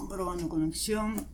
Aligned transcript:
Comprobando 0.00 0.48
conexión. 0.48 1.26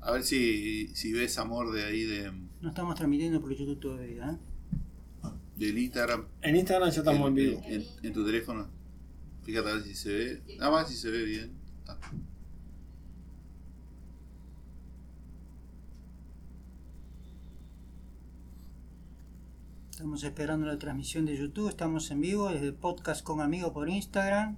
A 0.00 0.12
ver 0.12 0.22
si, 0.22 0.86
si 0.94 1.12
ves 1.12 1.36
amor 1.38 1.72
de 1.72 1.84
ahí 1.84 2.04
de, 2.04 2.30
No 2.60 2.68
estamos 2.68 2.94
transmitiendo 2.94 3.40
por 3.40 3.52
YouTube 3.52 3.80
todavía, 3.80 4.30
¿eh? 4.30 4.38
del 5.56 5.78
Instagram. 5.78 6.26
En 6.42 6.54
Instagram 6.54 6.90
ya 6.90 7.00
estamos 7.00 7.26
en 7.28 7.34
vivo. 7.34 7.62
En, 7.66 7.84
en 8.04 8.12
tu 8.12 8.24
teléfono. 8.24 8.68
Fíjate 9.42 9.68
a 9.68 9.74
ver 9.74 9.82
si 9.82 9.96
se 9.96 10.12
ve. 10.12 10.42
Nada 10.58 10.70
más 10.70 10.88
si 10.88 10.94
se 10.94 11.10
ve 11.10 11.24
bien. 11.24 11.50
Ah. 11.88 11.98
Estamos 19.90 20.22
esperando 20.22 20.66
la 20.66 20.78
transmisión 20.78 21.26
de 21.26 21.36
YouTube. 21.36 21.68
Estamos 21.68 22.08
en 22.12 22.20
vivo 22.20 22.48
desde 22.48 22.72
Podcast 22.72 23.24
con 23.24 23.40
Amigos 23.40 23.72
por 23.72 23.88
Instagram. 23.88 24.56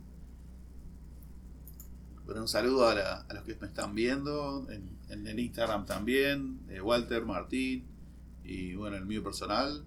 Bueno, 2.24 2.42
un 2.42 2.48
saludo 2.48 2.88
a, 2.88 2.94
la- 2.94 3.26
los 3.34 3.44
que 3.44 3.54
me 3.56 3.66
están 3.66 3.94
viendo 3.94 4.66
en, 4.70 4.88
en 5.10 5.26
el 5.26 5.38
Instagram 5.38 5.84
también, 5.84 6.60
eh, 6.70 6.80
Walter, 6.80 7.24
Martín 7.24 7.84
y 8.44 8.74
bueno, 8.74 8.96
el 8.96 9.04
mío 9.04 9.22
personal. 9.22 9.84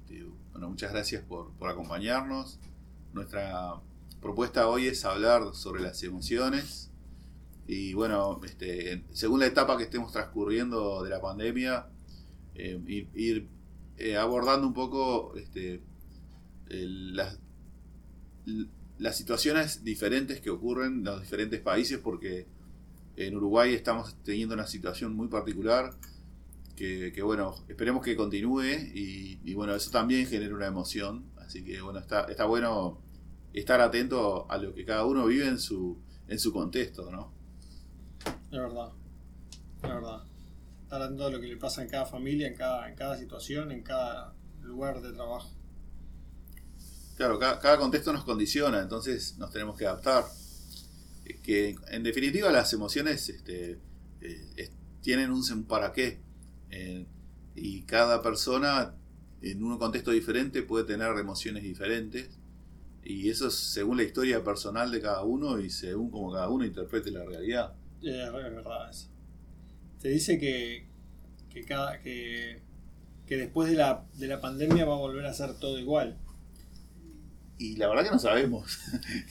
Este, 0.00 0.24
bueno, 0.52 0.70
muchas 0.70 0.92
gracias 0.92 1.22
por, 1.22 1.52
por 1.52 1.68
acompañarnos. 1.70 2.58
Nuestra 3.12 3.74
propuesta 4.20 4.68
hoy 4.68 4.86
es 4.88 5.04
hablar 5.04 5.54
sobre 5.54 5.82
las 5.82 6.02
emociones 6.02 6.90
y 7.66 7.94
bueno, 7.94 8.40
este, 8.44 9.04
según 9.12 9.38
la 9.40 9.46
etapa 9.46 9.76
que 9.76 9.84
estemos 9.84 10.10
transcurriendo 10.12 11.04
de 11.04 11.10
la 11.10 11.20
pandemia, 11.20 11.86
eh, 12.56 12.80
ir, 13.14 13.48
eh, 13.98 14.16
abordando 14.16 14.66
un 14.66 14.74
poco 14.74 15.36
este, 15.36 15.80
las, 16.68 17.38
las 19.00 19.16
situaciones 19.16 19.82
diferentes 19.82 20.40
que 20.40 20.50
ocurren 20.50 20.98
en 20.98 21.04
los 21.04 21.22
diferentes 21.22 21.60
países, 21.60 21.98
porque 21.98 22.46
en 23.16 23.34
Uruguay 23.34 23.74
estamos 23.74 24.14
teniendo 24.22 24.54
una 24.54 24.66
situación 24.66 25.14
muy 25.16 25.28
particular 25.28 25.94
que, 26.76 27.20
bueno, 27.22 27.54
esperemos 27.68 28.02
que 28.02 28.16
continúe 28.16 28.72
y, 28.94 29.52
bueno, 29.54 29.74
eso 29.74 29.90
también 29.90 30.26
genera 30.26 30.54
una 30.54 30.66
emoción, 30.66 31.30
así 31.36 31.62
que 31.62 31.80
bueno, 31.82 31.98
está, 31.98 32.22
está 32.24 32.46
bueno 32.46 32.98
estar 33.52 33.80
atento 33.80 34.50
a 34.50 34.56
lo 34.56 34.72
que 34.74 34.86
cada 34.86 35.04
uno 35.04 35.26
vive 35.26 35.46
en 35.46 35.58
su, 35.58 35.98
en 36.28 36.38
su 36.38 36.52
contexto, 36.52 37.10
¿no? 37.10 37.32
Es 38.50 38.58
verdad. 38.58 38.92
Es 39.82 39.90
verdad. 39.90 40.22
Estar 40.84 41.02
atento 41.02 41.26
a 41.26 41.30
lo 41.30 41.40
que 41.40 41.48
le 41.48 41.56
pasa 41.56 41.82
en 41.82 41.88
cada 41.88 42.06
familia, 42.06 42.48
en 42.48 42.54
cada, 42.54 42.88
en 42.88 42.94
cada 42.94 43.18
situación, 43.18 43.72
en 43.72 43.82
cada 43.82 44.34
lugar 44.62 45.02
de 45.02 45.12
trabajo. 45.12 45.50
Claro, 47.20 47.38
cada, 47.38 47.76
contexto 47.76 48.14
nos 48.14 48.24
condiciona, 48.24 48.80
entonces 48.80 49.36
nos 49.36 49.50
tenemos 49.50 49.76
que 49.76 49.84
adaptar. 49.84 50.24
Eh, 51.26 51.38
Que 51.42 51.76
en 51.88 52.02
definitiva 52.02 52.50
las 52.50 52.72
emociones 52.72 53.28
este, 53.28 53.78
eh, 54.22 54.70
tienen 55.02 55.30
un, 55.30 55.64
para 55.64 55.92
qué. 55.92 56.18
Eh, 56.70 57.04
y 57.54 57.82
cada 57.82 58.22
persona 58.22 58.94
en 59.42 59.62
un 59.62 59.76
contexto 59.76 60.12
diferente 60.12 60.62
puede 60.62 60.86
tener 60.86 61.14
emociones 61.18 61.62
diferentes. 61.62 62.30
Y 63.04 63.28
eso 63.28 63.48
es 63.48 63.54
según 63.54 63.98
la 63.98 64.04
historia 64.04 64.42
personal 64.42 64.90
de 64.90 65.02
cada 65.02 65.22
uno 65.22 65.60
y 65.60 65.68
según 65.68 66.10
como 66.10 66.32
cada 66.32 66.48
uno 66.48 66.64
interprete 66.64 67.10
la 67.10 67.26
realidad. 67.26 67.74
Es 68.00 68.32
verdad 68.32 68.88
eso. 68.88 69.10
Se 69.98 70.08
dice 70.08 70.38
que, 70.38 70.86
que, 71.50 71.66
cada, 71.66 72.00
que, 72.00 72.62
que 73.26 73.36
después 73.36 73.70
de 73.70 73.76
la, 73.76 74.06
de 74.14 74.26
la 74.26 74.40
pandemia 74.40 74.86
va 74.86 74.94
a 74.94 74.98
volver 74.98 75.26
a 75.26 75.34
ser 75.34 75.58
todo 75.58 75.78
igual. 75.78 76.16
Y 77.62 77.76
la 77.76 77.88
verdad 77.88 78.04
que 78.04 78.10
no 78.10 78.18
sabemos. 78.18 78.78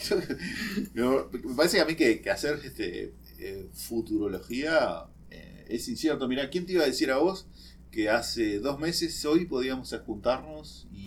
Yo- 0.93 1.29
me 1.31 1.55
parece 1.55 1.81
a 1.81 1.85
mí 1.85 1.95
que, 1.95 2.21
que 2.21 2.29
hacer 2.29 2.59
este, 2.63 3.13
eh, 3.39 3.67
futurología 3.73 5.05
eh, 5.31 5.65
es 5.67 5.87
incierto. 5.89 6.27
Mira, 6.27 6.49
¿quién 6.49 6.65
te 6.65 6.73
iba 6.73 6.83
a 6.83 6.87
decir 6.87 7.09
a 7.11 7.17
vos 7.17 7.47
que 7.91 8.09
hace 8.09 8.59
dos 8.59 8.79
meses 8.79 9.25
hoy 9.25 9.45
podíamos 9.45 9.93
juntarnos 10.05 10.87
y, 10.91 11.05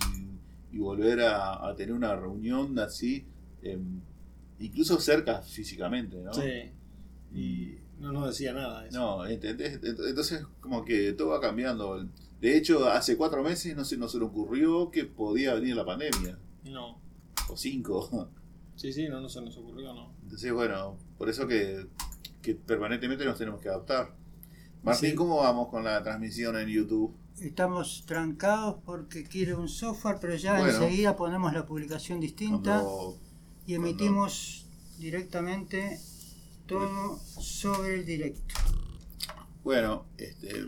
y 0.75 0.79
volver 0.79 1.21
a, 1.21 1.65
a 1.67 1.75
tener 1.75 1.93
una 1.93 2.13
reunión 2.15 2.77
así, 2.79 3.25
em, 3.61 4.01
incluso 4.59 4.99
cerca 4.99 5.41
físicamente, 5.41 6.17
¿no? 6.17 6.33
Sí. 6.33 6.71
Y 7.33 7.77
no 7.99 8.11
nos 8.11 8.27
decía 8.27 8.51
nada 8.53 8.85
eso. 8.85 8.99
No, 8.99 9.25
¿entendés? 9.25 9.81
Ent- 9.81 10.09
entonces 10.09 10.43
como 10.59 10.83
que 10.83 11.13
todo 11.13 11.29
va 11.29 11.39
cambiando. 11.39 12.05
De 12.41 12.57
hecho, 12.57 12.89
hace 12.89 13.15
cuatro 13.15 13.41
meses 13.43 13.75
no 13.77 13.85
se 13.85 13.95
nos 13.95 14.13
ocurrió 14.15 14.91
que 14.91 15.05
podía 15.05 15.53
venir 15.53 15.75
la 15.77 15.85
pandemia, 15.85 16.37
No. 16.65 17.01
O 17.49 17.57
cinco. 17.57 18.29
Sí, 18.75 18.91
sí, 18.91 19.07
no, 19.07 19.21
no 19.21 19.29
se 19.29 19.41
nos 19.41 19.55
ocurrió, 19.57 19.93
no. 19.93 20.13
Entonces, 20.23 20.51
bueno, 20.51 20.97
por 21.17 21.29
eso 21.29 21.47
que, 21.47 21.87
que 22.41 22.55
permanentemente 22.55 23.23
nos 23.25 23.37
tenemos 23.37 23.61
que 23.61 23.69
adaptar. 23.69 24.15
Martín, 24.81 25.11
Sí. 25.11 25.15
¿cómo 25.15 25.37
vamos 25.37 25.69
con 25.69 25.83
la 25.83 26.01
transmisión 26.03 26.57
en 26.57 26.67
YouTube? 26.69 27.15
Estamos 27.39 28.03
trancados 28.05 28.77
porque 28.85 29.23
quiere 29.23 29.55
un 29.55 29.69
software, 29.69 30.17
pero 30.19 30.35
ya 30.35 30.59
Bueno. 30.59 30.73
enseguida 30.73 31.15
ponemos 31.15 31.53
la 31.53 31.65
publicación 31.65 32.19
distinta 32.19 32.81
Cuando- 32.81 33.17
y 33.65 33.75
emitimos 33.75 34.67
directamente 34.99 35.99
todo 36.67 37.17
sobre 37.19 37.95
el 37.95 38.05
directo. 38.05 38.55
bueno, 39.63 40.05
este, 40.17 40.65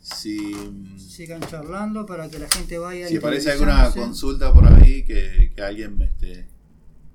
si, 0.00 0.54
Sigan 0.96 1.40
charlando 1.42 2.06
para 2.06 2.28
que 2.28 2.38
la 2.38 2.48
gente 2.48 2.78
vaya 2.78 3.06
si 3.06 3.16
aparece 3.16 3.52
alguna 3.52 3.90
consulta 3.90 4.52
por 4.52 4.66
ahí 4.66 5.04
que, 5.04 5.52
que 5.54 5.62
alguien 5.62 6.00
este, 6.00 6.48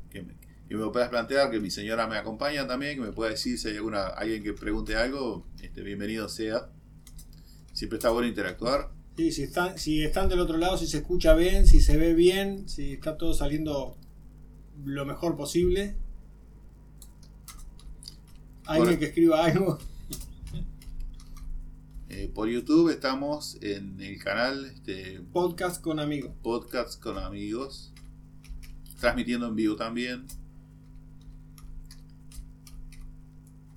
que, 0.09 0.21
me, 0.21 0.35
que 0.69 0.75
me 0.75 0.87
puedas 0.89 1.09
plantear, 1.09 1.49
que 1.49 1.59
mi 1.59 1.71
señora 1.71 2.07
me 2.07 2.17
acompaña 2.17 2.67
también, 2.67 2.95
que 2.95 3.01
me 3.01 3.11
pueda 3.11 3.31
decir 3.31 3.57
si 3.57 3.69
hay 3.69 3.77
alguna, 3.77 4.05
alguien 4.07 4.43
que 4.43 4.53
pregunte 4.53 4.95
algo, 4.95 5.47
este, 5.61 5.81
bienvenido 5.81 6.29
sea. 6.29 6.69
Siempre 7.73 7.97
está 7.97 8.09
bueno 8.11 8.27
interactuar. 8.27 8.91
Sí, 9.17 9.31
si 9.31 9.43
están, 9.43 9.77
si 9.77 10.03
están 10.03 10.29
del 10.29 10.39
otro 10.39 10.57
lado, 10.57 10.77
si 10.77 10.87
se 10.87 10.97
escucha 10.97 11.33
bien, 11.33 11.65
si 11.67 11.81
se 11.81 11.97
ve 11.97 12.13
bien, 12.13 12.69
si 12.69 12.93
está 12.93 13.17
todo 13.17 13.33
saliendo 13.33 13.97
lo 14.83 15.05
mejor 15.05 15.35
posible. 15.35 15.95
Alguien 18.65 18.85
Bueno. 18.85 18.99
que 18.99 19.05
escriba 19.05 19.45
algo. 19.45 19.79
Eh, 22.17 22.31
por 22.33 22.47
YouTube 22.47 22.91
estamos 22.91 23.57
en 23.61 23.99
el 23.99 24.17
canal 24.23 24.63
este, 24.67 25.19
Podcast 25.33 25.81
con 25.81 25.99
amigos. 25.99 26.31
podcasts 26.41 26.95
con 26.95 27.17
amigos, 27.17 27.91
transmitiendo 29.01 29.49
en 29.49 29.55
vivo 29.57 29.75
también. 29.75 30.23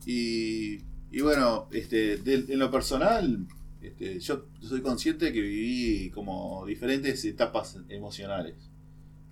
Y, 0.06 0.84
y 1.10 1.20
bueno, 1.20 1.66
este, 1.72 2.14
en 2.14 2.58
lo 2.60 2.70
personal, 2.70 3.44
este, 3.82 4.20
yo 4.20 4.46
soy 4.60 4.82
consciente 4.82 5.24
de 5.24 5.32
que 5.32 5.40
viví 5.40 6.10
como 6.10 6.64
diferentes 6.64 7.24
etapas 7.24 7.76
emocionales. 7.88 8.54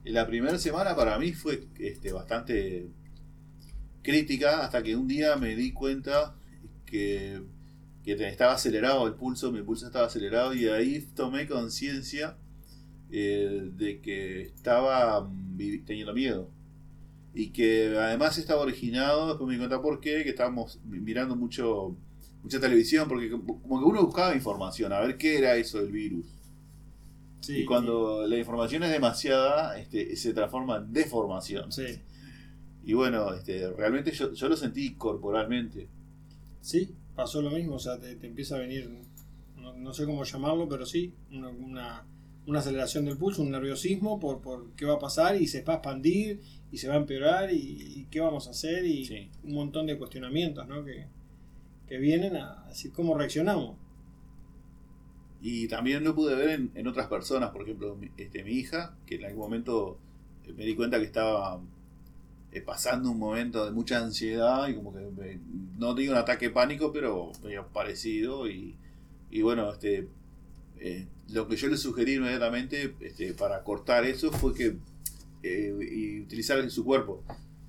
En 0.04 0.14
la 0.14 0.26
primera 0.26 0.58
semana 0.58 0.96
para 0.96 1.16
mí 1.16 1.32
fue 1.32 1.68
este, 1.78 2.10
bastante 2.10 2.88
crítica 4.02 4.64
hasta 4.64 4.82
que 4.82 4.96
un 4.96 5.06
día 5.06 5.36
me 5.36 5.54
di 5.54 5.70
cuenta 5.70 6.34
que, 6.84 7.40
que 8.06 8.28
estaba 8.28 8.54
acelerado 8.54 9.06
el 9.08 9.14
pulso, 9.16 9.52
mi 9.52 9.62
pulso 9.62 9.86
estaba 9.86 10.06
acelerado 10.08 10.54
y 10.54 10.68
ahí 10.68 11.02
tomé 11.16 11.48
conciencia 11.48 12.38
eh, 13.10 13.70
de 13.76 14.00
que 14.00 14.42
estaba 14.42 15.22
mm, 15.22 15.84
teniendo 15.86 16.14
miedo. 16.14 16.50
Y 17.34 17.50
que 17.50 17.94
además 17.98 18.38
estaba 18.38 18.62
originado, 18.62 19.28
después 19.28 19.46
me 19.48 19.54
di 19.54 19.58
cuenta 19.58 19.82
por 19.82 20.00
qué, 20.00 20.22
que 20.24 20.30
estábamos 20.30 20.80
mi- 20.84 21.00
mirando 21.00 21.36
mucho 21.36 21.96
mucha 22.42 22.60
televisión, 22.60 23.08
porque 23.08 23.30
como 23.30 23.80
que 23.80 23.86
uno 23.86 24.04
buscaba 24.06 24.34
información, 24.34 24.92
a 24.92 25.00
ver 25.00 25.18
qué 25.18 25.38
era 25.38 25.56
eso 25.56 25.78
del 25.82 25.92
virus. 25.92 26.26
Sí, 27.40 27.54
y 27.54 27.64
cuando 27.64 28.26
la 28.26 28.36
información 28.36 28.82
es 28.84 28.90
demasiada, 28.90 29.78
este, 29.78 30.14
se 30.16 30.32
transforma 30.34 30.76
en 30.78 30.92
deformación. 30.92 31.74
Sí, 31.76 32.00
Y 32.82 32.94
bueno, 32.94 33.34
este, 33.34 33.70
realmente 33.72 34.12
yo, 34.12 34.32
yo 34.32 34.48
lo 34.48 34.56
sentí 34.56 34.94
corporalmente. 34.96 35.90
sí, 36.60 36.96
pasó 37.16 37.42
lo 37.42 37.50
mismo. 37.50 37.74
O 37.76 37.78
sea, 37.80 37.98
te, 37.98 38.14
te 38.16 38.26
empieza 38.28 38.56
a 38.56 38.60
venir, 38.60 38.88
no, 39.56 39.72
no 39.74 39.92
sé 39.94 40.04
cómo 40.06 40.22
llamarlo, 40.24 40.68
pero 40.68 40.86
sí, 40.86 41.14
una, 41.32 41.48
una, 41.48 42.06
una 42.46 42.58
aceleración 42.60 43.04
del 43.06 43.16
pulso, 43.18 43.42
un 43.42 43.50
nerviosismo 43.50 44.20
por, 44.20 44.40
por 44.40 44.70
qué 44.74 44.84
va 44.86 44.94
a 44.94 44.98
pasar 44.98 45.40
y 45.40 45.46
se 45.48 45.62
va 45.62 45.74
a 45.74 45.76
expandir 45.76 46.40
y 46.70 46.78
se 46.78 46.88
va 46.88 46.94
a 46.94 46.98
empeorar 46.98 47.52
y, 47.52 47.56
y 47.56 48.06
qué 48.10 48.20
vamos 48.20 48.46
a 48.46 48.50
hacer 48.50 48.84
y 48.84 49.04
Sí. 49.04 49.30
un 49.44 49.54
montón 49.54 49.86
de 49.86 49.98
cuestionamientos 49.98 50.66
¿no? 50.68 50.84
que, 50.84 51.06
que 51.88 51.98
vienen 51.98 52.36
a 52.36 52.64
decir 52.68 52.92
cómo 52.92 53.16
reaccionamos. 53.16 53.76
Y 55.40 55.68
también 55.68 56.02
lo 56.02 56.14
pude 56.14 56.34
ver 56.34 56.50
en, 56.50 56.70
en 56.74 56.86
otras 56.86 57.08
personas, 57.08 57.50
por 57.50 57.62
ejemplo, 57.62 57.94
mi, 57.94 58.10
este, 58.16 58.42
mi 58.42 58.52
hija, 58.52 58.96
que 59.06 59.16
en 59.16 59.24
algún 59.26 59.42
momento 59.42 59.98
eh, 60.44 60.52
me 60.54 60.64
di 60.64 60.74
cuenta 60.74 60.98
que 60.98 61.04
estaba 61.04 61.60
eh, 62.56 62.62
pasando 62.62 63.10
un 63.10 63.18
momento 63.18 63.64
de 63.64 63.72
mucha 63.72 63.98
ansiedad 63.98 64.68
y 64.68 64.74
como 64.74 64.92
que 64.94 65.00
me- 65.00 65.40
no 65.78 65.94
digo 65.94 66.12
un 66.12 66.18
ataque 66.18 66.46
de 66.48 66.54
pánico, 66.54 66.92
pero 66.92 67.32
medio 67.42 67.66
parecido 67.72 68.48
y, 68.48 68.76
y 69.30 69.42
bueno, 69.42 69.72
este 69.72 70.08
eh, 70.78 71.06
lo 71.30 71.48
que 71.48 71.56
yo 71.56 71.68
le 71.68 71.76
sugerí 71.76 72.14
inmediatamente 72.14 72.94
este, 73.00 73.32
para 73.34 73.62
cortar 73.62 74.04
eso 74.04 74.30
fue 74.30 74.54
que 74.54 74.76
eh, 75.42 75.74
y 75.92 76.20
utilizar 76.20 76.68
su 76.70 76.84
cuerpo 76.84 77.22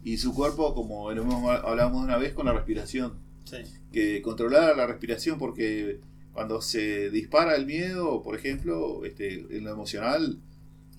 y 0.04 0.18
su 0.18 0.34
cuerpo, 0.34 0.74
como 0.74 1.12
lo 1.12 1.22
hemos 1.24 1.50
hablábamos 1.64 2.04
una 2.04 2.18
vez, 2.18 2.34
con 2.34 2.46
la 2.46 2.54
respiración. 2.54 3.14
Sí. 3.44 3.58
Que 3.92 4.22
controlar 4.22 4.76
la 4.78 4.86
respiración 4.88 5.38
porque 5.38 6.00
cuando 6.34 6.62
se 6.62 7.10
dispara 7.10 7.56
el 7.56 7.66
miedo, 7.66 8.22
por 8.24 8.36
ejemplo, 8.36 9.04
este, 9.06 9.46
en 9.58 9.64
lo 9.66 9.72
emocional, 9.72 10.38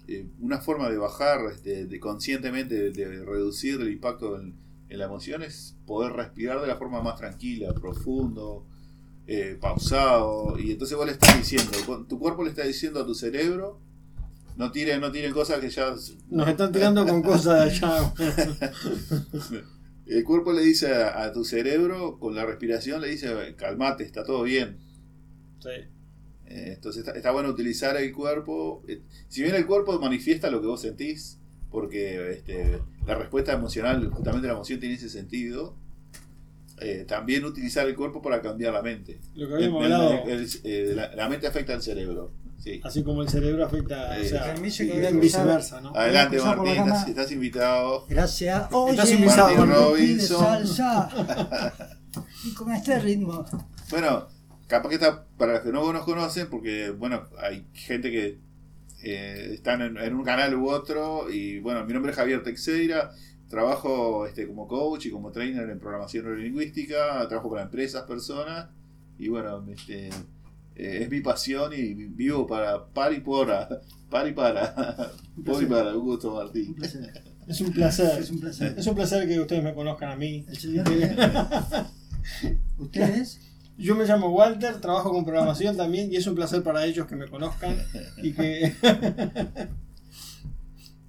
eh, 0.09 0.27
una 0.41 0.59
forma 0.59 0.89
de 0.89 0.97
bajar 0.97 1.41
este, 1.53 1.85
de 1.85 2.01
conscientemente, 2.01 2.91
de, 2.91 3.25
reducir 3.25 3.81
el 3.81 3.93
impacto 3.93 4.41
en, 4.41 4.55
en, 4.89 4.99
la 4.99 5.05
emoción 5.05 5.43
es 5.43 5.77
poder 5.87 6.13
respirar 6.15 6.61
de 6.63 6.67
la 6.67 6.77
forma 6.77 7.03
más 7.03 7.17
tranquila, 7.17 7.75
profundo, 7.75 8.67
eh, 9.27 9.59
pausado. 9.61 10.59
Y 10.59 10.73
entonces 10.73 10.97
vos 10.97 11.05
le 11.05 11.13
estás 11.13 11.37
diciendo, 11.37 12.07
tu 12.09 12.19
cuerpo 12.19 12.43
le 12.43 12.49
está 12.49 12.65
diciendo 12.65 13.01
a 13.01 13.07
tu 13.07 13.15
cerebro, 13.15 13.79
no 14.57 14.73
tiren, 14.73 15.03
no 15.03 15.13
tiren 15.13 15.35
cosas 15.35 15.61
que 15.61 15.69
ya... 15.69 15.95
Nos 16.31 16.49
están 16.49 16.73
tirando 16.73 17.07
con 17.07 17.23
cosas 17.23 17.81
de 17.81 17.87
allá. 17.87 18.15
el 20.07 20.25
cuerpo 20.25 20.55
le 20.55 20.63
dice 20.63 20.95
a, 20.95 21.31
tu 21.35 21.45
cerebro, 21.45 22.19
con 22.19 22.35
la 22.35 22.47
respiración 22.47 23.03
le 23.03 23.09
dice, 23.09 23.55
calmate, 23.57 24.05
está 24.05 24.25
todo 24.25 24.43
bien. 24.43 24.79
Sí. 25.61 25.98
Eh, 26.51 26.73
entonces 26.75 27.07
está, 27.07 27.31
bueno 27.31 27.51
utilizar 27.51 27.97
el 27.97 28.13
cuerpo. 28.13 28.83
Eh, 28.89 29.03
si 29.29 29.43
bien 29.43 29.55
el 29.55 29.67
cuerpo 29.67 29.99
manifiesta 30.01 30.51
lo 30.51 30.61
que 30.61 30.67
vos 30.67 30.81
sentís, 30.81 31.39
porque 31.71 32.33
este, 32.33 32.81
la 33.07 33.15
respuesta 33.15 33.53
emocional, 33.53 34.09
justamente 34.11 34.47
la 34.47 34.55
emoción 34.55 34.81
tiene 34.81 34.95
ese 34.95 35.11
sentido, 35.11 35.77
eh, 36.81 37.05
también 37.07 37.45
utilizar 37.45 37.87
el 37.87 37.95
cuerpo 37.95 38.23
para 38.23 38.41
cambiar 38.41 38.73
la 38.73 38.83
mente. 38.83 39.21
Lo 39.35 39.49
que 39.49 39.55
habíamos 39.55 39.85
hablado. 39.85 40.23
la, 41.15 41.29
mente 41.29 41.47
afecta 41.47 41.75
al 41.75 41.83
cerebro. 41.83 42.31
Sí. 42.59 42.81
Así 42.83 43.03
como 43.03 43.23
el 43.23 43.29
cerebro 43.29 43.67
afecta. 43.67 44.17
o 44.19 44.25
sea, 44.25 44.55
viceversa, 44.55 45.81
¿no? 45.81 45.95
Adelante, 45.95 46.41
Martín, 46.41 46.73
estás, 46.73 47.09
estás, 47.09 47.33
invitado. 47.33 48.07
Gracias. 48.09 48.69
Oye, 48.73 48.93
estás 48.93 49.13
invitado, 49.13 49.55
Martín 49.55 49.75
Robinson. 49.75 50.65
y 52.45 52.55
con 52.55 52.73
este 52.73 52.99
ritmo. 52.99 53.45
Bueno, 53.91 54.27
capaz 54.67 54.89
que 54.89 54.95
está, 54.97 55.28
para 55.39 55.55
los 55.55 55.63
que 55.63 55.73
no 55.73 55.93
nos 55.93 56.05
conocen, 56.05 56.49
porque 56.51 56.91
bueno, 56.91 57.29
hay 57.39 57.65
gente 57.73 58.11
que 58.11 58.39
eh, 59.03 59.51
están 59.55 59.81
en, 59.97 60.15
un 60.15 60.25
canal 60.25 60.55
u 60.57 60.69
otro, 60.69 61.31
y 61.31 61.61
bueno, 61.61 61.85
mi 61.85 61.93
nombre 61.93 62.11
es 62.11 62.17
Javier 62.17 62.43
Texeira, 62.43 63.13
trabajo 63.49 64.27
este, 64.27 64.47
como 64.47 64.67
coach 64.67 65.07
y 65.07 65.11
como 65.11 65.31
trainer 65.31 65.71
en 65.71 65.79
programación 65.79 66.25
neurolingüística, 66.25 67.27
trabajo 67.29 67.51
para 67.51 67.63
empresas, 67.63 68.03
personas, 68.03 68.69
y 69.19 69.29
bueno, 69.29 69.65
este, 69.71 70.09
eh, 70.09 71.03
es 71.03 71.11
mi 71.11 71.21
pasión 71.21 71.73
y 71.73 71.95
vivo 71.95 72.47
para 72.47 72.87
par 72.87 73.13
y 73.15 73.21
para, 73.21 73.81
par 74.11 74.29
y 74.29 74.33
para, 74.33 75.13
por 75.45 75.63
y 75.63 75.67
para, 75.67 75.97
un 75.97 76.05
gusto 76.05 76.35
Martín. 76.35 76.77
Es 77.47 77.61
un 77.61 77.73
placer. 77.73 78.19
Es 78.21 78.31
un 78.31 78.41
placer. 78.41 78.75
Es 78.77 78.87
un 78.87 78.95
placer 78.95 79.27
que 79.27 79.41
ustedes 79.41 79.65
me 79.65 79.73
conozcan 79.73 80.11
a 80.11 80.17
mí. 80.17 80.45
¿Ustedes? 82.79 83.48
Yo 83.79 83.95
me 83.95 84.05
llamo 84.07 84.29
Walter, 84.31 84.81
trabajo 84.81 85.11
con 85.13 85.25
programación 85.25 85.77
también 85.77 86.13
y 86.13 86.17
es 86.17 86.27
un 86.27 86.35
placer 86.35 86.65
para 86.65 86.85
ellos 86.85 87.07
que 87.07 87.15
me 87.15 87.29
conozcan 87.29 87.77
y 88.21 88.33
que... 88.33 88.75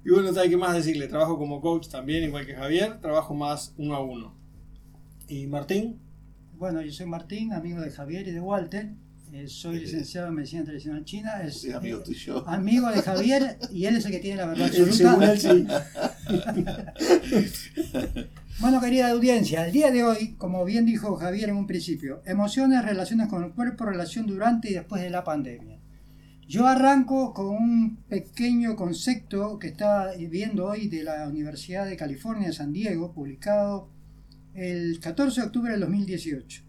y 0.06 0.10
bueno, 0.12 0.31
¿qué 0.31 0.56
más 0.56 0.75
decirle? 0.75 1.07
Trabajo 1.07 1.39
como 1.39 1.62
coach 1.62 1.88
también, 1.88 2.24
igual 2.25 2.45
que 2.45 2.54
Javier, 2.54 3.01
trabajo 3.01 3.33
más 3.33 3.74
uno 3.77 3.95
a 3.95 4.01
uno. 4.01 4.36
¿Y 5.27 5.48
Martín? 5.48 6.00
Bueno, 6.54 6.83
yo 6.83 6.92
soy 6.92 7.07
Martín, 7.07 7.54
amigo 7.54 7.81
de 7.81 7.89
Javier 7.89 8.27
y 8.27 8.31
de 8.31 8.39
Walter. 8.39 8.92
Eh, 9.33 9.48
soy 9.48 9.80
licenciado 9.80 10.27
en 10.27 10.36
medicina 10.36 10.63
tradicional 10.63 11.06
china. 11.06 11.42
Es 11.42 11.68
amigo 11.74 12.04
tuyo. 12.04 12.48
Amigo 12.48 12.89
de 12.92 13.01
Javier 13.01 13.57
y 13.71 13.86
él 13.86 13.95
es 13.95 14.06
el 14.06 14.12
que 14.12 14.19
tiene 14.19 14.38
la 14.38 14.45
verdad 14.45 14.68
absoluta. 14.77 15.33
Bueno, 18.61 18.81
querida 18.81 19.11
audiencia, 19.11 19.65
el 19.65 19.71
día 19.71 19.89
de 19.89 20.03
hoy, 20.03 20.33
como 20.33 20.65
bien 20.65 20.85
dijo 20.85 21.15
Javier 21.15 21.47
en 21.47 21.56
un 21.56 21.65
principio, 21.65 22.21
emociones, 22.25 22.83
relaciones 22.83 23.29
con 23.29 23.45
el 23.45 23.53
cuerpo, 23.53 23.85
relación 23.85 24.27
durante 24.27 24.69
y 24.69 24.73
después 24.73 25.01
de 25.01 25.09
la 25.09 25.23
pandemia. 25.23 25.79
Yo 26.45 26.67
arranco 26.67 27.33
con 27.33 27.47
un 27.47 28.03
pequeño 28.09 28.75
concepto 28.75 29.57
que 29.59 29.67
está 29.67 30.11
viendo 30.29 30.65
hoy 30.65 30.89
de 30.89 31.06
la 31.06 31.29
Universidad 31.29 31.85
de 31.85 31.95
California 31.95 32.51
San 32.51 32.73
Diego, 32.73 33.13
publicado 33.13 33.91
el 34.53 35.00
14 35.00 35.39
de 35.39 35.47
octubre 35.47 35.71
del 35.71 35.79
2018. 35.79 36.63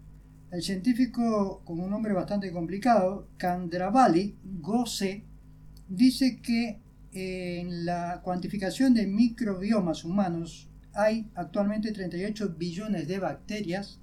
El 0.51 0.61
científico 0.61 1.61
con 1.65 1.81
un 1.81 1.89
nombre 1.89 2.13
bastante 2.13 2.53
complicado, 2.53 3.27
Candravali 3.35 4.37
Gose, 4.61 5.25
dice 5.89 6.39
que 6.41 6.79
en 7.11 7.83
la 7.83 8.21
cuantificación 8.23 8.93
de 8.93 9.07
microbiomas 9.07 10.05
humanos 10.05 10.70
hay 10.93 11.29
actualmente 11.35 11.91
38 11.91 12.55
billones 12.57 13.07
de 13.07 13.19
bacterias 13.19 13.99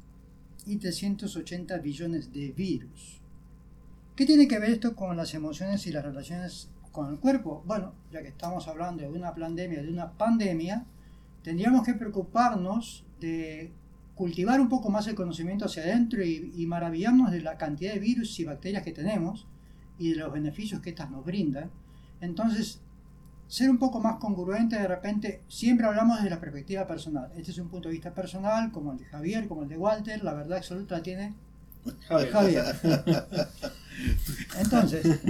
y 0.66 0.76
380 0.76 1.78
billones 1.78 2.32
de 2.32 2.52
virus. 2.52 3.20
¿Qué 4.16 4.26
tiene 4.26 4.48
que 4.48 4.58
ver 4.58 4.70
esto 4.70 4.96
con 4.96 5.16
las 5.16 5.34
emociones 5.34 5.86
y 5.86 5.92
las 5.92 6.04
relaciones 6.04 6.70
con 6.92 7.10
el 7.10 7.20
cuerpo? 7.20 7.62
Bueno, 7.66 7.94
ya 8.10 8.22
que 8.22 8.28
estamos 8.28 8.66
hablando 8.68 9.02
de 9.02 9.08
una 9.08 9.34
pandemia, 9.34 9.82
de 9.82 9.90
una 9.90 10.12
pandemia, 10.12 10.84
tendríamos 11.42 11.84
que 11.84 11.94
preocuparnos 11.94 13.04
de 13.20 13.72
cultivar 14.14 14.60
un 14.60 14.68
poco 14.68 14.90
más 14.90 15.06
el 15.06 15.14
conocimiento 15.14 15.66
hacia 15.66 15.84
adentro 15.84 16.24
y, 16.24 16.52
y 16.56 16.66
maravillarnos 16.66 17.30
de 17.30 17.40
la 17.40 17.56
cantidad 17.56 17.92
de 17.92 18.00
virus 18.00 18.38
y 18.40 18.44
bacterias 18.44 18.82
que 18.82 18.92
tenemos 18.92 19.46
y 19.98 20.10
de 20.10 20.16
los 20.16 20.32
beneficios 20.32 20.80
que 20.80 20.90
estas 20.90 21.10
nos 21.10 21.24
brindan. 21.24 21.70
Entonces, 22.20 22.80
ser 23.48 23.70
un 23.70 23.78
poco 23.78 23.98
más 23.98 24.16
congruente 24.16 24.76
de 24.78 24.86
repente, 24.86 25.42
siempre 25.48 25.86
hablamos 25.86 26.18
desde 26.18 26.30
la 26.30 26.38
perspectiva 26.38 26.86
personal. 26.86 27.32
Este 27.34 27.50
es 27.50 27.58
un 27.58 27.68
punto 27.68 27.88
de 27.88 27.94
vista 27.94 28.12
personal, 28.12 28.70
como 28.70 28.92
el 28.92 28.98
de 28.98 29.06
Javier, 29.06 29.48
como 29.48 29.62
el 29.62 29.68
de 29.68 29.78
Walter, 29.78 30.22
la 30.22 30.34
verdad 30.34 30.58
absoluta 30.58 30.98
la 30.98 31.02
tiene 31.02 31.34
Javier. 32.30 32.64
Entonces, 34.60 35.20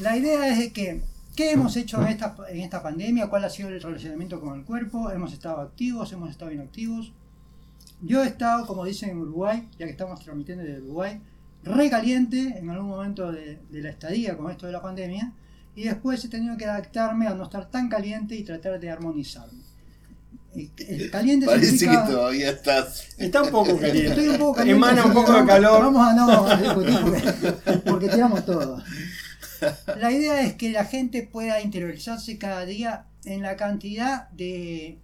la 0.00 0.16
idea 0.16 0.48
es 0.48 0.58
de 0.58 0.72
que, 0.72 1.02
¿qué 1.36 1.52
hemos 1.52 1.76
hecho 1.76 2.00
en 2.00 2.08
esta, 2.08 2.34
en 2.48 2.60
esta 2.60 2.82
pandemia? 2.82 3.28
¿Cuál 3.28 3.44
ha 3.44 3.50
sido 3.50 3.68
el 3.68 3.80
relacionamiento 3.80 4.40
con 4.40 4.58
el 4.58 4.64
cuerpo? 4.64 5.10
¿Hemos 5.10 5.34
estado 5.34 5.60
activos? 5.60 6.10
¿Hemos 6.12 6.30
estado 6.30 6.50
inactivos? 6.50 7.12
Yo 8.00 8.24
he 8.24 8.26
estado, 8.26 8.66
como 8.66 8.86
dicen 8.86 9.10
en 9.10 9.18
Uruguay, 9.18 9.68
ya 9.78 9.84
que 9.84 9.92
estamos 9.92 10.18
transmitiendo 10.20 10.64
desde 10.64 10.80
Uruguay, 10.80 11.20
recaliente 11.62 12.58
en 12.58 12.70
algún 12.70 12.88
momento 12.88 13.30
de, 13.30 13.58
de 13.70 13.82
la 13.82 13.90
estadía 13.90 14.38
con 14.38 14.50
esto 14.50 14.64
de 14.64 14.72
la 14.72 14.80
pandemia, 14.80 15.34
y 15.74 15.84
después 15.84 16.24
he 16.24 16.28
tenido 16.28 16.56
que 16.56 16.66
adaptarme 16.66 17.26
a 17.26 17.34
no 17.34 17.44
estar 17.44 17.70
tan 17.70 17.88
caliente 17.88 18.34
y 18.34 18.42
tratar 18.42 18.80
de 18.80 18.90
armonizarme. 18.90 19.60
El 20.54 21.10
caliente 21.10 21.46
Parece 21.46 21.78
significa... 21.78 22.06
que 22.06 22.12
todavía 22.12 22.50
estás. 22.50 23.06
Está 23.18 23.42
un 23.42 23.50
poco 23.50 23.78
caliente. 23.78 24.08
Estoy 24.08 24.28
un 24.28 24.38
poco 24.38 24.54
caliente. 24.54 24.76
Emana 24.76 25.04
un 25.04 25.12
poco 25.12 25.32
de 25.32 25.46
calor. 25.46 25.84
Vamos 25.84 26.08
a 26.08 26.12
no 26.14 26.46
a 26.46 26.56
discutir 26.56 26.98
porque, 27.00 27.72
porque 27.88 28.08
tiramos 28.08 28.44
todo. 28.44 28.82
La 29.98 30.10
idea 30.10 30.42
es 30.42 30.54
que 30.54 30.70
la 30.70 30.84
gente 30.84 31.22
pueda 31.22 31.62
interiorizarse 31.62 32.36
cada 32.38 32.64
día 32.64 33.06
en 33.24 33.42
la 33.42 33.56
cantidad 33.56 34.28
de 34.30 34.98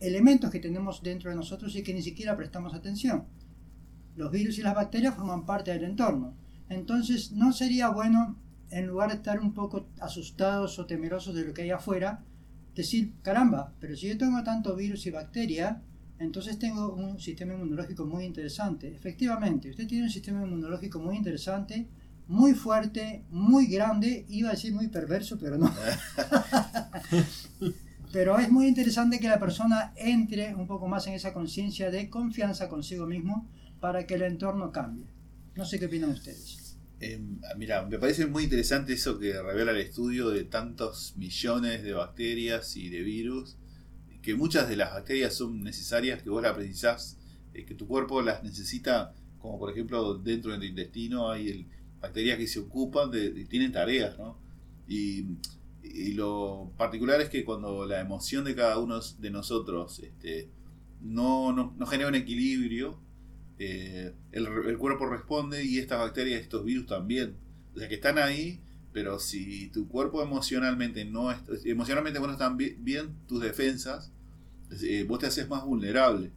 elementos 0.00 0.50
que 0.50 0.58
tenemos 0.58 1.02
dentro 1.02 1.30
de 1.30 1.36
nosotros 1.36 1.76
y 1.76 1.82
que 1.82 1.94
ni 1.94 2.02
siquiera 2.02 2.36
prestamos 2.36 2.74
atención. 2.74 3.24
Los 4.16 4.32
virus 4.32 4.58
y 4.58 4.62
las 4.62 4.74
bacterias 4.74 5.14
forman 5.14 5.46
parte 5.46 5.70
del 5.72 5.84
entorno. 5.84 6.34
Entonces 6.68 7.32
no 7.32 7.52
sería 7.52 7.88
bueno 7.90 8.36
en 8.70 8.86
lugar 8.86 9.10
de 9.10 9.16
estar 9.16 9.40
un 9.40 9.52
poco 9.52 9.86
asustados 10.00 10.78
o 10.78 10.86
temerosos 10.86 11.34
de 11.34 11.44
lo 11.44 11.54
que 11.54 11.62
hay 11.62 11.70
afuera, 11.70 12.22
decir, 12.74 13.12
caramba, 13.22 13.72
pero 13.80 13.96
si 13.96 14.08
yo 14.08 14.18
tengo 14.18 14.42
tanto 14.42 14.76
virus 14.76 15.06
y 15.06 15.10
bacteria, 15.10 15.82
entonces 16.18 16.58
tengo 16.58 16.94
un 16.94 17.20
sistema 17.20 17.54
inmunológico 17.54 18.04
muy 18.04 18.24
interesante. 18.24 18.94
Efectivamente, 18.94 19.70
usted 19.70 19.86
tiene 19.86 20.04
un 20.04 20.10
sistema 20.10 20.44
inmunológico 20.44 20.98
muy 20.98 21.16
interesante, 21.16 21.86
muy 22.26 22.54
fuerte, 22.54 23.24
muy 23.30 23.66
grande, 23.66 24.26
iba 24.28 24.48
a 24.48 24.52
decir 24.52 24.74
muy 24.74 24.88
perverso, 24.88 25.38
pero 25.38 25.58
no. 25.58 25.72
pero 28.12 28.38
es 28.38 28.50
muy 28.50 28.66
interesante 28.66 29.18
que 29.18 29.28
la 29.28 29.38
persona 29.38 29.92
entre 29.96 30.54
un 30.54 30.66
poco 30.66 30.88
más 30.88 31.06
en 31.06 31.14
esa 31.14 31.32
conciencia 31.32 31.90
de 31.90 32.10
confianza 32.10 32.68
consigo 32.68 33.06
mismo 33.06 33.46
para 33.80 34.06
que 34.06 34.14
el 34.14 34.22
entorno 34.22 34.72
cambie. 34.72 35.06
No 35.54 35.64
sé 35.64 35.78
qué 35.78 35.86
opinan 35.86 36.10
ustedes. 36.10 36.57
Eh, 37.00 37.20
mira, 37.56 37.86
me 37.86 37.98
parece 37.98 38.26
muy 38.26 38.44
interesante 38.44 38.94
eso 38.94 39.18
que 39.18 39.40
revela 39.40 39.70
el 39.70 39.78
estudio 39.78 40.30
de 40.30 40.44
tantos 40.44 41.14
millones 41.16 41.84
de 41.84 41.92
bacterias 41.92 42.76
y 42.76 42.88
de 42.88 43.02
virus, 43.02 43.56
que 44.20 44.34
muchas 44.34 44.68
de 44.68 44.76
las 44.76 44.92
bacterias 44.92 45.34
son 45.34 45.62
necesarias, 45.62 46.22
que 46.22 46.30
vos 46.30 46.42
las 46.42 46.56
precisás, 46.56 47.18
eh, 47.54 47.64
que 47.64 47.74
tu 47.74 47.86
cuerpo 47.86 48.20
las 48.20 48.42
necesita, 48.42 49.14
como 49.38 49.58
por 49.60 49.70
ejemplo 49.70 50.14
dentro 50.14 50.50
del 50.52 50.64
intestino 50.64 51.30
hay 51.30 51.68
bacterias 52.00 52.36
que 52.36 52.48
se 52.48 52.58
ocupan 52.58 53.10
de, 53.12 53.44
tienen 53.46 53.72
tareas, 53.72 54.18
¿no? 54.18 54.38
Y, 54.88 55.26
lo 56.14 56.72
particular 56.76 57.20
es 57.20 57.30
que 57.30 57.44
cuando 57.44 57.86
la 57.86 58.00
emoción 58.00 58.44
de 58.44 58.54
cada 58.54 58.78
uno 58.78 59.00
de 59.00 59.30
nosotros 59.30 60.00
este, 60.00 60.50
no, 61.00 61.52
no, 61.52 61.74
no 61.78 61.86
genera 61.86 62.08
un 62.08 62.14
equilibrio, 62.14 62.98
eh, 63.58 64.14
el, 64.32 64.78
cuerpo 64.78 65.06
responde 65.06 65.64
y 65.64 65.78
estas 65.78 65.98
bacterias, 65.98 66.40
estos 66.40 66.64
virus 66.64 66.86
también. 66.86 67.36
O 67.74 67.78
sea 67.78 67.88
que 67.88 67.96
están 67.96 68.18
ahí, 68.18 68.60
pero 68.92 69.18
si 69.18 69.68
tu 69.68 69.88
cuerpo 69.88 70.22
emocionalmente 70.22 71.04
no 71.04 71.30
emocionalmente 71.64 72.18
bueno 72.18 72.34
están 72.34 72.56
bien, 72.56 73.16
tus 73.26 73.40
defensas, 73.40 74.12
eh, 74.82 75.04
vos 75.08 75.18
te 75.18 75.26
haces 75.26 75.48
más 75.48 75.64
vulnerable. 75.64 76.30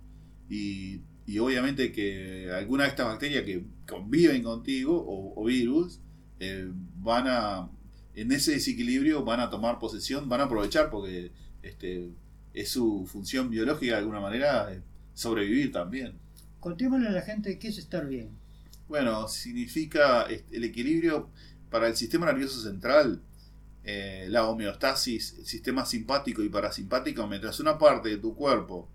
Y, 0.49 1.01
y 1.25 1.39
obviamente 1.39 1.91
que 1.91 2.51
algunas 2.51 2.87
de 2.87 2.89
estas 2.89 3.07
bacterias 3.07 3.43
que 3.45 3.63
conviven 3.87 4.43
contigo 4.43 5.03
o, 5.07 5.45
virus 5.45 5.99
eh, 6.39 6.69
van 6.97 7.25
a, 7.27 7.69
en 8.15 8.31
ese 8.31 8.53
desequilibrio 8.53 9.23
van 9.23 9.39
a 9.39 9.49
tomar 9.49 9.79
posesión, 9.79 10.27
van 10.27 10.41
a 10.41 10.45
aprovechar 10.45 10.89
porque 10.89 11.31
este, 11.61 12.09
es 12.53 12.69
su 12.69 13.05
función 13.05 13.49
biológica 13.49 13.93
de 13.93 13.99
alguna 13.99 14.19
manera 14.19 14.69
sobrevivir 15.13 15.71
también. 15.71 16.19
Contémosle 16.61 17.07
a 17.07 17.11
la 17.11 17.23
gente 17.23 17.59
qué 17.59 17.67
es 17.67 17.77
estar 17.79 18.07
bien. 18.07 18.29
Bueno, 18.87 19.27
significa 19.27 20.23
el 20.23 20.63
equilibrio 20.63 21.29
para 21.71 21.87
el 21.87 21.95
sistema 21.95 22.27
nervioso 22.27 22.61
central, 22.61 23.21
eh, 23.83 24.27
la 24.29 24.47
homeostasis, 24.47 25.39
el 25.39 25.45
sistema 25.45 25.85
simpático 25.85 26.43
y 26.43 26.49
parasimpático, 26.49 27.25
mientras 27.27 27.59
una 27.59 27.79
parte 27.79 28.09
de 28.09 28.17
tu 28.17 28.35
cuerpo 28.35 28.87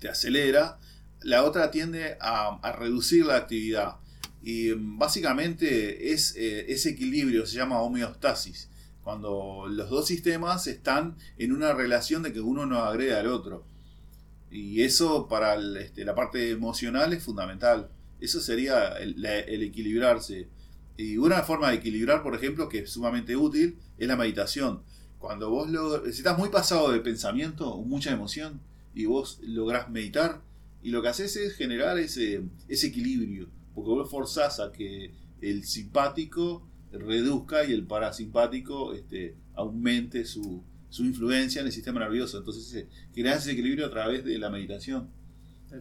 te 0.00 0.08
acelera, 0.08 0.80
la 1.20 1.44
otra 1.44 1.70
tiende 1.70 2.16
a, 2.20 2.58
reducir 2.76 3.24
la 3.24 3.36
actividad. 3.36 3.96
Y 4.42 4.72
mm, 4.74 4.98
básicamente 4.98 6.12
es 6.12 6.34
eh, 6.36 6.72
ese 6.72 6.90
equilibrio, 6.90 7.46
se 7.46 7.56
llama 7.56 7.82
homeostasis, 7.82 8.68
cuando 9.04 9.66
los 9.68 9.90
dos 9.90 10.08
sistemas 10.08 10.66
están 10.66 11.16
en 11.38 11.52
una 11.52 11.72
relación 11.72 12.22
de 12.24 12.32
que 12.32 12.40
uno 12.40 12.66
no 12.66 12.78
agrede 12.78 13.14
al 13.14 13.28
otro. 13.28 13.64
Y 14.54 14.82
eso 14.82 15.26
para 15.26 15.56
este, 15.80 16.04
la 16.04 16.14
parte 16.14 16.52
emocional 16.52 17.12
es 17.12 17.24
fundamental. 17.24 17.90
Eso 18.20 18.40
sería 18.40 18.90
el 18.98 19.62
equilibrarse. 19.64 20.46
Y 20.96 21.16
una 21.16 21.42
forma 21.42 21.70
de 21.70 21.78
equilibrar, 21.78 22.22
por 22.22 22.36
ejemplo, 22.36 22.68
que 22.68 22.78
es 22.78 22.90
sumamente 22.90 23.36
útil, 23.36 23.76
es 23.98 24.06
la 24.06 24.14
meditación. 24.14 24.82
Cuando 25.18 25.50
vos 25.50 25.68
lo, 25.68 26.04
si 26.04 26.18
estás 26.18 26.38
muy 26.38 26.50
pasado 26.50 26.92
de 26.92 27.00
pensamiento, 27.00 27.78
mucha 27.78 28.12
emoción, 28.12 28.60
y 28.94 29.06
vos 29.06 29.40
lográs 29.42 29.90
meditar, 29.90 30.40
y 30.84 30.90
lo 30.90 31.02
que 31.02 31.08
haces 31.08 31.34
es 31.34 31.56
generar 31.56 31.98
ese, 31.98 32.44
ese 32.68 32.86
equilibrio, 32.86 33.48
porque 33.74 33.90
vos 33.90 34.08
forzás 34.08 34.60
a 34.60 34.70
que 34.70 35.10
el 35.40 35.64
simpático 35.64 36.64
reduzca 36.92 37.64
y 37.64 37.72
el 37.72 37.88
parasimpático 37.88 38.92
este, 38.92 39.34
aumente 39.56 40.24
su, 40.24 40.62
su 40.94 41.04
influencia 41.04 41.60
en 41.60 41.66
el 41.66 41.72
sistema 41.72 41.98
nervioso. 42.00 42.38
Entonces 42.38 42.72
eh, 42.74 42.86
generás 43.14 43.42
ese 43.42 43.52
equilibrio 43.52 43.86
a 43.86 43.90
través 43.90 44.24
de 44.24 44.38
la 44.38 44.48
meditación 44.50 45.08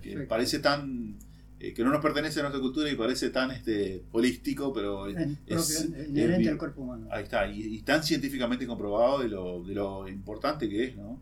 que 0.02 0.18
parece 0.22 0.58
tan 0.60 1.18
eh, 1.60 1.72
que 1.74 1.84
no 1.84 1.92
nos 1.92 2.02
pertenece 2.02 2.40
a 2.40 2.44
nuestra 2.44 2.60
cultura 2.62 2.90
y 2.90 2.96
parece 2.96 3.30
tan 3.30 3.52
este 3.52 4.04
holístico 4.12 4.74
pero 4.74 5.08
Es 5.08 5.16
es, 5.16 5.28
propio, 5.46 6.02
es 6.02 6.10
inherente 6.10 6.38
bien- 6.40 6.52
al 6.54 6.58
cuerpo 6.58 6.82
humano. 6.82 7.08
ahí 7.12 7.24
está 7.24 7.48
y, 7.48 7.62
y 7.76 7.82
tan 7.84 8.02
científicamente 8.04 8.66
comprobado 8.66 9.20
de 9.20 9.30
lo, 9.30 9.64
de 9.64 9.76
lo 9.76 10.08
importante 10.08 10.68
que 10.68 10.84
es 10.86 10.96
no 10.98 11.22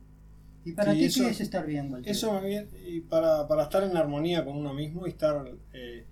¿Y 0.63 0.71
para 0.73 0.93
Sí, 0.93 0.99
ti 0.99 1.05
eso- 1.05 1.23
qué 1.25 1.29
es 1.31 1.41
estar 1.41 1.65
bien, 1.65 1.91
Walter? 1.91 2.11
Eso 2.11 2.39
viene, 2.39 2.67
y 2.87 3.01
para, 3.01 3.47
para 3.47 3.63
estar 3.63 3.83
en 3.83 3.97
armonía 3.97 4.45
con 4.45 4.55
uno 4.55 4.73
mismo 4.73 5.05
y 5.07 5.09
estar 5.09 5.51
eh, 5.73 6.05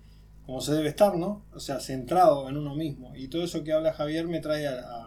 como 0.44 0.60
se 0.60 0.72
debe 0.74 0.88
estar, 0.88 1.16
¿no? 1.16 1.44
O 1.54 1.60
sea, 1.60 1.78
centrado 1.80 2.48
en 2.48 2.56
uno 2.56 2.74
mismo. 2.74 3.14
Y 3.16 3.28
todo 3.28 3.44
eso 3.44 3.62
que 3.64 3.72
habla 3.72 3.92
Javier 3.94 4.26
me 4.26 4.40
trae 4.40 4.66
a, 4.66 4.72
a- 4.80 4.99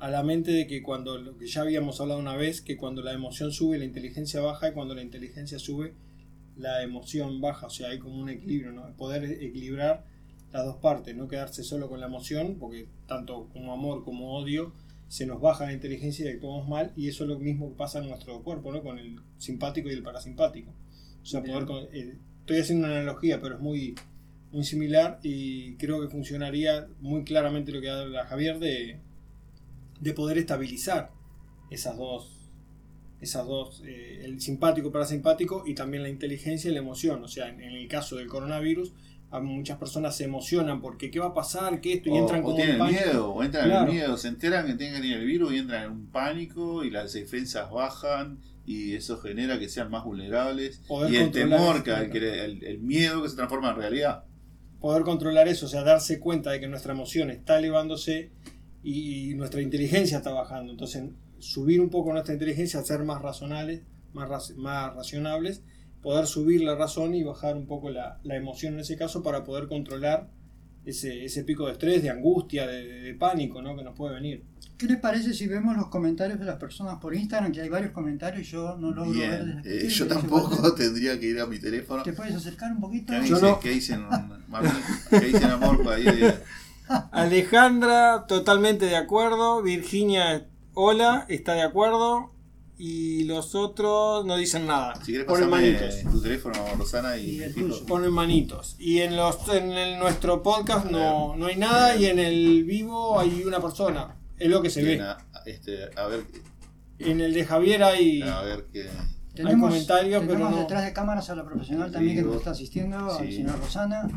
a 0.00 0.10
la 0.10 0.22
mente 0.22 0.50
de 0.50 0.66
que 0.66 0.82
cuando, 0.82 1.18
lo 1.18 1.36
que 1.36 1.46
ya 1.46 1.60
habíamos 1.60 2.00
hablado 2.00 2.18
una 2.20 2.36
vez, 2.36 2.60
que 2.62 2.76
cuando 2.76 3.02
la 3.02 3.12
emoción 3.12 3.52
sube, 3.52 3.78
la 3.78 3.84
inteligencia 3.84 4.40
baja, 4.40 4.68
y 4.70 4.72
cuando 4.72 4.94
la 4.94 5.02
inteligencia 5.02 5.58
sube, 5.58 5.92
la 6.56 6.82
emoción 6.82 7.40
baja. 7.40 7.66
O 7.66 7.70
sea, 7.70 7.90
hay 7.90 7.98
como 7.98 8.20
un 8.20 8.28
equilibrio, 8.30 8.72
¿no? 8.72 8.94
Poder 8.96 9.24
equilibrar 9.42 10.04
las 10.52 10.64
dos 10.64 10.76
partes, 10.76 11.14
no 11.14 11.28
quedarse 11.28 11.62
solo 11.62 11.88
con 11.88 12.00
la 12.00 12.06
emoción, 12.06 12.56
porque 12.58 12.88
tanto 13.06 13.48
como 13.52 13.72
amor 13.72 14.02
como 14.04 14.36
odio 14.36 14.72
se 15.08 15.26
nos 15.26 15.40
baja 15.40 15.66
la 15.66 15.72
inteligencia 15.72 16.26
y 16.26 16.34
actuamos 16.34 16.68
mal, 16.68 16.92
y 16.96 17.08
eso 17.08 17.24
es 17.24 17.30
lo 17.30 17.38
mismo 17.38 17.68
que 17.70 17.76
pasa 17.76 17.98
en 17.98 18.08
nuestro 18.08 18.42
cuerpo, 18.42 18.72
¿no? 18.72 18.82
Con 18.82 18.98
el 18.98 19.16
simpático 19.38 19.88
y 19.88 19.92
el 19.92 20.02
parasimpático. 20.02 20.72
O 21.22 21.26
sea, 21.26 21.40
Bien. 21.40 21.54
poder 21.54 21.66
con- 21.68 21.94
eh, 21.94 22.16
estoy 22.40 22.58
haciendo 22.58 22.86
una 22.86 22.96
analogía, 22.96 23.40
pero 23.40 23.56
es 23.56 23.60
muy, 23.60 23.94
muy 24.52 24.64
similar 24.64 25.18
y 25.22 25.74
creo 25.76 26.00
que 26.00 26.08
funcionaría 26.08 26.88
muy 27.00 27.22
claramente 27.24 27.70
lo 27.72 27.80
que 27.80 27.90
habla 27.90 28.24
Javier 28.26 28.58
de, 28.58 28.98
de 30.00 30.12
poder 30.14 30.38
estabilizar 30.38 31.10
esas 31.70 31.96
dos, 31.96 32.50
esas 33.20 33.46
dos, 33.46 33.82
eh, 33.86 34.22
el 34.24 34.40
simpático, 34.40 34.90
parasimpático 34.90 35.64
y 35.66 35.74
también 35.74 36.02
la 36.02 36.08
inteligencia 36.08 36.70
y 36.70 36.72
la 36.74 36.80
emoción. 36.80 37.22
O 37.22 37.28
sea, 37.28 37.48
en, 37.48 37.60
en 37.60 37.72
el 37.74 37.86
caso 37.88 38.16
del 38.16 38.28
coronavirus, 38.28 38.92
a 39.30 39.38
muchas 39.40 39.78
personas 39.78 40.16
se 40.16 40.24
emocionan 40.24 40.80
porque 40.80 41.10
qué 41.10 41.20
va 41.20 41.26
a 41.26 41.34
pasar, 41.34 41.80
qué 41.80 41.92
esto, 41.92 42.08
y 42.08 42.12
o, 42.12 42.16
entran 42.18 42.40
o 42.40 42.44
como 42.44 42.56
tienen 42.56 42.72
en 42.74 42.78
pánico. 42.78 43.00
miedo 43.04 43.30
o 43.32 43.42
entran 43.44 43.64
en 43.64 43.70
Claro. 43.70 43.86
el 43.86 43.92
miedo 43.92 44.16
se 44.16 44.28
enteran 44.28 44.66
que 44.66 44.74
tienen 44.74 44.96
que 44.96 45.02
tener 45.02 45.18
el 45.20 45.26
virus 45.26 45.52
y 45.52 45.58
entran 45.58 45.84
en 45.84 45.90
un 45.92 46.06
pánico 46.06 46.82
y 46.82 46.90
las 46.90 47.12
defensas 47.12 47.70
bajan 47.70 48.38
y 48.66 48.94
eso 48.94 49.18
genera 49.20 49.58
que 49.58 49.68
sean 49.68 49.88
más 49.90 50.04
vulnerables 50.04 50.78
Poder 50.88 51.12
y 51.12 51.16
el 51.18 51.30
temor 51.30 51.84
que, 51.84 51.92
que 52.10 52.44
el, 52.44 52.64
el 52.64 52.78
miedo 52.80 53.22
que 53.22 53.28
se 53.28 53.36
transforma 53.36 53.70
en 53.70 53.76
realidad 53.76 54.24
poder 54.80 55.02
controlar 55.04 55.46
eso, 55.46 55.66
o 55.66 55.68
sea, 55.68 55.82
darse 55.84 56.18
cuenta 56.20 56.50
de 56.50 56.58
que 56.60 56.66
nuestra 56.66 56.92
emoción 56.94 57.30
está 57.30 57.58
elevándose 57.58 58.30
y 58.82 59.34
nuestra 59.34 59.60
inteligencia 59.62 60.18
está 60.18 60.30
bajando. 60.32 60.72
Entonces, 60.72 61.04
subir 61.38 61.80
un 61.80 61.90
poco 61.90 62.12
nuestra 62.12 62.34
inteligencia, 62.34 62.82
ser 62.82 63.02
más 63.04 63.20
razonables, 63.22 63.82
más, 64.12 64.56
más 64.56 64.94
racionables, 64.94 65.62
poder 66.02 66.26
subir 66.26 66.62
la 66.62 66.74
razón 66.74 67.14
y 67.14 67.22
bajar 67.22 67.56
un 67.56 67.66
poco 67.66 67.90
la, 67.90 68.18
la 68.24 68.36
emoción 68.36 68.74
en 68.74 68.80
ese 68.80 68.96
caso 68.96 69.22
para 69.22 69.44
poder 69.44 69.68
controlar 69.68 70.28
ese, 70.86 71.24
ese 71.26 71.44
pico 71.44 71.66
de 71.66 71.72
estrés, 71.72 72.02
de 72.02 72.08
angustia, 72.10 72.66
de, 72.66 72.82
de- 72.86 73.00
de 73.02 73.14
pánico 73.14 73.60
¿no? 73.60 73.76
que 73.76 73.84
nos 73.84 73.94
puede 73.94 74.14
venir. 74.14 74.42
¿Qué 74.78 74.86
les 74.86 74.96
parece 74.98 75.34
si 75.34 75.46
vemos 75.46 75.76
los 75.76 75.88
comentarios 75.88 76.38
de 76.38 76.46
las 76.46 76.56
personas 76.56 76.96
por 76.96 77.14
Instagram? 77.14 77.52
Que 77.52 77.60
hay 77.60 77.68
varios 77.68 77.92
comentarios, 77.92 78.48
yo 78.48 78.78
no 78.78 78.90
logro 78.92 79.12
ver. 79.12 79.44
bien 79.44 79.62
desde 79.62 79.86
eh, 79.86 79.88
yo 79.90 80.08
¿qué 80.08 80.14
dice 80.14 80.20
tampoco 80.22 80.74
tendría 80.74 81.20
que 81.20 81.26
ir 81.26 81.38
a 81.38 81.46
mi 81.46 81.58
teléfono 81.58 82.02
¿Te 82.02 82.14
puedes 82.14 82.34
acercar 82.34 82.72
un 82.72 82.80
poquito? 82.80 83.12
¿Qué 83.12 83.28
Yo 83.28 83.34
dicen, 83.36 83.50
no. 83.50 83.60
¿Qué 83.60 83.68
dicen? 83.70 84.02
¿Qué 85.10 85.20
dicen 85.20 85.50
amor? 85.50 85.82
Alejandra, 87.12 88.26
totalmente 88.26 88.86
de 88.86 88.96
acuerdo. 88.96 89.62
Virginia, 89.62 90.46
hola, 90.74 91.26
está 91.28 91.54
de 91.54 91.62
acuerdo. 91.62 92.32
Y 92.76 93.24
los 93.24 93.54
otros 93.54 94.24
no 94.24 94.36
dicen 94.38 94.66
nada. 94.66 94.94
Si 94.96 95.12
quieres 95.12 95.26
Ponen 95.26 95.50
manitos. 95.50 95.96
tu 96.10 96.22
teléfono, 96.22 96.54
Rosana, 96.78 97.16
y, 97.18 97.32
Y 97.36 97.42
el 97.42 97.54
tuyo. 97.54 97.84
Ponen 97.86 98.10
manitos. 98.10 98.74
Y 98.78 99.00
en 99.00 99.16
los 99.16 99.46
en 99.50 99.72
el- 99.72 99.98
nuestro 99.98 100.42
podcast 100.42 100.86
no, 100.90 101.36
no 101.36 101.46
hay 101.46 101.56
nada 101.56 101.96
y 101.96 102.06
en 102.06 102.18
el 102.18 102.64
vivo 102.64 103.20
hay 103.20 103.44
una 103.44 103.60
persona. 103.60 104.16
Es 104.38 104.48
lo 104.48 104.62
que 104.62 104.70
se 104.70 104.82
ve. 104.82 104.98
a, 105.00 105.18
este, 105.44 105.90
a 105.94 106.06
ver, 106.06 106.24
En 106.98 107.20
el 107.20 107.34
de 107.34 107.44
Javier 107.44 107.82
hay... 107.82 108.22
a 108.22 108.40
ver 108.40 108.66
qué. 108.72 108.88
Tenemos, 109.34 109.68
comentarios, 109.70 110.20
pero 110.22 110.32
tenemos 110.32 110.52
no- 110.52 110.58
detrás 110.60 110.84
de 110.84 110.92
cámaras 110.94 111.28
a 111.28 111.34
la 111.36 111.44
profesional 111.44 111.92
también 111.92 112.16
que 112.16 112.22
Sí, 112.22 112.26
nos 112.28 112.36
está 112.36 112.50
asistiendo, 112.52 112.96
a 112.96 113.02
la 113.02 113.18
sí. 113.18 113.32
señora 113.32 113.56
Rosana. 113.56 114.08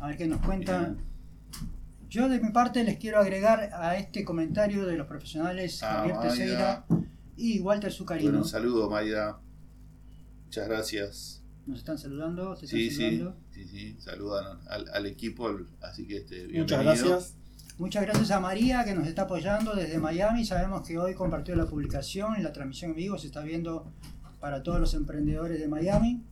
A 0.00 0.06
ver 0.06 0.16
qué 0.16 0.26
nos 0.28 0.40
cuenta. 0.46 0.78
Bien. 0.78 0.98
Yo 2.08 2.28
de 2.28 2.40
mi 2.40 2.50
parte 2.50 2.84
les 2.84 2.96
quiero 2.98 3.18
agregar 3.18 3.70
a 3.74 3.96
este 3.96 4.24
comentario 4.24 4.86
de 4.86 4.96
los 4.96 5.06
profesionales 5.06 5.82
Ah, 5.82 5.98
Javier. 6.08 6.16
Peseira 6.22 6.86
y 7.36 7.60
Walter 7.60 7.92
Zucarino. 7.92 8.30
Bueno, 8.30 8.44
un 8.44 8.48
saludo, 8.48 8.88
Mayra. 8.88 9.38
Muchas 10.46 10.68
gracias. 10.68 11.42
Nos 11.66 11.78
están 11.80 11.98
saludando, 11.98 12.54
te 12.56 12.64
están 12.64 12.80
Sí, 12.80 12.90
sí, 12.90 12.96
saludando. 13.18 13.36
sí, 13.52 13.64
sí, 13.66 13.96
saludan 14.00 14.58
al, 14.70 14.88
al 14.88 15.04
equipo, 15.06 15.48
al- 15.48 15.66
así 15.82 16.06
que 16.06 16.18
este, 16.18 16.44
Muchas 16.48 16.78
bienvenido. 16.80 17.08
gracias. 17.10 17.34
Muchas 17.76 18.02
gracias 18.02 18.30
a 18.30 18.40
María 18.40 18.84
que 18.84 18.94
nos 18.94 19.06
está 19.06 19.22
apoyando 19.22 19.74
desde 19.74 19.98
Miami. 19.98 20.44
Sabemos 20.46 20.86
que 20.88 20.98
hoy 20.98 21.14
compartió 21.14 21.54
la 21.56 21.66
publicación 21.66 22.34
y 22.38 22.42
la 22.42 22.52
transmisión 22.52 22.92
en 22.92 22.96
vivo 22.96 23.18
se 23.18 23.26
está 23.26 23.42
viendo 23.42 23.92
para 24.40 24.62
todos 24.62 24.80
los 24.80 24.94
emprendedores 24.94 25.60
de 25.60 25.68
Miami. 25.68 26.22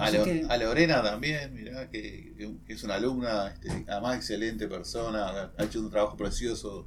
A, 0.00 0.06
Así 0.06 0.16
Lo- 0.18 0.24
que- 0.24 0.46
a 0.48 0.56
Lorena 0.56 1.02
también, 1.02 1.52
mirá, 1.54 1.88
que, 1.90 2.34
que 2.66 2.72
es 2.72 2.82
una 2.84 2.94
alumna, 2.94 3.48
este, 3.48 3.68
además 3.88 4.16
excelente 4.16 4.66
persona, 4.68 5.52
ha 5.56 5.64
hecho 5.64 5.80
un 5.80 5.90
trabajo 5.90 6.16
precioso 6.16 6.86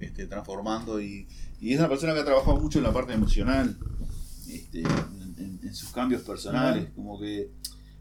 este, 0.00 0.26
transformando 0.26 1.00
y, 1.00 1.28
y 1.60 1.72
es 1.72 1.78
una 1.78 1.88
persona 1.88 2.14
que 2.14 2.20
ha 2.20 2.24
trabajado 2.24 2.56
mucho 2.60 2.78
en 2.78 2.84
la 2.84 2.92
parte 2.92 3.12
emocional, 3.12 3.76
este, 4.48 4.80
en, 4.80 5.34
en- 5.38 5.60
en 5.62 5.74
sus 5.74 5.90
cambios 5.90 6.22
personales, 6.22 6.88
como 6.94 7.18
que 7.20 7.50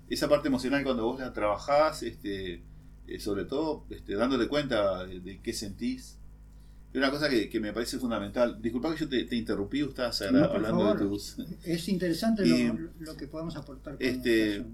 esa 0.09 0.27
parte 0.29 0.47
emocional 0.47 0.83
cuando 0.83 1.05
vos 1.05 1.19
la 1.19 1.33
trabajás, 1.33 2.03
este, 2.03 2.63
eh, 3.07 3.19
sobre 3.19 3.45
todo 3.45 3.85
este, 3.89 4.15
dándote 4.15 4.47
cuenta 4.47 5.05
de, 5.05 5.19
de 5.19 5.39
qué 5.41 5.53
sentís. 5.53 6.16
Una 6.97 7.11
cosa 7.11 7.29
que, 7.29 7.49
que 7.49 7.59
me 7.59 7.73
parece 7.73 7.99
fundamental. 7.99 8.61
Disculpa 8.61 8.93
que 8.93 9.01
yo 9.01 9.09
te, 9.09 9.23
te 9.25 9.35
interrumpí, 9.35 9.81
estabas 9.81 10.21
No, 10.31 10.43
hablando 10.45 10.79
favor. 10.79 10.99
de 10.99 11.05
tus... 11.05 11.35
Es 11.63 11.87
interesante 11.89 12.45
Y- 12.47 12.67
lo, 12.67 12.89
lo 12.99 13.15
que 13.17 13.27
podemos 13.27 13.55
aportar. 13.55 13.95
con 13.97 14.05
Este. 14.05 14.65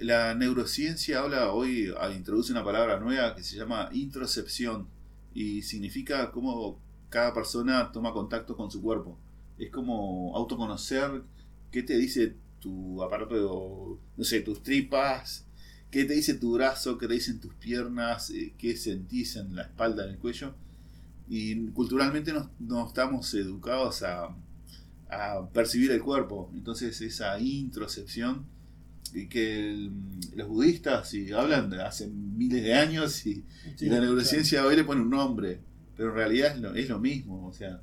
La 0.00 0.34
neurociencia 0.34 1.20
habla 1.20 1.52
hoy, 1.52 1.92
ah, 2.00 2.10
introduce 2.10 2.50
una 2.50 2.64
palabra 2.64 2.98
nueva 2.98 3.34
que 3.36 3.42
se 3.44 3.56
llama 3.56 3.90
introcepción 3.92 4.88
y 5.34 5.62
significa 5.62 6.30
cómo 6.30 6.80
cada 7.10 7.34
persona 7.34 7.92
toma 7.92 8.12
contacto 8.12 8.56
con 8.56 8.70
su 8.70 8.80
cuerpo. 8.80 9.18
Es 9.58 9.70
como 9.70 10.34
autoconocer 10.36 11.22
qué 11.70 11.82
te 11.82 11.98
dice 11.98 12.34
tu 12.58 13.02
aparato, 13.02 13.98
no 14.16 14.24
sé, 14.24 14.40
tus 14.40 14.62
tripas, 14.62 15.46
qué 15.90 16.04
te 16.06 16.14
dice 16.14 16.34
tu 16.34 16.54
brazo, 16.54 16.96
qué 16.96 17.06
te 17.06 17.14
dicen 17.14 17.38
tus 17.38 17.54
piernas, 17.54 18.30
eh, 18.30 18.54
qué 18.56 18.76
sentís 18.76 19.36
en 19.36 19.54
la 19.54 19.62
espalda, 19.62 20.04
en 20.04 20.12
el 20.12 20.18
cuello. 20.18 20.54
Y 21.34 21.66
culturalmente 21.68 22.30
no, 22.32 22.50
no 22.60 22.86
estamos 22.86 23.32
educados 23.32 24.02
a, 24.02 24.36
a 25.08 25.48
percibir 25.50 25.90
el 25.92 26.02
cuerpo. 26.02 26.50
Entonces 26.54 27.00
esa 27.00 27.38
introspección 27.40 28.44
y 29.14 29.28
que 29.28 29.70
el- 29.70 29.92
los 30.36 30.48
budistas 30.48 31.08
si 31.08 31.32
hablan 31.32 31.70
de 31.70 31.80
hace 31.82 32.06
miles 32.08 32.62
de 32.62 32.74
años 32.74 33.24
y, 33.26 33.44
Sí, 33.76 33.86
y 33.86 33.88
la 33.88 34.00
neurociencia 34.00 34.64
hoy 34.66 34.76
le 34.76 34.84
pone 34.84 35.00
un 35.00 35.08
nombre, 35.10 35.60
pero 35.96 36.10
en 36.10 36.16
realidad 36.16 36.54
es 36.54 36.60
lo, 36.60 36.74
es 36.74 36.88
lo 36.90 36.98
mismo, 36.98 37.46
o 37.46 37.52
sea, 37.52 37.80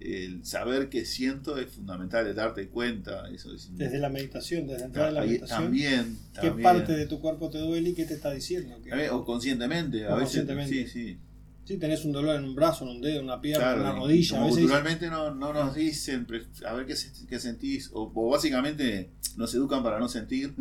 el 0.00 0.44
saber 0.44 0.88
que 0.90 1.04
siento 1.06 1.56
es 1.58 1.70
fundamental, 1.70 2.26
el 2.26 2.34
darte 2.34 2.68
cuenta, 2.68 3.28
eso 3.30 3.54
es 3.54 3.70
Desde 3.76 3.98
la 3.98 4.08
meditación, 4.10 4.66
desde 4.66 4.84
entrar 4.86 5.08
en 5.10 5.14
la 5.14 5.20
meditación, 5.22 5.62
también, 5.62 6.18
¿qué 6.40 6.50
parte 6.62 6.92
de 6.92 7.06
tu 7.06 7.20
cuerpo 7.20 7.48
te 7.50 7.58
duele 7.58 7.90
y 7.90 7.94
qué 7.94 8.04
te 8.04 8.14
está 8.14 8.32
diciendo? 8.32 8.74
Que- 8.82 9.08
o 9.10 9.24
conscientemente, 9.24 10.04
a 10.06 10.14
O 10.14 10.18
veces, 10.18 10.44
conscientemente. 10.44 10.86
sí, 10.88 10.90
sí. 10.92 11.18
Sí, 11.64 11.76
tenés 11.78 12.04
un 12.04 12.12
dolor 12.12 12.36
en 12.36 12.44
un 12.44 12.54
brazo, 12.56 12.84
en 12.84 12.96
un 12.96 13.00
dedo, 13.00 13.18
en 13.20 13.24
una 13.24 13.40
pierna, 13.40 13.72
en 13.74 13.80
una 13.80 13.92
rodilla. 13.92 14.36
A 14.36 14.38
como 14.40 14.46
veces 14.46 14.60
culturalmente 14.62 15.08
no, 15.10 15.34
no 15.34 15.52
nos 15.52 15.74
dicen 15.74 16.26
a 16.66 16.72
ver 16.74 16.86
qué, 16.86 16.94
qué 17.28 17.38
sentís, 17.38 17.90
o, 17.92 18.10
o 18.14 18.30
básicamente 18.30 19.10
nos 19.36 19.54
educan 19.54 19.82
para 19.82 19.98
no 19.98 20.08
sentir. 20.08 20.54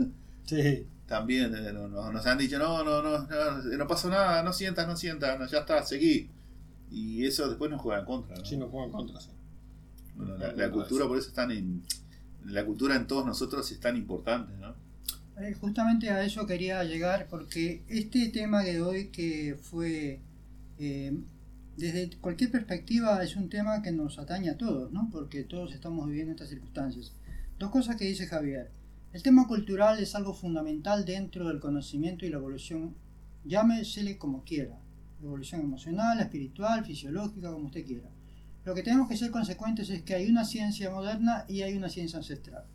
sí, 0.46 0.86
También 1.08 1.54
eh, 1.54 1.74
no- 1.74 1.90
no- 1.90 2.10
nos 2.12 2.26
han 2.26 2.38
dicho, 2.38 2.58
no, 2.58 2.84
no, 2.86 3.02
no, 3.02 3.28
no, 3.28 3.62
no 3.78 3.88
pasó 3.88 4.10
nada, 4.10 4.44
no 4.44 4.54
sientas, 4.54 4.88
no 4.88 4.96
sientas, 4.96 5.38
no, 5.40 5.46
ya 5.48 5.60
está, 5.60 5.84
seguí. 5.84 6.30
Y 6.90 7.26
eso 7.26 7.50
después 7.50 7.70
nos 7.70 7.82
juega 7.82 8.00
en 8.00 8.06
contra. 8.06 8.38
¿no? 8.38 8.46
sí, 8.46 8.56
nos 8.58 8.70
juegan 8.70 8.92
contra. 8.92 9.20
Sí. 9.20 9.30
Bueno, 10.16 10.38
la, 10.38 10.54
la 10.54 10.72
cultura 10.72 11.08
por 11.08 11.18
eso 11.18 11.28
es 11.30 11.34
tan 11.34 11.52
in- 11.52 11.84
la 12.46 12.64
cultura 12.66 12.96
en 12.96 13.08
todos 13.08 13.26
nosotros 13.26 13.70
es 13.72 13.80
tan 13.80 13.98
importante, 13.98 14.54
¿no? 14.58 14.74
Eh, 15.42 15.54
justamente 15.60 16.10
a 16.12 16.24
eso 16.24 16.46
quería 16.46 16.84
llegar 16.84 17.28
porque 17.30 17.84
este 17.90 18.30
tema 18.30 18.64
de 18.64 18.82
hoy 18.82 19.08
que 19.10 19.58
fue 19.62 20.22
eh, 20.84 21.14
desde 21.78 22.10
cualquier 22.18 22.50
perspectiva 22.50 23.24
es 23.24 23.36
un 23.36 23.50
tema 23.50 23.84
que 23.84 23.92
nos 23.92 24.18
atañe 24.18 24.50
a 24.50 24.58
todos, 24.58 24.92
¿no? 24.92 25.10
Porque 25.12 25.44
todos 25.44 25.74
estamos 25.74 26.08
viviendo 26.08 26.32
estas 26.32 26.50
circunstancias. 26.50 27.14
Dos 27.60 27.70
cosas 27.70 27.98
que 27.98 28.06
dice 28.06 28.26
Javier. 28.26 28.72
El 29.14 29.22
tema 29.22 29.48
cultural 29.48 30.00
es 30.00 30.16
algo 30.16 30.34
fundamental 30.34 31.06
dentro 31.06 31.48
del 31.48 31.60
conocimiento 31.60 32.26
y 32.26 32.30
la 32.30 32.38
evolución, 32.38 32.96
llámesele 33.46 34.18
como 34.18 34.44
quiera. 34.44 34.80
Evolución 35.22 35.62
emocional, 35.62 36.20
espiritual, 36.20 36.84
fisiológica, 36.84 37.52
como 37.52 37.68
usted 37.68 37.86
quiera. 37.86 38.10
Lo 38.66 38.74
que 38.74 38.82
tenemos 38.82 39.08
que 39.08 39.18
ser 39.18 39.30
consecuentes 39.30 39.92
es 39.92 40.02
que 40.02 40.16
hay 40.16 40.28
una 40.28 40.46
ciencia 40.46 40.90
moderna 40.90 41.46
y 41.48 41.62
hay 41.62 41.78
una 41.78 41.90
ciencia 41.90 42.18
ancestral. 42.18 42.66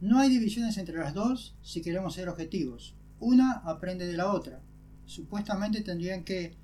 No 0.00 0.18
hay 0.18 0.28
divisiones 0.28 0.76
entre 0.76 0.98
las 0.98 1.14
dos 1.14 1.54
si 1.62 1.82
queremos 1.82 2.14
ser 2.14 2.28
objetivos. 2.28 2.96
Una 3.20 3.52
aprende 3.64 4.08
de 4.08 4.16
la 4.16 4.32
otra. 4.32 4.60
Supuestamente 5.06 5.82
tendrían 5.82 6.24
que 6.24 6.56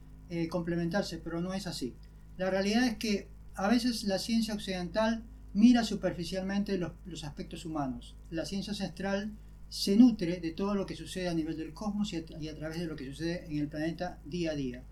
eh, 0.43 0.49
complementarse, 0.49 1.19
pero 1.19 1.41
no 1.41 1.55
es 1.55 1.67
así. 1.67 1.95
La 2.37 2.50
realidad 2.50 2.87
es 2.87 2.97
que 2.97 3.29
a 3.55 3.69
veces 3.69 4.05
la 4.05 4.19
ciencia 4.19 4.55
occidental 4.55 5.23
mira 5.53 5.85
superficialmente 5.85 6.79
los, 6.79 7.25
aspectos 7.25 7.64
humanos. 7.64 8.17
La 8.31 8.45
ciencia 8.45 8.73
ancestral 8.73 9.33
se 9.69 9.97
nutre 9.97 10.41
de 10.41 10.50
todo 10.50 10.75
lo 10.75 10.87
que 10.87 10.97
sucede 10.97 11.29
a 11.29 11.35
nivel 11.35 11.57
del 11.57 11.73
cosmos 11.73 12.12
y 12.12 12.17
a, 12.17 12.25
y 12.41 12.49
a 12.49 12.57
través 12.57 12.81
de 12.81 12.87
lo 12.87 12.97
que 12.97 13.07
sucede 13.07 13.47
en 13.47 13.59
el 13.59 13.69
planeta 13.69 14.19
día 14.25 14.53
a 14.53 14.55
día. 14.55 14.83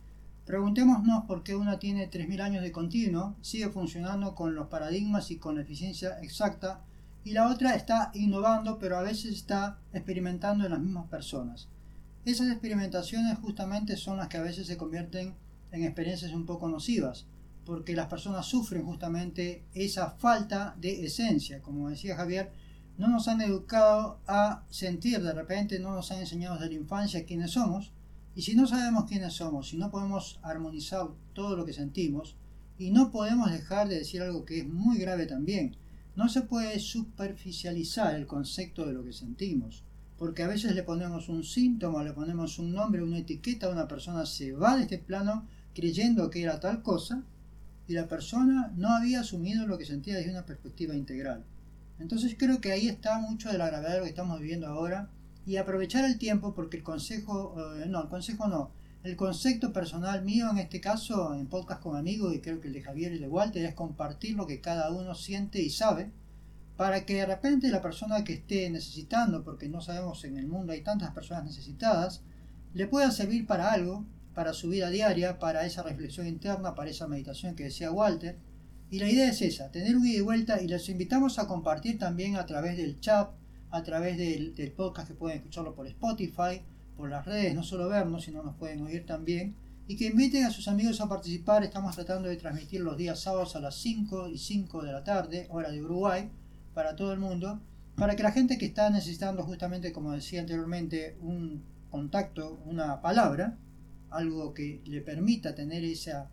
Preguntémonos 0.46 1.24
por 1.24 1.42
qué 1.42 1.54
una 1.54 1.78
tiene 1.78 2.10
3.000 2.10 2.40
años 2.40 2.62
de 2.62 2.72
continuo, 2.72 3.36
sigue 3.42 3.68
funcionando 3.68 4.34
con 4.34 4.54
los 4.54 4.68
paradigmas 4.68 5.30
y 5.30 5.36
con 5.36 5.56
la 5.56 5.62
eficiencia 5.62 6.18
exacta 6.20 6.82
y 7.24 7.32
la 7.32 7.48
otra 7.48 7.74
está 7.74 8.10
innovando, 8.14 8.78
pero 8.78 8.98
a 8.98 9.02
veces 9.02 9.32
está 9.32 9.78
experimentando 9.92 10.64
en 10.64 10.72
las 10.72 10.80
mismas 10.80 11.08
personas. 11.08 11.68
Esas 12.24 12.50
experimentaciones 12.50 13.36
justamente 13.38 13.96
son 13.96 14.16
las 14.16 14.28
que 14.28 14.36
a 14.36 14.42
veces 14.42 14.68
se 14.68 14.76
convierten 14.76 15.34
en 15.72 15.82
experiencias 15.82 16.32
un 16.32 16.46
poco 16.46 16.68
nocivas, 16.68 17.26
porque 17.64 17.96
las 17.96 18.06
personas 18.06 18.46
sufren 18.46 18.84
justamente 18.84 19.64
esa 19.74 20.10
falta 20.10 20.76
de 20.78 21.04
esencia. 21.04 21.60
Como 21.62 21.90
decía 21.90 22.14
Javier, 22.14 22.52
no 22.96 23.08
nos 23.08 23.26
han 23.26 23.40
educado 23.40 24.20
a 24.28 24.62
sentir, 24.70 25.20
de 25.20 25.32
repente 25.32 25.80
no 25.80 25.92
nos 25.96 26.12
han 26.12 26.20
enseñado 26.20 26.54
desde 26.54 26.68
la 26.68 26.80
infancia 26.80 27.24
quiénes 27.24 27.50
somos, 27.50 27.90
y 28.36 28.42
si 28.42 28.54
no 28.54 28.68
sabemos 28.68 29.06
quiénes 29.06 29.32
somos, 29.32 29.70
si 29.70 29.76
no 29.76 29.90
podemos 29.90 30.38
armonizar 30.42 31.08
todo 31.32 31.56
lo 31.56 31.64
que 31.64 31.72
sentimos, 31.72 32.36
y 32.78 32.92
no 32.92 33.10
podemos 33.10 33.50
dejar 33.50 33.88
de 33.88 33.98
decir 33.98 34.22
algo 34.22 34.44
que 34.44 34.60
es 34.60 34.68
muy 34.68 34.98
grave 34.98 35.26
también, 35.26 35.76
no 36.14 36.28
se 36.28 36.42
puede 36.42 36.78
superficializar 36.78 38.14
el 38.14 38.28
concepto 38.28 38.86
de 38.86 38.92
lo 38.92 39.02
que 39.02 39.12
sentimos, 39.12 39.82
porque 40.22 40.44
a 40.44 40.46
veces 40.46 40.76
le 40.76 40.84
ponemos 40.84 41.28
un 41.28 41.42
síntoma, 41.42 42.04
le 42.04 42.12
ponemos 42.12 42.60
un 42.60 42.72
nombre, 42.72 43.02
una 43.02 43.18
etiqueta, 43.18 43.68
una 43.68 43.88
persona 43.88 44.24
se 44.24 44.52
va 44.52 44.76
de 44.76 44.82
este 44.82 44.98
plano 44.98 45.48
creyendo 45.74 46.30
que 46.30 46.44
era 46.44 46.60
tal 46.60 46.80
cosa 46.80 47.24
y 47.88 47.94
la 47.94 48.06
persona 48.06 48.72
no 48.76 48.90
había 48.94 49.18
asumido 49.18 49.66
lo 49.66 49.78
que 49.78 49.84
sentía 49.84 50.14
desde 50.14 50.30
una 50.30 50.46
perspectiva 50.46 50.94
integral. 50.94 51.42
Entonces 51.98 52.36
creo 52.38 52.60
que 52.60 52.70
ahí 52.70 52.86
está 52.86 53.18
mucho 53.18 53.50
de 53.50 53.58
la 53.58 53.66
gravedad 53.66 53.94
de 53.94 53.98
lo 53.98 54.04
que 54.04 54.10
estamos 54.10 54.38
viviendo 54.38 54.68
ahora 54.68 55.10
y 55.44 55.56
aprovechar 55.56 56.04
el 56.04 56.18
tiempo 56.18 56.54
porque 56.54 56.76
el 56.76 56.84
consejo, 56.84 57.56
eh, 57.74 57.86
no, 57.88 58.02
el 58.02 58.08
consejo 58.08 58.46
no, 58.46 58.70
el 59.02 59.16
concepto 59.16 59.72
personal 59.72 60.22
mío 60.24 60.48
en 60.52 60.58
este 60.58 60.80
caso, 60.80 61.34
en 61.34 61.48
podcast 61.48 61.82
con 61.82 61.96
amigos, 61.96 62.32
y 62.32 62.40
creo 62.40 62.60
que 62.60 62.68
el 62.68 62.74
de 62.74 62.82
Javier 62.82 63.10
y 63.10 63.16
el 63.16 63.22
de 63.22 63.28
Walter, 63.28 63.64
es 63.64 63.74
compartir 63.74 64.36
lo 64.36 64.46
que 64.46 64.60
cada 64.60 64.92
uno 64.92 65.16
siente 65.16 65.60
y 65.60 65.70
sabe, 65.70 66.12
para 66.82 67.06
que 67.06 67.14
de 67.14 67.26
repente 67.26 67.70
la 67.70 67.80
persona 67.80 68.24
que 68.24 68.32
esté 68.32 68.68
necesitando, 68.68 69.44
porque 69.44 69.68
no 69.68 69.80
sabemos 69.80 70.24
en 70.24 70.36
el 70.36 70.48
mundo 70.48 70.72
hay 70.72 70.82
tantas 70.82 71.12
personas 71.12 71.44
necesitadas, 71.44 72.22
le 72.74 72.88
pueda 72.88 73.12
servir 73.12 73.46
para 73.46 73.70
algo, 73.70 74.04
para 74.34 74.52
su 74.52 74.68
vida 74.68 74.90
diaria, 74.90 75.38
para 75.38 75.64
esa 75.64 75.84
reflexión 75.84 76.26
interna, 76.26 76.74
para 76.74 76.90
esa 76.90 77.06
meditación 77.06 77.54
que 77.54 77.62
decía 77.62 77.92
Walter. 77.92 78.36
Y 78.90 78.98
la 78.98 79.08
idea 79.08 79.30
es 79.30 79.42
esa, 79.42 79.70
tener 79.70 79.96
un 79.96 80.04
ida 80.04 80.18
y 80.18 80.22
vuelta 80.22 80.60
y 80.60 80.66
los 80.66 80.88
invitamos 80.88 81.38
a 81.38 81.46
compartir 81.46 82.00
también 82.00 82.34
a 82.34 82.46
través 82.46 82.76
del 82.76 82.98
chat, 82.98 83.30
a 83.70 83.82
través 83.84 84.18
del, 84.18 84.52
del 84.56 84.72
podcast 84.72 85.06
que 85.06 85.14
pueden 85.14 85.38
escucharlo 85.38 85.76
por 85.76 85.86
Spotify, 85.86 86.62
por 86.96 87.08
las 87.08 87.24
redes, 87.24 87.54
no 87.54 87.62
solo 87.62 87.88
vernos, 87.88 88.24
sino 88.24 88.42
nos 88.42 88.56
pueden 88.56 88.82
oír 88.82 89.06
también. 89.06 89.54
Y 89.86 89.94
que 89.94 90.06
inviten 90.06 90.46
a 90.46 90.50
sus 90.50 90.66
amigos 90.66 91.00
a 91.00 91.08
participar. 91.08 91.62
Estamos 91.62 91.94
tratando 91.94 92.28
de 92.28 92.38
transmitir 92.38 92.80
los 92.80 92.96
días 92.96 93.20
sábados 93.20 93.54
a 93.54 93.60
las 93.60 93.76
5 93.76 94.30
y 94.30 94.38
5 94.38 94.82
de 94.82 94.92
la 94.92 95.04
tarde, 95.04 95.46
hora 95.48 95.70
de 95.70 95.80
Uruguay, 95.80 96.28
para 96.74 96.96
todo 96.96 97.12
el 97.12 97.18
mundo, 97.18 97.60
para 97.96 98.16
que 98.16 98.22
la 98.22 98.32
gente 98.32 98.58
que 98.58 98.66
está 98.66 98.90
necesitando 98.90 99.42
justamente, 99.42 99.92
como 99.92 100.12
decía 100.12 100.40
anteriormente, 100.40 101.16
un 101.20 101.62
contacto, 101.90 102.58
una 102.66 103.00
palabra, 103.02 103.56
algo 104.10 104.54
que 104.54 104.80
le 104.86 105.00
permita 105.02 105.54
tener 105.54 105.84
esa 105.84 106.28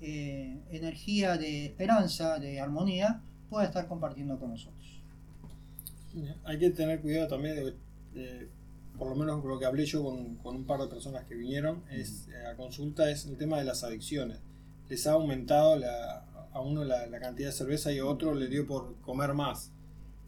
eh, 0.00 0.58
energía 0.70 1.36
de 1.36 1.66
esperanza, 1.66 2.38
de 2.38 2.60
armonía, 2.60 3.20
pueda 3.50 3.64
estar 3.66 3.86
compartiendo 3.86 4.38
con 4.38 4.50
nosotros. 4.50 5.00
Hay 6.44 6.58
que 6.58 6.70
tener 6.70 7.00
cuidado 7.00 7.28
también 7.28 7.56
de, 8.14 8.48
por 8.98 9.08
lo 9.08 9.16
menos 9.16 9.44
lo 9.44 9.58
que 9.58 9.66
hablé 9.66 9.84
yo 9.86 10.04
con, 10.04 10.36
con 10.36 10.56
un 10.56 10.64
par 10.64 10.80
de 10.80 10.86
personas 10.88 11.24
que 11.24 11.34
vinieron 11.34 11.82
es, 11.90 12.28
eh, 12.28 12.46
a 12.46 12.54
consulta 12.56 13.10
es 13.10 13.26
el 13.26 13.36
tema 13.36 13.58
de 13.58 13.64
las 13.64 13.82
adicciones. 13.82 14.38
Les 14.88 15.06
ha 15.06 15.12
aumentado 15.12 15.76
la- 15.76 16.24
a 16.52 16.60
uno 16.60 16.84
la, 16.84 17.06
la 17.06 17.18
cantidad 17.18 17.48
de 17.48 17.52
cerveza 17.52 17.90
y 17.92 17.98
a 17.98 18.06
otro 18.06 18.32
le 18.34 18.46
dio 18.46 18.64
por 18.64 18.94
comer 19.00 19.34
más. 19.34 19.72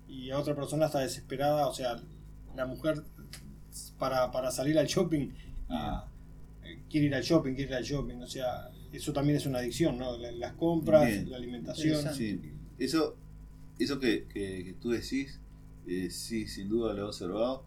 Y 0.08 0.30
a 0.30 0.38
otra 0.38 0.54
persona 0.54 0.86
está 0.86 1.00
desesperada, 1.00 1.66
o 1.68 1.74
sea, 1.74 1.96
la 2.54 2.66
mujer 2.66 3.02
para, 3.98 4.30
para 4.30 4.50
salir 4.50 4.78
al 4.78 4.86
shopping 4.86 5.28
ah, 5.68 6.06
eh, 6.64 6.80
quiere 6.88 7.06
ir 7.06 7.14
al 7.14 7.22
shopping, 7.22 7.54
quiere 7.54 7.70
ir 7.72 7.76
al 7.76 7.84
shopping, 7.84 8.16
o 8.22 8.26
sea, 8.26 8.70
eso 8.92 9.12
también 9.12 9.36
es 9.36 9.46
una 9.46 9.58
adicción, 9.58 9.98
¿no? 9.98 10.16
La- 10.16 10.32
Las 10.32 10.52
compras, 10.54 11.06
Bien. 11.06 11.30
la 11.30 11.36
alimentación. 11.36 12.14
Sí, 12.14 12.40
eso, 12.78 13.16
eso 13.78 13.98
que, 14.00 14.26
que- 14.26 14.64
que 14.64 14.74
tú 14.80 14.90
decís, 14.90 15.40
eh, 15.86 16.08
sí, 16.10 16.46
sin 16.46 16.68
duda 16.68 16.94
lo 16.94 17.02
he 17.02 17.04
observado. 17.04 17.64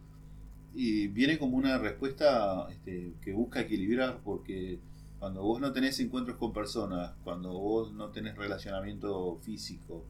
Y 0.75 1.07
viene 1.07 1.37
como 1.39 1.57
una 1.57 1.77
respuesta 1.77 2.67
este, 2.69 3.13
que 3.21 3.33
busca 3.33 3.61
equilibrar, 3.61 4.19
porque 4.23 4.79
cuando 5.19 5.41
vos 5.43 5.59
no 5.59 5.71
tenés 5.73 5.99
encuentros 5.99 6.37
con 6.37 6.53
personas, 6.53 7.11
cuando 7.23 7.51
vos 7.53 7.91
no 7.91 8.09
tenés 8.09 8.37
relacionamiento 8.37 9.37
físico, 9.41 10.05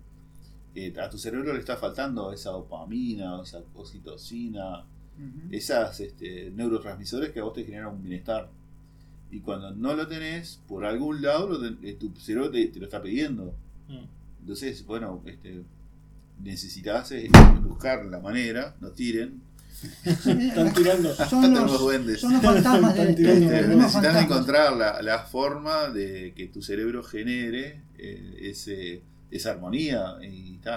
eh, 0.76 0.94
a 1.02 1.10
tu 1.10 1.18
cerebro 1.18 1.54
le 1.54 1.60
está 1.60 1.78
faltando 1.78 2.32
esa 2.34 2.52
dopamina, 2.52 3.42
esa 3.44 3.62
oxitocina, 3.76 4.86
esas 5.52 6.00
este, 6.00 6.52
neurotransmisores 6.56 7.32
que 7.32 7.40
a 7.40 7.44
vos 7.44 7.54
te 7.54 7.66
generan 7.66 7.88
un 7.96 8.02
bienestar. 8.02 8.50
Y 9.32 9.40
cuando 9.42 9.72
no 9.76 9.94
lo 9.94 10.08
tenés, 10.08 10.60
por 10.68 10.86
algún 10.86 11.22
lado 11.22 11.48
lo 11.50 11.60
ten- 11.60 11.78
eh, 11.84 11.98
tu 12.00 12.12
cerebro 12.20 12.50
te, 12.50 12.66
te 12.68 12.80
lo 12.80 12.86
está 12.86 13.02
pidiendo. 13.02 13.54
Mm. 13.88 14.06
Entonces, 14.42 14.86
bueno, 14.86 15.22
este, 15.26 15.62
necesitas 16.44 17.12
eh, 17.12 17.30
buscar 17.64 18.06
la 18.06 18.20
manera, 18.20 18.76
no 18.80 18.90
tiren. 18.90 19.42
Están 20.04 20.74
tirando. 20.74 21.14
Son 21.16 21.54
Los 21.54 21.72
los, 21.72 21.80
duendes. 21.82 22.20
son 22.22 22.34
los 22.34 22.42
fantasmas 22.42 22.96
del 22.96 23.10
Están 23.10 23.16
tirando 23.16 23.46
estudio, 23.46 23.56
Este, 23.60 23.68
necesitas 23.76 23.94
fantasmas. 23.94 24.24
encontrar 24.24 24.78
la, 24.78 25.02
la 25.02 25.20
forma 25.20 25.90
de 25.90 26.34
que 26.36 26.48
tu 26.48 26.62
cerebro 26.62 27.04
genere 27.04 27.82
eh, 27.98 28.38
ese, 28.42 29.02
esa 29.32 29.52
armonía 29.52 30.18
y, 30.22 30.26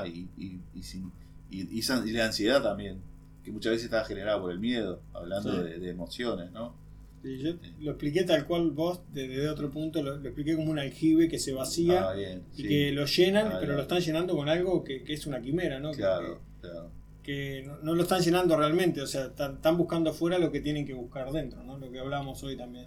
y, 0.06 0.28
y, 0.36 0.60
y 0.74 0.82
sin- 0.82 1.12
y- 1.50 1.76
y 1.76 1.78
esa- 1.80 2.02
y 2.06 2.10
la 2.12 2.26
ansiedad 2.26 2.62
también, 2.62 2.98
que 3.44 3.50
muchas 3.52 3.72
veces 3.72 3.86
está 3.86 4.04
generada 4.04 4.40
por 4.40 4.50
el 4.52 4.58
miedo, 4.58 5.00
hablando 5.12 5.52
Sí. 5.52 5.62
de, 5.70 5.78
de 5.78 5.90
emociones, 5.90 6.50
¿no? 6.52 6.74
Sí, 7.22 7.38
yo 7.38 7.52
lo 7.80 7.92
expliqué 7.92 8.24
tal 8.24 8.46
cual 8.46 8.70
vos, 8.72 9.00
desde 9.12 9.48
otro 9.48 9.70
punto, 9.70 10.02
lo, 10.02 10.16
lo 10.16 10.24
expliqué 10.28 10.56
como 10.56 10.70
un 10.72 10.78
aljibe 10.80 11.28
que 11.28 11.38
se 11.38 11.52
vacía 11.52 12.08
Ah, 12.10 12.14
bien, 12.14 12.42
y 12.56 12.62
sí. 12.62 12.68
que 12.68 12.92
lo 12.92 13.06
llenan, 13.06 13.46
Ah, 13.52 13.58
pero 13.60 13.74
lo 13.76 13.82
están 13.82 14.00
llenando 14.00 14.34
con 14.34 14.48
algo 14.48 14.82
que, 14.82 15.04
que 15.04 15.12
es 15.12 15.26
una 15.26 15.40
quimera, 15.40 15.78
¿no? 15.78 15.92
Que- 15.92 15.98
Claro, 15.98 16.40
claro. 16.60 16.90
Que, 17.22 17.62
no, 17.64 17.78
no 17.82 17.94
lo 17.94 18.02
están 18.02 18.20
llenando 18.22 18.56
realmente, 18.56 19.00
o 19.00 19.06
sea, 19.06 19.26
están, 19.26 19.54
están 19.54 19.76
buscando 19.78 20.10
afuera 20.10 20.38
lo 20.40 20.50
que 20.50 20.60
tienen 20.60 20.84
que 20.84 20.94
buscar 20.94 21.30
dentro, 21.30 21.62
¿no? 21.62 21.78
Lo 21.78 21.92
que 21.92 22.00
hablábamos 22.00 22.42
hoy 22.42 22.56
también. 22.56 22.86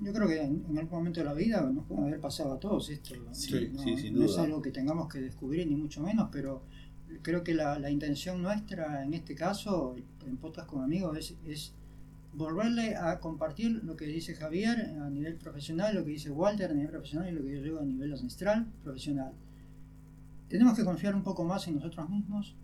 Yo 0.00 0.12
creo 0.12 0.28
que 0.28 0.42
en, 0.42 0.64
en 0.68 0.78
algún 0.78 0.98
momento 0.98 1.20
de 1.20 1.26
la 1.26 1.32
vida 1.32 1.62
nos 1.62 1.86
puede 1.86 2.02
haber 2.02 2.20
pasado 2.20 2.52
a 2.52 2.60
todos 2.60 2.90
esto. 2.90 3.14
Sí, 3.32 3.70
no, 3.72 3.82
sí, 3.82 3.96
sin 3.96 4.14
no 4.14 4.24
es 4.24 4.36
algo 4.38 4.60
que 4.60 4.70
tengamos 4.70 5.08
que 5.08 5.20
descubrir, 5.20 5.66
ni 5.66 5.76
mucho 5.76 6.02
menos, 6.02 6.28
pero 6.30 6.62
creo 7.22 7.42
que 7.42 7.54
la, 7.54 7.78
la 7.78 7.90
intención 7.90 8.42
nuestra 8.42 9.04
en 9.04 9.14
este 9.14 9.34
caso, 9.34 9.96
en 10.26 10.36
podcast 10.36 10.68
con 10.68 10.82
amigos, 10.82 11.16
es, 11.16 11.36
es 11.46 11.72
volverle 12.34 12.96
a 12.96 13.18
compartir 13.20 13.82
lo 13.82 13.96
que 13.96 14.06
dice 14.06 14.34
Javier 14.34 14.94
a 15.00 15.08
nivel 15.08 15.36
profesional, 15.36 15.94
lo 15.94 16.04
que 16.04 16.10
dice 16.10 16.30
Walter 16.30 16.70
a 16.70 16.74
nivel 16.74 16.90
profesional 16.90 17.30
y 17.30 17.32
lo 17.32 17.42
que 17.42 17.56
yo 17.56 17.62
digo 17.62 17.80
a 17.80 17.84
nivel 17.84 18.12
ancestral 18.12 18.66
profesional. 18.82 19.32
Tenemos 20.48 20.76
que 20.76 20.84
confiar 20.84 21.14
un 21.14 21.22
poco 21.22 21.44
más 21.44 21.66
en 21.66 21.76
nosotros 21.76 22.08
mismos, 22.10 22.54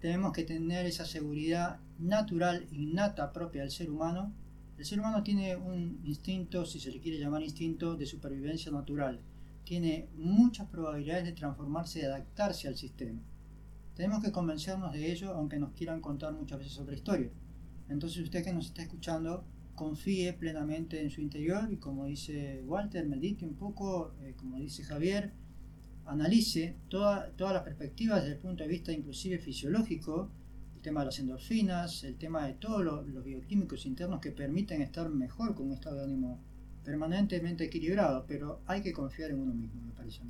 tenemos 0.00 0.32
que 0.32 0.44
tener 0.44 0.84
esa 0.86 1.06
seguridad 1.06 1.78
natural, 1.98 2.66
innata 2.70 3.32
propia 3.32 3.62
del 3.62 3.70
ser 3.70 3.90
humano. 3.90 4.32
El 4.78 4.84
ser 4.84 5.00
humano 5.00 5.22
tiene 5.22 5.56
un 5.56 6.00
instinto, 6.04 6.66
si 6.66 6.78
se 6.78 6.90
le 6.90 7.00
quiere 7.00 7.18
llamar 7.18 7.42
instinto, 7.42 7.96
de 7.96 8.04
supervivencia 8.06 8.70
natural. 8.70 9.20
Tiene 9.64 10.08
muchas 10.16 10.68
probabilidades 10.68 11.24
de 11.24 11.32
transformarse 11.32 12.00
y 12.00 12.02
adaptarse 12.02 12.68
al 12.68 12.76
sistema. 12.76 13.20
Tenemos 13.94 14.22
que 14.22 14.30
convencernos 14.32 14.92
de 14.92 15.10
ello, 15.10 15.32
aunque 15.32 15.58
nos 15.58 15.72
quieran 15.72 16.00
contar 16.00 16.34
muchas 16.34 16.58
veces 16.58 16.78
otra 16.78 16.94
historia. 16.94 17.30
Entonces 17.88 18.22
usted 18.22 18.44
que 18.44 18.52
nos 18.52 18.66
está 18.66 18.82
escuchando, 18.82 19.44
confíe 19.74 20.32
plenamente 20.34 21.02
en 21.02 21.10
su 21.10 21.20
interior 21.20 21.72
y 21.72 21.76
como 21.78 22.06
dice 22.06 22.62
Walter, 22.66 23.06
medite 23.06 23.46
un 23.46 23.54
poco, 23.54 24.14
eh, 24.22 24.34
como 24.36 24.58
dice 24.58 24.84
Javier, 24.84 25.32
analice 26.04 26.76
toda- 26.88 27.30
todas 27.32 27.54
las 27.54 27.62
perspectivas 27.62 28.20
desde 28.22 28.34
el 28.36 28.40
punto 28.40 28.62
de 28.62 28.68
vista 28.68 28.92
inclusive 28.92 29.38
fisiológico, 29.38 30.30
tema 30.86 31.00
de 31.00 31.06
las 31.06 31.18
endorfinas, 31.18 32.04
el 32.04 32.16
tema 32.16 32.46
de 32.46 32.54
todos 32.54 32.84
lo- 32.84 33.02
los 33.02 33.24
bioquímicos 33.24 33.86
internos 33.86 34.20
que 34.20 34.30
permiten 34.42 34.82
estar 34.82 35.08
mejor 35.10 35.54
con 35.56 35.66
un 35.68 35.72
estado 35.74 35.96
de 35.96 36.04
ánimo 36.04 36.30
permanentemente 36.84 37.64
equilibrado, 37.64 38.24
pero 38.28 38.60
hay 38.66 38.80
que 38.82 38.92
confiar 38.92 39.30
en 39.32 39.40
uno 39.40 39.52
mismo, 39.52 39.82
me 39.82 39.92
parece. 39.92 40.20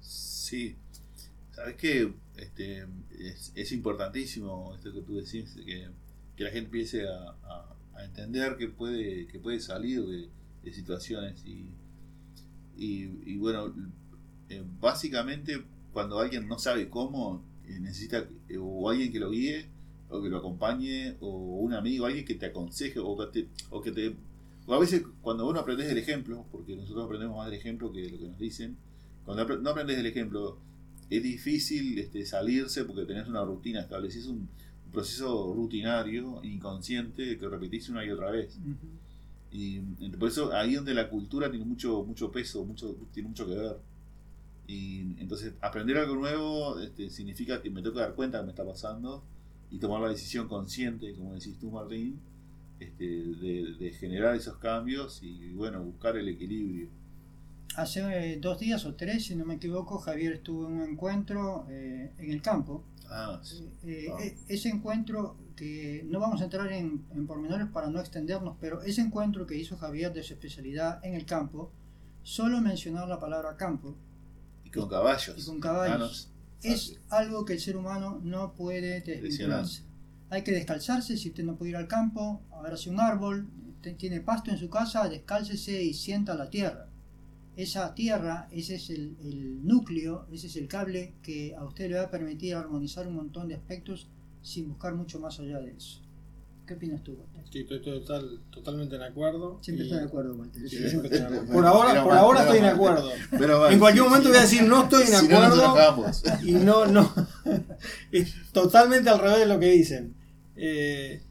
Sí. 0.00 0.76
Sabes 1.50 1.74
que 1.76 2.12
este, 2.36 2.86
es, 3.56 3.72
importantísimo 3.72 4.74
esto 4.76 4.92
que 4.92 5.02
tú 5.02 5.16
decís, 5.16 5.56
que, 5.66 5.88
que 6.36 6.44
la 6.44 6.50
gente 6.50 6.66
empiece 6.66 7.08
a, 7.08 7.30
a- 7.42 8.04
entender 8.04 8.56
que 8.56 8.68
puede, 8.68 9.26
que 9.26 9.40
puede 9.40 9.58
salir 9.58 10.04
de, 10.06 10.28
de 10.62 10.72
situaciones 10.72 11.44
y, 11.44 11.66
y, 12.76 13.36
bueno, 13.38 13.74
eh, 14.48 14.62
básicamente 14.80 15.64
cuando 15.92 16.20
alguien 16.20 16.46
no 16.46 16.58
sabe 16.60 16.88
cómo, 16.88 17.42
eh, 17.66 17.80
necesita 17.80 18.24
o 18.60 18.88
alguien 18.88 19.10
que 19.12 19.18
lo 19.18 19.30
guíe, 19.30 19.66
o 20.10 20.22
que 20.22 20.28
lo 20.28 20.38
acompañe, 20.38 21.16
o 21.20 21.28
un 21.28 21.74
amigo, 21.74 22.06
alguien 22.06 22.24
que 22.24 22.34
te 22.34 22.46
aconseje, 22.46 22.98
o 22.98 23.16
que 23.16 23.26
te, 23.26 23.48
o 23.70 23.80
que 23.80 23.92
te 23.92 24.16
o 24.68 24.74
a 24.74 24.78
veces 24.78 25.02
cuando 25.22 25.48
uno 25.48 25.60
aprendes 25.60 25.88
del 25.88 25.96
ejemplo, 25.96 26.44
porque 26.52 26.76
nosotros 26.76 27.06
aprendemos 27.06 27.38
más 27.38 27.46
del 27.46 27.58
ejemplo 27.58 27.90
que 27.90 28.02
de 28.02 28.10
lo 28.10 28.18
que 28.18 28.28
nos 28.28 28.38
dicen, 28.38 28.76
cuando 29.24 29.58
no 29.60 29.70
aprendes 29.70 29.96
del 29.96 30.04
ejemplo, 30.04 30.58
es 31.08 31.22
difícil 31.22 31.98
este, 31.98 32.26
salirse 32.26 32.84
porque 32.84 33.06
tenés 33.06 33.28
una 33.28 33.42
rutina 33.42 33.80
establecida, 33.80 34.24
es 34.24 34.28
un, 34.28 34.46
un 34.88 34.92
proceso 34.92 35.54
rutinario, 35.54 36.44
inconsciente, 36.44 37.38
que 37.38 37.48
repetís 37.48 37.88
una 37.88 38.04
y 38.04 38.10
otra 38.10 38.30
vez. 38.30 38.58
Y 39.50 39.80
por 40.18 40.28
eso 40.28 40.52
ahí 40.52 40.74
donde 40.74 40.92
la 40.92 41.08
cultura 41.08 41.50
tiene 41.50 41.64
mucho, 41.64 42.04
mucho 42.04 42.30
peso, 42.30 42.62
mucho, 42.66 42.94
tiene 43.14 43.30
mucho 43.30 43.46
que 43.46 43.54
ver. 43.54 43.76
Y 44.66 45.00
entonces 45.18 45.54
aprender 45.62 45.96
algo 45.96 46.14
nuevo 46.14 46.78
este, 46.78 47.08
significa 47.08 47.62
que 47.62 47.70
me 47.70 47.80
tengo 47.80 47.94
que 47.94 48.02
dar 48.02 48.14
cuenta 48.14 48.40
que 48.40 48.44
me 48.44 48.50
está 48.50 48.66
pasando 48.66 49.24
y 49.70 49.78
tomar 49.78 50.00
la 50.00 50.08
decisión 50.08 50.48
consciente, 50.48 51.14
como 51.14 51.34
decís 51.34 51.56
tú 51.60 51.70
Martín, 51.70 52.18
este, 52.80 53.04
de, 53.04 53.74
de 53.78 53.90
generar 53.92 54.34
esos 54.36 54.56
cambios 54.58 55.20
y 55.22 55.52
bueno, 55.54 55.82
buscar 55.82 56.16
el 56.16 56.28
equilibrio. 56.28 56.88
Hace 57.76 58.32
eh, 58.32 58.38
dos 58.40 58.58
días 58.58 58.84
o 58.86 58.94
tres, 58.94 59.26
si 59.26 59.36
no 59.36 59.44
me 59.44 59.54
equivoco, 59.54 59.98
Javier 59.98 60.32
estuvo 60.34 60.66
en 60.66 60.72
un 60.74 60.90
encuentro 60.90 61.66
eh, 61.68 62.10
en 62.18 62.30
el 62.32 62.40
campo. 62.42 62.82
Ah, 63.10 63.40
sí. 63.42 63.68
Eh, 63.84 64.08
Ah. 64.12 64.18
e- 64.22 64.36
ese 64.48 64.68
encuentro 64.68 65.36
que 65.56 66.04
no 66.08 66.18
vamos 66.20 66.40
a 66.40 66.44
entrar 66.44 66.70
en, 66.72 67.04
en 67.14 67.26
pormenores 67.26 67.68
para 67.68 67.88
no 67.88 68.00
extendernos, 68.00 68.56
pero 68.60 68.82
ese 68.82 69.00
encuentro 69.00 69.46
que 69.46 69.56
hizo 69.56 69.76
Javier 69.76 70.12
de 70.12 70.22
su 70.22 70.32
especialidad 70.34 71.04
en 71.04 71.14
el 71.14 71.24
campo, 71.26 71.70
solo 72.22 72.60
mencionar 72.60 73.08
la 73.08 73.18
palabra 73.18 73.56
campo 73.56 73.94
Y 74.64 74.70
con 74.70 74.88
caballos. 74.88 75.36
y 75.38 75.44
con 75.46 75.60
caballos 75.60 75.98
Manos. 75.98 76.28
Es 76.62 77.00
algo 77.08 77.44
que 77.44 77.54
el 77.54 77.60
ser 77.60 77.76
humano 77.76 78.20
no 78.22 78.54
puede 78.54 79.00
desvincularse. 79.00 79.82
Hay 80.30 80.42
que 80.42 80.52
descalzarse 80.52 81.16
si 81.16 81.30
usted 81.30 81.44
no 81.44 81.56
puede 81.56 81.70
ir 81.70 81.76
al 81.76 81.88
campo, 81.88 82.42
agarrarse 82.52 82.90
un 82.90 83.00
árbol, 83.00 83.48
tiene 83.96 84.20
pasto 84.20 84.50
en 84.50 84.58
su 84.58 84.68
casa, 84.68 85.08
descálcese 85.08 85.82
y 85.82 85.94
sienta 85.94 86.34
la 86.34 86.50
tierra. 86.50 86.88
Esa 87.56 87.94
tierra, 87.94 88.48
ese 88.50 88.76
es 88.76 88.90
el, 88.90 89.16
el 89.20 89.66
núcleo, 89.66 90.26
ese 90.30 90.46
es 90.46 90.56
el 90.56 90.68
cable 90.68 91.14
que 91.22 91.54
a 91.56 91.64
usted 91.64 91.88
le 91.90 91.96
va 91.96 92.04
a 92.04 92.10
permitir 92.10 92.54
armonizar 92.54 93.08
un 93.08 93.16
montón 93.16 93.48
de 93.48 93.54
aspectos 93.54 94.08
sin 94.42 94.68
buscar 94.68 94.94
mucho 94.94 95.18
más 95.18 95.40
allá 95.40 95.58
de 95.60 95.72
eso. 95.72 96.00
¿Qué 96.68 96.74
opinas 96.74 97.02
tú, 97.02 97.12
Walter? 97.14 97.42
Sí, 97.50 97.60
estoy 97.60 97.80
total, 97.80 98.40
totalmente 98.50 98.98
de 98.98 99.04
acuerdo. 99.06 99.58
Siempre 99.62 99.86
Y- 99.86 99.88
está 99.88 100.00
de 100.00 100.06
acuerdo, 100.06 100.34
Walter. 100.36 100.60
Sí, 100.68 100.76
Eso 100.76 100.88
siempre 100.90 101.08
siempre 101.08 101.18
estoy 101.18 101.46
de 101.46 101.52
Bueno, 101.52 101.68
acuerdo. 101.68 101.72
Por 101.78 101.86
ahora, 101.88 102.02
por 102.04 102.12
mal, 102.12 102.18
ahora 102.18 102.40
estoy 102.42 102.56
de 102.56 102.62
mal. 102.62 102.74
acuerdo. 102.74 103.10
Pero 103.30 103.58
bueno, 103.58 103.72
En 103.72 103.78
cualquier 103.78 104.04
sí, 104.04 104.08
momento 104.10 104.26
sí. 104.26 104.30
voy 104.32 104.38
a 104.38 104.42
decir 104.42 104.62
no 104.64 104.82
estoy 104.82 105.00
de 105.00 105.06
Si 105.16 105.28
no, 105.28 105.40
nos 105.48 105.58
acuerdo 105.58 106.10
y 106.44 106.52
no, 106.52 106.86
no. 106.86 107.12
Es 108.12 108.34
totalmente 108.52 109.08
al 109.10 109.18
revés 109.18 109.38
de 109.40 109.46
lo 109.46 109.58
que 109.58 109.70
dicen. 109.70 110.14
Eh, 110.56 111.22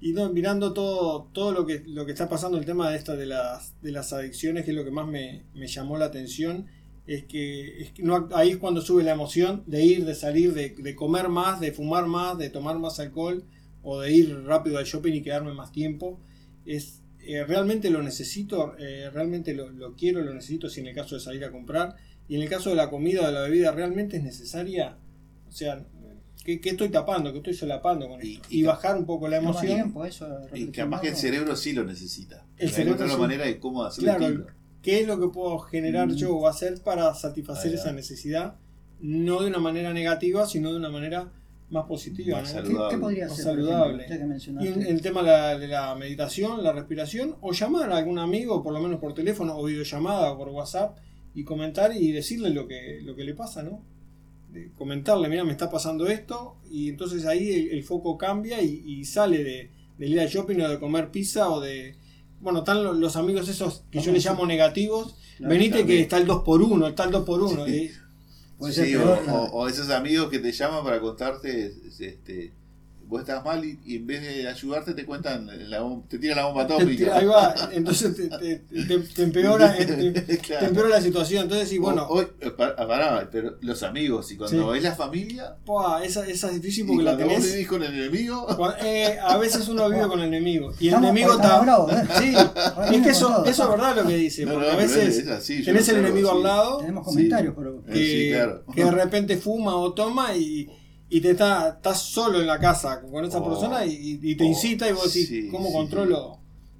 y 0.00 0.12
no, 0.12 0.30
mirando 0.32 0.72
todo, 0.72 1.28
todo 1.32 1.52
lo 1.52 1.66
que 1.66 1.84
lo 1.86 2.04
que 2.06 2.12
está 2.12 2.28
pasando, 2.28 2.58
el 2.58 2.64
tema 2.64 2.90
de 2.90 2.96
esta 2.96 3.14
de 3.14 3.26
las, 3.26 3.74
de 3.82 3.92
las 3.92 4.12
adicciones, 4.12 4.64
que 4.64 4.70
es 4.72 4.76
lo 4.76 4.84
que 4.84 4.90
más 4.90 5.06
me, 5.06 5.44
me 5.54 5.66
llamó 5.68 5.98
la 5.98 6.06
atención, 6.06 6.66
es 7.06 7.24
que, 7.26 7.82
es 7.82 7.92
que 7.92 8.02
no, 8.02 8.28
ahí 8.34 8.50
es 8.50 8.56
cuando 8.56 8.80
sube 8.80 9.02
la 9.02 9.12
emoción 9.12 9.62
de 9.66 9.84
ir, 9.84 10.04
de 10.06 10.14
salir, 10.14 10.54
de, 10.54 10.70
de 10.70 10.96
comer 10.96 11.28
más, 11.28 11.60
de 11.60 11.70
fumar 11.72 12.06
más, 12.06 12.38
de 12.38 12.48
tomar 12.50 12.78
más 12.78 12.98
alcohol, 12.98 13.44
o 13.82 14.00
de 14.00 14.12
ir 14.12 14.42
rápido 14.44 14.78
al 14.78 14.84
shopping 14.84 15.12
y 15.14 15.22
quedarme 15.22 15.52
más 15.54 15.72
tiempo. 15.72 16.20
Es 16.66 17.02
eh, 17.22 17.44
realmente 17.44 17.90
lo 17.90 18.02
necesito, 18.02 18.74
eh, 18.78 19.10
realmente 19.12 19.54
lo, 19.54 19.68
lo 19.70 19.94
quiero, 19.94 20.22
lo 20.22 20.32
necesito 20.34 20.68
si 20.70 20.80
en 20.80 20.86
el 20.88 20.94
caso 20.94 21.14
de 21.16 21.20
salir 21.20 21.44
a 21.44 21.50
comprar. 21.50 21.96
Y 22.28 22.36
en 22.36 22.42
el 22.42 22.48
caso 22.48 22.70
de 22.70 22.76
la 22.76 22.88
comida 22.90 23.22
o 23.22 23.26
de 23.26 23.32
la 23.32 23.42
bebida, 23.42 23.72
¿realmente 23.72 24.16
es 24.16 24.22
necesaria? 24.22 24.96
O 25.48 25.52
sea, 25.52 25.84
¿qué, 26.44 26.60
qué 26.60 26.70
estoy 26.70 26.88
tapando? 26.88 27.32
¿Qué 27.32 27.38
estoy 27.38 27.54
solapando 27.54 28.08
con 28.08 28.24
Y- 28.24 28.34
esto? 28.36 28.48
y 28.50 28.62
bajar 28.62 28.96
un 28.96 29.04
poco 29.04 29.28
la 29.28 29.36
emoción. 29.38 29.74
tiempo, 29.74 30.04
eso, 30.04 30.26
Y 30.54 30.68
capaz 30.68 31.00
que 31.02 31.08
el 31.08 31.16
cerebro 31.16 31.56
sí 31.56 31.72
lo 31.72 31.84
necesita. 31.84 32.46
El 32.56 32.70
cerebro 32.70 33.18
manera 33.18 33.44
de 33.46 33.58
cómo 33.58 33.82
hacerlo 33.84 34.16
Claro. 34.16 34.46
¿Qué 34.82 35.00
es 35.00 35.06
lo 35.06 35.20
que 35.20 35.28
puedo 35.28 35.58
generar 35.58 36.08
Mm. 36.08 36.14
yo 36.14 36.34
o 36.36 36.46
hacer 36.48 36.80
para 36.82 37.12
satisfacer 37.14 37.74
esa 37.74 37.92
necesidad? 37.92 38.54
No 39.00 39.42
de 39.42 39.48
una 39.48 39.58
manera 39.58 39.92
negativa, 39.92 40.46
sino 40.46 40.70
de 40.70 40.76
una 40.78 40.88
manera 40.88 41.30
más 41.70 41.84
positiva. 41.86 42.40
Más 42.40 42.54
¿no? 42.54 42.60
¿Qué, 42.62 42.66
saludable. 42.68 42.94
qué 42.96 43.00
podría 43.00 43.26
Más 43.28 43.36
ser? 43.36 43.44
saludable. 43.44 44.04
ejemplo, 44.04 44.62
Y 44.64 44.66
el 44.88 45.00
tema 45.02 45.22
de 45.22 45.28
la, 45.30 45.58
de 45.58 45.68
la 45.68 45.94
meditación, 45.94 46.62
la 46.64 46.72
respiración, 46.72 47.36
o 47.40 47.52
llamar 47.52 47.92
a 47.92 47.96
algún 47.98 48.18
amigo, 48.18 48.62
por 48.62 48.72
lo 48.72 48.80
menos 48.80 48.98
por 49.00 49.14
teléfono, 49.14 49.56
o 49.56 49.64
videollamada, 49.64 50.32
o 50.32 50.38
por 50.38 50.48
WhatsApp, 50.48 50.98
y 51.34 51.44
comentar 51.44 51.94
y 51.96 52.10
decirle 52.12 52.50
lo 52.50 52.66
que, 52.66 53.00
lo 53.02 53.14
que 53.14 53.22
le 53.24 53.34
pasa, 53.34 53.62
¿no? 53.62 53.82
De 54.52 54.72
comentarle, 54.72 55.28
mira, 55.28 55.44
me 55.44 55.52
está 55.52 55.70
pasando 55.70 56.08
esto, 56.08 56.56
y 56.68 56.88
entonces 56.88 57.24
ahí 57.24 57.50
el, 57.52 57.68
el 57.78 57.84
foco 57.84 58.18
cambia 58.18 58.60
y, 58.60 58.82
y 58.84 59.04
sale 59.04 59.44
de, 59.44 59.70
de 59.96 60.06
ir 60.08 60.18
al 60.18 60.28
shopping 60.28 60.60
o 60.62 60.68
de 60.68 60.80
comer 60.80 61.10
pizza 61.12 61.50
o 61.50 61.60
de... 61.60 61.94
Bueno, 62.40 62.60
están 62.60 62.82
lo- 62.82 62.94
los 62.94 63.14
amigos 63.16 63.48
esos 63.48 63.84
que 63.92 64.00
yo 64.00 64.10
les 64.12 64.24
llamo 64.24 64.46
negativos. 64.46 65.14
Claro, 65.36 65.52
Venite 65.52 65.78
también. 65.78 65.98
que 65.98 66.02
está 66.02 66.16
el 66.18 66.26
2x1, 66.26 66.88
está 66.88 67.04
el 67.04 67.10
2x1. 67.12 67.66
Sí. 67.66 67.90
Puede 68.60 68.74
Sí, 68.74 68.92
ser 68.92 68.98
o, 68.98 69.24
peor, 69.24 69.28
o- 69.28 69.44
o 69.52 69.68
esos 69.68 69.90
amigos 69.90 70.30
que 70.30 70.38
te 70.38 70.52
llaman 70.52 70.84
para 70.84 71.00
contarte, 71.00 71.66
este, 71.88 72.56
vos 73.10 73.20
estás 73.20 73.44
mal 73.44 73.64
y, 73.64 73.78
y 73.84 73.96
en 73.96 74.06
vez 74.06 74.22
de 74.22 74.48
ayudarte 74.48 74.94
te 74.94 75.04
cuentan, 75.04 75.50
la 75.68 75.84
te 76.08 76.18
tiran 76.18 76.36
la 76.38 76.46
bomba 76.46 76.62
atómica. 76.62 77.16
ahí 77.16 77.26
va, 77.26 77.54
entonces 77.72 78.14
te, 78.16 78.28
te- 78.28 78.58
te- 78.86 78.98
te 79.00 79.22
empeora, 79.22 79.74
te- 79.76 80.12
te 80.12 80.38
Claro. 80.38 80.66
empeora 80.68 80.88
la 80.90 81.00
situación. 81.02 81.42
Entonces, 81.42 81.68
sí, 81.68 81.78
bueno, 81.78 82.06
hoy- 82.08 82.28
eh, 82.40 82.50
pa- 82.50 82.76
pará, 82.76 83.28
pero 83.30 83.56
los 83.62 83.82
amigos, 83.82 84.30
y 84.30 84.36
cuando 84.36 84.72
Sí. 84.72 84.78
es 84.78 84.84
la 84.84 84.94
familia, 84.94 85.56
Pua, 85.66 86.04
esa, 86.04 86.26
esa 86.26 86.48
es 86.48 86.54
difícil 86.62 86.84
y 86.84 86.86
porque 86.86 87.02
la 87.02 87.10
cuando 87.16 87.26
vos 87.26 87.34
tenés. 87.42 87.52
vivís 87.52 87.68
con 87.68 87.82
el 87.82 87.92
enemigo, 87.94 88.46
eh, 88.82 89.18
a 89.20 89.36
veces 89.38 89.66
uno 89.68 89.88
vive 89.90 90.06
con 90.06 90.20
el 90.20 90.28
enemigo. 90.28 90.72
Y 90.78 90.88
el 90.88 90.94
Estamos- 90.94 91.10
enemigo 91.10 91.32
está. 91.34 91.64
¿eh? 91.90 92.08
Sí, 92.18 92.94
es 92.94 93.02
que 93.02 93.08
eso, 93.10 93.44
eso 93.44 93.62
es 93.64 93.68
verdad 93.70 93.96
lo 93.96 94.06
que 94.06 94.16
dice. 94.16 94.44
No, 94.46 94.52
Porque 94.54 94.66
no, 94.68 94.72
a 94.72 94.76
veces 94.76 95.18
es 95.18 95.28
así, 95.28 95.64
tenés 95.64 95.88
el 95.88 95.96
enemigo 95.96 96.30
al 96.30 96.42
lado 96.44 96.78
Tenemos 96.78 97.04
Sí. 97.06 97.10
comentarios, 97.10 97.54
pero 97.56 97.82
que, 97.84 97.94
Sí, 97.94 98.30
claro. 98.30 98.62
que 98.72 98.84
de 98.84 98.90
repente 98.92 99.36
fuma 99.36 99.74
o 99.74 99.92
toma 99.92 100.34
y, 100.36 100.68
y 101.10 101.20
te 101.20 101.32
está, 101.32 101.70
estás 101.76 102.00
solo 102.02 102.40
en 102.40 102.46
la 102.46 102.58
casa 102.58 103.00
con 103.02 103.24
esa 103.24 103.38
Oh. 103.40 103.48
persona 103.50 103.84
y, 103.84 104.18
y 104.22 104.34
te 104.36 104.44
Oh, 104.44 104.46
incita 104.46 104.88
y 104.88 104.92
vos 104.92 105.12
decís, 105.12 105.28
sí, 105.28 105.48
¿cómo 105.50 105.66
sí. 105.66 105.72
controlo 105.72 106.38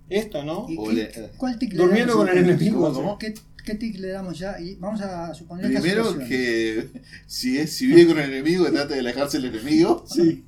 esto, 0.09 0.43
¿no? 0.45 0.67
¿Y 0.69 0.77
O 0.79 0.85
qué- 0.89 0.93
le- 0.95 1.31
¿Cuál 1.37 1.59
tic 1.59 1.73
le 1.73 1.79
Durmiendo 1.83 2.15
con 2.15 2.29
el 2.29 2.39
enemigo. 2.39 3.19
¿Qué, 3.19 3.35
qué 3.65 3.75
tic 3.75 3.97
le 3.99 4.09
damos 4.09 4.39
ya? 4.39 4.59
Y 4.61 4.77
vamos 4.77 5.01
a 5.03 5.35
suponer 5.35 5.67
Primero 5.67 6.17
que 6.19 6.89
si, 7.27 7.59
es, 7.59 7.73
si 7.73 7.87
vive 7.87 8.07
con 8.07 8.19
el 8.19 8.33
enemigo, 8.33 8.65
que 8.65 8.71
trate 8.73 8.95
de 8.95 9.01
alejarse 9.01 9.39
del 9.41 9.55
enemigo. 9.55 10.05
Sí. 10.09 10.45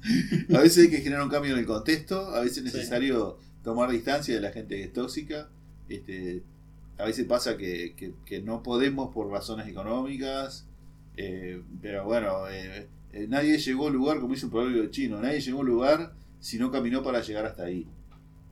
A 0.54 0.58
veces 0.60 0.84
hay 0.84 0.90
que 0.90 0.98
generar 1.00 1.22
un 1.24 1.30
cambio 1.30 1.52
en 1.52 1.58
el 1.58 1.66
contexto, 1.66 2.34
a 2.34 2.40
veces 2.40 2.58
es 2.64 2.72
Sí. 2.72 2.78
necesario 2.78 3.38
tomar 3.64 3.90
distancia 3.90 4.34
de 4.34 4.40
la 4.40 4.50
gente 4.52 4.76
que 4.76 4.84
es 4.84 4.92
tóxica. 4.92 5.48
Este, 5.88 6.42
a 6.98 7.04
veces 7.04 7.24
pasa 7.26 7.56
que, 7.56 7.94
que- 7.96 8.14
que 8.24 8.40
no 8.42 8.62
podemos 8.62 9.12
por 9.14 9.28
razones 9.30 9.66
económicas, 9.68 10.66
eh, 11.16 11.62
pero 11.80 12.04
bueno, 12.04 12.48
eh, 12.50 12.88
eh, 13.12 13.26
nadie 13.28 13.58
llegó 13.58 13.88
al 13.88 13.92
lugar, 13.94 14.20
como 14.20 14.34
dice 14.34 14.46
un 14.46 14.52
proverbio 14.52 14.86
chino, 14.90 15.20
nadie 15.20 15.40
llegó 15.40 15.60
al 15.60 15.66
lugar 15.66 16.12
si 16.40 16.58
no 16.58 16.70
caminó 16.70 17.02
para 17.02 17.20
llegar 17.20 17.46
hasta 17.46 17.64
ahí. 17.64 17.86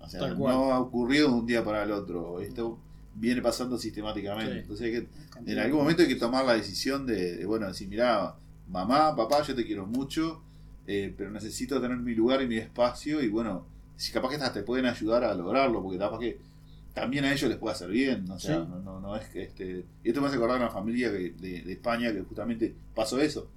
O 0.00 0.08
sea, 0.08 0.20
Tal 0.20 0.36
cual. 0.36 0.54
no 0.54 0.72
ha 0.72 0.80
ocurrido 0.80 1.28
de 1.28 1.34
un 1.34 1.46
día 1.46 1.64
para 1.64 1.82
el 1.82 1.92
otro, 1.92 2.40
esto 2.40 2.78
viene 3.14 3.42
pasando 3.42 3.76
sistemáticamente. 3.78 4.52
Sí. 4.54 4.58
Entonces 4.60 4.86
hay 4.86 4.92
que 4.92 5.50
en 5.52 5.58
algún 5.58 5.80
momento 5.80 6.02
hay 6.02 6.08
que 6.08 6.16
tomar 6.16 6.44
la 6.44 6.54
decisión 6.54 7.06
de, 7.06 7.36
de, 7.36 7.46
bueno, 7.46 7.66
decir, 7.66 7.88
mira, 7.88 8.34
mamá, 8.68 9.14
papá, 9.16 9.42
yo 9.42 9.54
te 9.54 9.64
quiero 9.66 9.86
mucho, 9.86 10.42
eh, 10.86 11.12
pero 11.16 11.30
necesito 11.30 11.80
tener 11.80 11.96
mi 11.98 12.14
lugar 12.14 12.40
y 12.42 12.46
mi 12.46 12.56
espacio 12.56 13.22
y 13.22 13.28
bueno, 13.28 13.66
si 13.96 14.12
capaz 14.12 14.30
que 14.30 14.36
hasta 14.36 14.52
te 14.52 14.62
pueden 14.62 14.86
ayudar 14.86 15.24
a 15.24 15.34
lograrlo, 15.34 15.82
porque 15.82 15.98
capaz 15.98 16.18
que 16.18 16.38
también 16.94 17.24
a 17.24 17.32
ellos 17.32 17.48
les 17.48 17.58
puede 17.58 17.74
hacer 17.74 17.90
bien, 17.90 18.28
o 18.30 18.38
sea, 18.38 18.56
Sí. 18.62 18.68
no, 18.68 18.78
no, 18.80 19.00
no 19.00 19.16
es 19.16 19.28
que 19.28 19.42
este... 19.44 19.84
Y 20.02 20.08
esto 20.08 20.20
me 20.20 20.26
hace 20.28 20.36
acordar 20.36 20.56
a 20.56 20.64
una 20.64 20.70
familia 20.70 21.10
que- 21.12 21.30
de, 21.38 21.62
de 21.62 21.72
España 21.72 22.12
que 22.12 22.20
justamente 22.22 22.74
pasó 22.94 23.20
eso. 23.20 23.48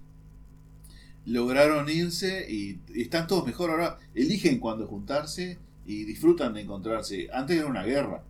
Lograron 1.25 1.89
irse 1.89 2.45
y, 2.51 2.79
están 2.95 3.27
todos 3.27 3.45
mejor 3.45 3.69
ahora, 3.69 3.97
eligen 4.13 4.59
cuándo 4.59 4.87
juntarse 4.87 5.57
y 5.85 6.03
disfrutan 6.03 6.53
de 6.53 6.61
encontrarse. 6.61 7.29
Antes 7.33 7.57
era 7.57 7.67
una 7.67 7.83
guerra. 7.83 8.23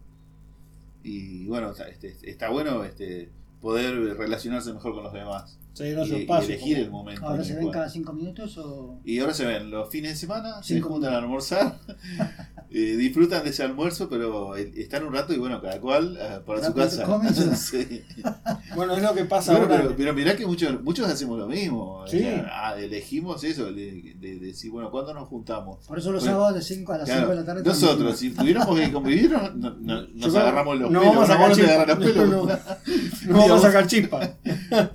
Y 1.03 1.45
bueno, 1.47 1.71
está, 1.71 1.87
este, 1.89 2.15
está 2.23 2.49
bueno 2.49 2.83
este, 2.83 3.29
poder 3.61 4.17
relacionarse 4.17 4.73
mejor 4.73 4.93
con 4.93 5.03
los 5.03 5.13
demás. 5.13 5.57
Se 5.73 5.89
Y, 5.89 6.21
espacio. 6.21 6.49
elegir 6.53 6.77
el 6.77 6.91
momento. 6.91 7.25
Ahora 7.25 7.43
se 7.43 7.53
ven 7.55 7.63
cual- 7.63 7.73
cada 7.73 7.89
cinco 7.89 8.13
minutos 8.13 8.57
o. 8.59 8.99
Y 9.03 9.17
ahora 9.19 9.33
se 9.33 9.43
ven 9.45 9.71
los 9.71 9.89
fines 9.89 10.11
de 10.11 10.17
semana, 10.17 10.61
se 10.61 10.75
Cinco 10.75 10.89
juntan 10.89 11.13
a 11.13 11.17
almorzar, 11.17 11.79
eh, 12.69 12.95
disfrutan 12.95 13.43
de 13.43 13.49
ese 13.49 13.63
almuerzo, 13.63 14.07
pero 14.07 14.55
están 14.55 15.03
un 15.03 15.13
rato 15.13 15.33
y 15.33 15.37
bueno, 15.39 15.59
cada 15.61 15.79
cual 15.81 16.15
eh, 16.21 16.39
para 16.45 16.63
su 16.63 16.73
casa. 16.75 17.05
Sí. 17.55 18.03
Bueno, 18.75 18.95
es 18.95 19.01
lo 19.01 19.13
que 19.15 19.25
pasa 19.25 19.51
Bueno, 19.53 19.65
ahora. 19.67 19.81
pero, 19.83 19.95
pero 19.97 20.13
mirá 20.13 20.35
que 20.35 20.45
muchos, 20.45 20.81
muchos 20.83 21.07
hacemos 21.07 21.39
lo 21.39 21.47
mismo. 21.47 22.05
Sí. 22.07 22.23
ah, 22.51 22.75
elegimos 22.77 23.43
eso, 23.43 23.65
de, 23.65 23.73
de- 23.73 24.15
de 24.19 24.39
decir, 24.39 24.69
bueno, 24.69 24.91
¿cuándo 24.91 25.13
nos 25.13 25.27
juntamos? 25.27 25.85
Por 25.87 25.97
eso 25.97 26.11
los 26.11 26.21
Bueno, 26.23 26.37
sábados 26.37 26.55
de 26.55 26.61
5 26.61 26.93
a 26.93 26.97
las 26.99 27.07
5 27.07 27.17
Claro, 27.17 27.29
de 27.31 27.35
la 27.37 27.45
tarde. 27.45 27.63
nosotros, 27.63 27.97
también. 27.97 28.17
si 28.17 28.29
tuviéramos 28.31 28.79
que 28.79 28.91
convivir, 28.91 29.31
no, 29.31 29.49
no- 29.53 29.75
no- 29.79 30.01
nos 30.13 30.33
Yo 30.33 30.39
agarramos 30.39 30.79
los 30.79 30.91
no 30.91 30.99
pelos. 30.99 31.15
vamos 31.15 31.29
a 31.29 31.33
sacar 31.33 31.99
No 33.27 33.37
vamos 33.37 33.51
a 33.51 33.59
sacar 33.67 33.87
chispa. 33.87 34.29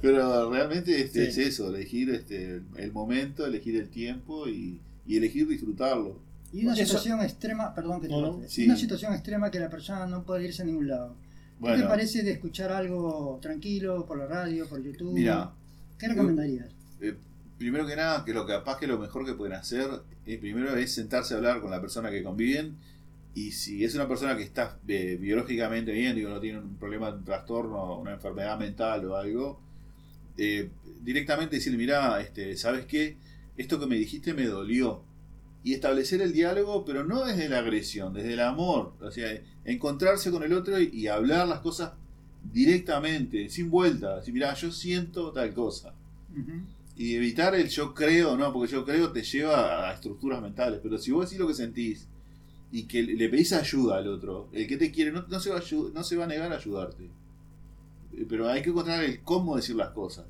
Pero 0.00 0.50
realmente 0.50 0.67
este, 0.72 1.08
Sí. 1.08 1.20
es 1.20 1.38
eso, 1.38 1.68
elegir 1.74 2.10
este, 2.10 2.60
el 2.76 2.92
momento, 2.92 3.44
elegir 3.46 3.76
el 3.76 3.88
tiempo 3.88 4.48
y, 4.48 4.80
y 5.06 5.16
elegir 5.16 5.46
disfrutarlo. 5.48 6.20
Y 6.52 6.64
una 6.64 6.74
Eso- 6.74 6.84
situación 6.86 7.20
extrema, 7.22 7.74
perdón 7.74 8.00
que 8.00 8.08
te 8.08 8.14
No, 8.14 8.40
sí. 8.48 8.64
Una 8.66 8.76
situación 8.76 9.12
extrema 9.14 9.50
que 9.50 9.60
la 9.60 9.68
persona 9.68 10.06
no 10.06 10.22
puede 10.24 10.44
irse 10.46 10.62
a 10.62 10.64
ningún 10.64 10.88
lado. 10.88 11.14
¿Qué 11.14 11.64
te 11.64 11.70
Bueno, 11.70 11.88
parece 11.88 12.22
de 12.22 12.32
escuchar 12.32 12.70
algo 12.72 13.38
tranquilo 13.42 14.06
por 14.06 14.16
la 14.18 14.26
radio, 14.26 14.66
por 14.68 14.82
YouTube? 14.82 15.12
mira, 15.12 15.50
¿Qué 15.98 16.08
recomendarías? 16.08 16.68
eh, 17.00 17.14
primero 17.58 17.86
que 17.86 17.96
nada, 17.96 18.24
que 18.24 18.32
lo 18.32 18.46
capaz 18.46 18.78
que 18.78 18.86
lo 18.86 18.98
mejor 18.98 19.26
que 19.26 19.34
pueden 19.34 19.54
hacer, 19.54 19.88
eh, 20.24 20.38
primero 20.38 20.74
es 20.76 20.92
sentarse 20.94 21.34
a 21.34 21.38
hablar 21.38 21.60
con 21.60 21.70
la 21.70 21.80
persona 21.80 22.10
que 22.10 22.22
conviven 22.22 22.76
y 23.34 23.50
si 23.52 23.84
es 23.84 23.94
una 23.96 24.06
persona 24.08 24.36
que 24.36 24.44
está 24.44 24.78
eh, 24.88 25.18
biológicamente 25.20 25.92
bien, 25.92 26.14
digo, 26.16 26.30
no 26.30 26.40
tiene 26.40 26.60
un 26.60 26.76
problema, 26.76 27.10
un 27.10 27.24
trastorno, 27.24 27.98
una 27.98 28.12
enfermedad 28.14 28.58
mental 28.58 29.04
o 29.06 29.16
algo, 29.16 29.60
eh, 30.38 30.70
directamente 31.02 31.56
decirle, 31.56 31.78
mira, 31.78 32.20
este, 32.20 32.56
¿sabes 32.56 32.86
qué? 32.86 33.16
Esto 33.56 33.78
que 33.78 33.86
me 33.86 33.96
dijiste 33.96 34.34
me 34.34 34.46
dolió. 34.46 35.02
Y 35.64 35.74
establecer 35.74 36.22
el 36.22 36.32
diálogo, 36.32 36.84
pero 36.84 37.04
no 37.04 37.24
desde 37.24 37.48
la 37.48 37.58
agresión, 37.58 38.14
desde 38.14 38.34
el 38.34 38.40
amor. 38.40 38.94
O 39.00 39.10
sea, 39.10 39.28
encontrarse 39.64 40.30
con 40.30 40.42
el 40.42 40.52
otro 40.52 40.80
y, 40.80 40.90
y 40.92 41.08
hablar 41.08 41.48
las 41.48 41.60
cosas 41.60 41.92
directamente, 42.52 43.50
sin 43.50 43.68
vuelta. 43.70 44.16
Decir, 44.16 44.32
mira, 44.32 44.54
yo 44.54 44.70
siento 44.70 45.32
tal 45.32 45.52
cosa 45.52 45.94
y 46.98 47.14
evitar 47.14 47.54
el 47.54 47.68
yo 47.68 47.94
creo, 47.94 48.36
no, 48.36 48.52
porque 48.52 48.72
yo 48.72 48.84
creo 48.84 49.12
te 49.12 49.22
lleva 49.22 49.88
a 49.88 49.94
estructuras 49.94 50.42
mentales. 50.42 50.80
Pero 50.82 50.98
si 50.98 51.12
vos 51.12 51.26
decís 51.26 51.38
lo 51.38 51.46
que 51.46 51.54
sentís 51.54 52.08
y 52.72 52.82
que 52.82 53.02
le 53.04 53.28
pedís 53.28 53.52
ayuda 53.52 53.98
al 53.98 54.08
otro, 54.08 54.48
el 54.52 54.66
que 54.66 54.76
te 54.76 54.90
quiere 54.90 55.12
no, 55.12 55.24
no 55.28 55.38
se, 55.38 55.50
va 55.50 55.58
a, 55.58 55.62
no 55.94 56.02
se 56.02 56.16
va 56.16 56.24
a 56.24 56.26
negar 56.26 56.52
a 56.52 56.56
ayudarte. 56.56 57.08
Pero 58.28 58.48
hay 58.48 58.62
que 58.62 58.70
encontrar 58.70 59.02
el 59.04 59.20
cómo 59.22 59.56
decir 59.56 59.76
las 59.76 59.90
cosas. 59.90 60.26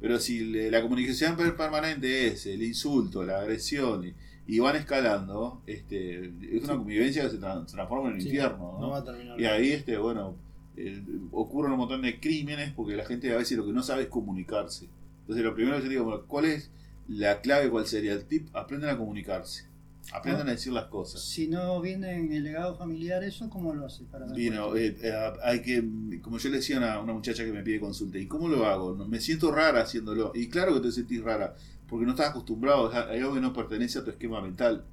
Pero 0.00 0.18
si 0.18 0.40
le- 0.44 0.70
la 0.70 0.80
comunicación 0.82 1.36
per- 1.36 1.56
permanente 1.56 2.28
es 2.28 2.46
el 2.46 2.62
insulto, 2.62 3.22
la 3.24 3.40
agresión 3.40 4.04
y, 4.06 4.14
y 4.46 4.58
van 4.58 4.76
escalando, 4.76 5.62
este, 5.66 6.32
es 6.56 6.64
una 6.64 6.76
convivencia 6.76 7.22
que 7.24 7.30
se, 7.30 7.38
tra- 7.40 7.66
se 7.66 7.74
transforma 7.74 8.08
en 8.08 8.14
un 8.14 8.20
Sí, 8.20 8.28
infierno. 8.28 8.72
No 8.72 8.80
¿no? 8.80 8.90
va 8.90 8.98
a 8.98 9.04
terminar. 9.04 9.38
Y 9.38 9.44
ahí, 9.44 9.72
este, 9.72 9.98
bueno, 9.98 10.36
eh, 10.76 11.02
ocurren 11.32 11.72
un 11.72 11.78
montón 11.78 12.00
de 12.02 12.18
crímenes 12.18 12.72
porque 12.72 12.96
la 12.96 13.04
gente 13.04 13.32
a 13.32 13.36
veces 13.36 13.58
lo 13.58 13.66
que 13.66 13.72
no 13.72 13.82
sabe 13.82 14.04
es 14.04 14.08
comunicarse. 14.08 14.88
Entonces, 15.22 15.44
lo 15.44 15.54
primero 15.54 15.76
que 15.76 15.82
yo 15.84 15.88
digo, 15.90 16.04
bueno, 16.04 16.22
¿cuál 16.26 16.46
es 16.46 16.70
la 17.06 17.40
clave? 17.42 17.68
¿Cuál 17.68 17.86
sería 17.86 18.12
el 18.14 18.24
tip? 18.24 18.48
Aprendan 18.56 18.90
a 18.90 18.98
comunicarse. 18.98 19.66
Aprendan 20.12 20.48
a 20.48 20.52
decir 20.52 20.72
las 20.72 20.86
cosas. 20.86 21.22
Si 21.22 21.46
no 21.46 21.80
viene 21.80 22.14
en 22.16 22.32
el 22.32 22.42
legado 22.42 22.74
familiar, 22.76 23.22
¿eso 23.22 23.48
cómo 23.48 23.72
lo 23.74 23.86
hace? 23.86 24.04
Para 24.04 24.26
dar 24.26 24.38
Y 24.38 24.50
no, 24.50 24.70
cuenta? 24.70 25.06
eh, 25.06 25.10
eh, 25.12 25.32
hay 25.44 25.62
que, 25.62 26.20
como 26.20 26.38
yo 26.38 26.48
le 26.50 26.56
decía 26.56 26.76
a 26.76 26.78
una, 26.80 27.00
una 27.00 27.12
muchacha 27.12 27.44
que 27.44 27.52
me 27.52 27.62
pide 27.62 27.78
consulta, 27.78 28.18
¿y 28.18 28.26
cómo 28.26 28.48
lo 28.48 28.66
hago? 28.66 28.94
No, 28.94 29.06
Me 29.06 29.20
siento 29.20 29.52
rara 29.52 29.82
haciéndolo. 29.82 30.32
Y 30.34 30.48
claro 30.48 30.74
que 30.74 30.80
te 30.80 30.92
sentís 30.92 31.22
rara, 31.22 31.54
porque 31.88 32.04
no 32.06 32.12
estás 32.12 32.30
acostumbrado, 32.30 32.90
hay 32.92 33.18
algo 33.20 33.34
que 33.34 33.40
no 33.40 33.52
pertenece 33.52 33.98
a 34.00 34.04
tu 34.04 34.10
esquema 34.10 34.40
mental. 34.40 34.84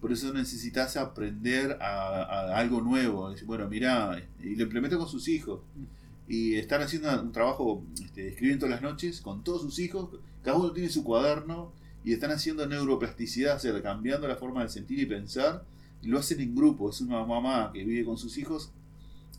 Por 0.00 0.12
eso 0.12 0.32
necesitas 0.32 0.96
aprender 0.96 1.78
a, 1.80 2.22
a 2.22 2.58
algo 2.58 2.80
nuevo. 2.80 3.32
Bueno, 3.46 3.68
mirá, 3.68 4.20
y 4.42 4.54
lo 4.56 4.64
implementa 4.64 4.96
con 4.98 5.08
sus 5.08 5.26
hijos. 5.28 5.60
Y 6.28 6.56
están 6.56 6.82
haciendo 6.82 7.22
un 7.22 7.30
trabajo, 7.30 7.84
este, 8.02 8.28
escriben 8.28 8.58
todas 8.58 8.72
las 8.72 8.82
noches 8.82 9.20
con 9.20 9.44
todos 9.44 9.62
sus 9.62 9.78
hijos, 9.78 10.10
cada 10.42 10.56
uno 10.58 10.72
tiene 10.72 10.88
su 10.88 11.04
cuaderno 11.04 11.72
y 12.06 12.12
están 12.12 12.30
haciendo 12.30 12.64
neuroplasticidad, 12.68 13.56
o 13.56 13.58
sea, 13.58 13.82
cambiando 13.82 14.28
la 14.28 14.36
forma 14.36 14.62
de 14.62 14.68
sentir 14.68 15.00
y 15.00 15.06
pensar, 15.06 15.64
y 16.00 16.06
lo 16.06 16.20
hacen 16.20 16.40
en 16.40 16.54
grupo. 16.54 16.88
Es 16.88 17.00
una 17.00 17.24
mamá 17.24 17.72
que 17.74 17.84
vive 17.84 18.04
con 18.04 18.16
sus 18.16 18.38
hijos 18.38 18.70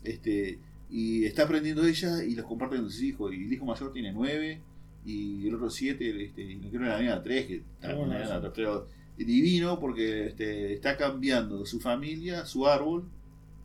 este, 0.04 0.58
y 0.90 1.24
está 1.24 1.44
aprendiendo 1.44 1.86
ella 1.86 2.22
y 2.22 2.34
los 2.34 2.44
comparte 2.44 2.76
con 2.76 2.90
sus 2.90 3.00
hijos. 3.00 3.32
Y 3.32 3.46
el 3.46 3.52
hijo 3.54 3.64
mayor 3.64 3.90
tiene 3.90 4.12
nueve 4.12 4.60
y 5.06 5.48
el 5.48 5.54
otro 5.54 5.70
siete, 5.70 6.22
este, 6.22 6.42
y 6.42 6.56
no 6.56 6.68
quiero 6.68 6.84
la 6.84 7.00
niña 7.00 7.22
tres, 7.22 7.46
que 7.46 7.54
está 7.54 7.88
Qué 7.88 7.94
bueno 7.94 8.10
una 8.10 8.18
nena, 8.18 8.36
eso. 8.36 8.52
pero 8.54 8.86
divino 9.16 9.80
porque 9.80 10.26
este, 10.26 10.74
está 10.74 10.98
cambiando 10.98 11.64
su 11.64 11.80
familia, 11.80 12.44
su 12.44 12.66
árbol, 12.66 13.08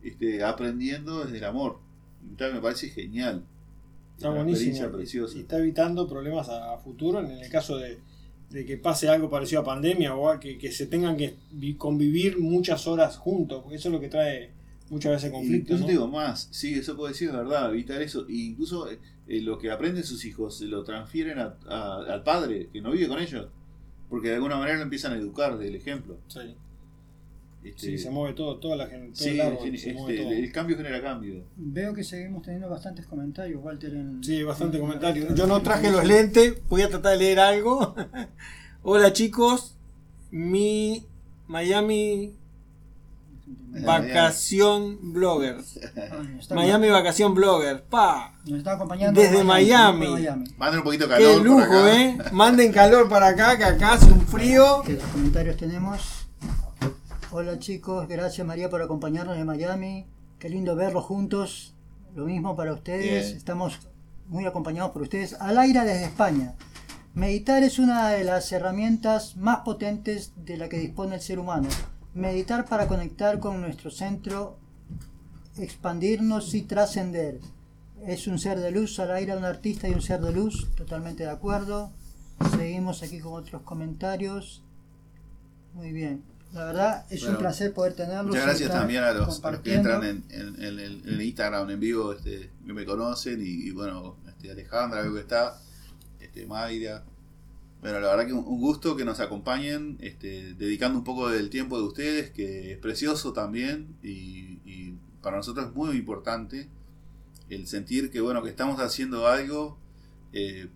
este, 0.02 0.42
aprendiendo 0.42 1.26
desde 1.26 1.36
el 1.36 1.44
amor. 1.44 1.78
Me 2.22 2.60
parece 2.62 2.88
genial. 2.88 3.44
Está 4.16 4.30
buenísimo. 4.30 4.90
preciosa. 4.92 5.36
Y 5.36 5.40
está 5.40 5.58
evitando 5.58 6.08
problemas 6.08 6.48
a 6.48 6.78
futuro 6.78 7.20
en 7.20 7.32
el 7.32 7.50
caso 7.50 7.76
de, 7.76 7.98
de 8.54 8.64
que 8.64 8.76
pase 8.76 9.08
algo 9.08 9.28
parecido 9.28 9.60
a 9.62 9.64
pandemia 9.64 10.14
o 10.14 10.28
a 10.30 10.38
que, 10.38 10.56
que 10.58 10.70
se 10.70 10.86
tengan 10.86 11.16
que 11.16 11.34
vi- 11.50 11.74
convivir 11.74 12.38
muchas 12.38 12.86
horas 12.86 13.16
juntos, 13.16 13.60
porque 13.62 13.76
eso 13.76 13.88
es 13.88 13.92
lo 13.92 14.00
que 14.00 14.08
trae 14.08 14.50
muchas 14.90 15.12
veces 15.12 15.32
conflictos. 15.32 15.70
Incluso 15.80 15.82
¿no? 15.84 15.90
digo 15.90 16.06
más, 16.08 16.48
sí, 16.52 16.74
eso 16.74 16.94
puedo 16.96 17.08
decir, 17.08 17.28
es 17.30 17.34
verdad, 17.34 17.70
evitar 17.70 18.00
eso. 18.00 18.26
E 18.28 18.32
incluso 18.34 18.88
eh, 18.90 18.98
eh, 19.26 19.40
lo 19.42 19.58
que 19.58 19.70
aprenden 19.72 20.04
sus 20.04 20.24
hijos 20.24 20.58
se 20.58 20.66
lo 20.66 20.84
transfieren 20.84 21.38
a- 21.40 21.56
a- 21.68 22.04
al 22.14 22.22
padre 22.22 22.68
que 22.72 22.80
no 22.80 22.92
vive 22.92 23.08
con 23.08 23.18
ellos. 23.18 23.48
Porque 24.08 24.28
de 24.28 24.34
alguna 24.36 24.56
manera 24.56 24.76
lo 24.76 24.84
empiezan 24.84 25.12
a 25.14 25.16
educar 25.16 25.58
del 25.58 25.74
ejemplo. 25.74 26.18
Sí, 26.28 26.54
Este, 27.64 27.80
sí, 27.80 27.98
se 27.98 28.10
mueve 28.10 28.34
todo, 28.34 28.58
toda 28.58 28.76
la 28.76 28.86
gente, 28.88 29.10
sí, 29.14 29.30
el 29.30 29.40
árbol, 29.40 29.58
gen- 29.64 29.78
se 29.78 29.88
este, 29.90 29.94
mueve 30.00 30.18
todo. 30.22 30.32
el 30.32 30.52
cambio 30.52 30.76
genera 30.76 31.00
cambio. 31.02 31.44
Veo 31.56 31.94
que 31.94 32.04
seguimos 32.04 32.42
teniendo 32.42 32.68
bastantes 32.68 33.06
comentarios, 33.06 33.62
Walter. 33.64 33.94
En, 33.94 34.22
Sí, 34.22 34.42
bastante 34.42 34.76
en- 34.76 34.82
comentarios. 34.82 35.34
Yo 35.34 35.46
no 35.46 35.62
traje 35.62 35.90
los 35.90 36.04
lentes, 36.04 36.54
voy 36.68 36.82
a 36.82 36.90
tratar 36.90 37.12
de 37.12 37.18
leer 37.18 37.40
algo. 37.40 37.94
Hola 38.82 39.12
chicos, 39.14 39.76
mi 40.30 41.06
Miami 41.48 42.34
Vacación 43.84 45.12
Blogger. 45.14 45.56
Ah, 45.96 46.22
Miami 46.54 46.88
Vacación 46.90 47.34
Blogger, 47.34 47.82
pa. 47.84 48.34
Nos 48.46 48.58
está 48.58 48.74
acompañando 48.74 49.20
Desde 49.20 49.42
Miami. 49.42 50.06
Miami. 50.08 50.44
Manden 50.56 50.78
un 50.80 50.84
poquito 50.84 51.04
de 51.04 51.10
calor. 51.14 51.28
Qué 51.28 51.36
por 51.38 51.46
lujo, 51.46 51.62
acá. 51.62 52.00
eh. 52.02 52.18
Manden 52.32 52.72
calor 52.72 53.08
para 53.08 53.28
acá, 53.28 53.56
que 53.56 53.64
acá 53.64 53.94
hace 53.94 54.12
un 54.12 54.20
frío. 54.26 54.82
Que 54.84 54.92
los 54.94 55.02
comentarios 55.04 55.56
tenemos. 55.56 56.23
Hola 57.36 57.58
chicos, 57.58 58.06
gracias 58.06 58.46
María 58.46 58.70
por 58.70 58.80
acompañarnos 58.80 59.36
de 59.36 59.44
Miami. 59.44 60.06
Qué 60.38 60.48
lindo 60.48 60.76
verlos 60.76 61.04
juntos. 61.04 61.74
Lo 62.14 62.26
mismo 62.26 62.54
para 62.54 62.72
ustedes. 62.72 63.24
Bien. 63.24 63.36
Estamos 63.36 63.80
muy 64.28 64.46
acompañados 64.46 64.92
por 64.92 65.02
ustedes. 65.02 65.34
Al 65.40 65.58
aire 65.58 65.80
desde 65.80 66.04
España. 66.04 66.54
Meditar 67.12 67.64
es 67.64 67.80
una 67.80 68.10
de 68.10 68.22
las 68.22 68.52
herramientas 68.52 69.36
más 69.36 69.62
potentes 69.62 70.32
de 70.36 70.56
la 70.56 70.68
que 70.68 70.78
dispone 70.78 71.16
el 71.16 71.20
ser 71.20 71.40
humano. 71.40 71.68
Meditar 72.14 72.66
para 72.66 72.86
conectar 72.86 73.40
con 73.40 73.60
nuestro 73.60 73.90
centro 73.90 74.60
expandirnos 75.58 76.54
y 76.54 76.62
trascender. 76.62 77.40
Es 78.06 78.28
un 78.28 78.38
ser 78.38 78.60
de 78.60 78.70
luz, 78.70 78.94
Salaira, 78.94 79.36
un 79.36 79.44
artista 79.44 79.88
y 79.88 79.92
un 79.92 80.02
ser 80.02 80.20
de 80.20 80.30
luz, 80.30 80.70
totalmente 80.76 81.24
de 81.24 81.30
acuerdo. 81.30 81.90
Seguimos 82.56 83.02
aquí 83.02 83.18
con 83.18 83.32
otros 83.32 83.62
comentarios. 83.62 84.62
Muy 85.72 85.90
bien. 85.90 86.33
La 86.54 86.64
verdad 86.66 87.06
es 87.10 87.22
un 87.24 87.36
placer 87.36 87.72
poder 87.72 87.94
tenerlos. 87.94 88.26
Muchas 88.26 88.44
gracias 88.44 88.70
también 88.70 89.02
a 89.02 89.12
los, 89.12 89.40
que 89.62 89.74
entran 89.74 90.04
en, 90.04 90.24
el 90.30 91.20
Instagram 91.20 91.70
en 91.70 91.80
vivo, 91.80 92.12
este, 92.12 92.50
que 92.64 92.72
me 92.72 92.84
conocen, 92.84 93.40
y, 93.44 93.70
bueno, 93.72 94.16
este, 94.28 94.50
Alejandra, 94.50 95.00
creo 95.00 95.14
que 95.14 95.20
está, 95.20 95.60
este, 96.20 96.46
Mayra. 96.46 97.04
Bueno, 97.80 98.00
la 98.00 98.08
verdad 98.08 98.26
que 98.26 98.32
un, 98.32 98.60
gusto 98.60 98.96
que 98.96 99.04
nos 99.04 99.20
acompañen, 99.20 99.98
este, 100.00 100.54
dedicando 100.54 100.98
un 100.98 101.04
poco 101.04 101.28
del 101.28 101.50
tiempo 101.50 101.76
de 101.76 101.84
ustedes, 101.84 102.30
que 102.30 102.72
es 102.72 102.78
precioso 102.78 103.32
también, 103.32 103.96
y, 104.02 104.60
y 104.64 104.96
para 105.20 105.36
nosotros 105.38 105.66
es 105.66 105.74
muy 105.74 105.96
importante 105.96 106.68
el 107.48 107.66
sentir 107.66 108.10
que 108.10 108.20
bueno 108.20 108.42
que 108.42 108.50
estamos 108.50 108.80
haciendo 108.80 109.26
algo 109.26 109.78
eh, 110.32 110.68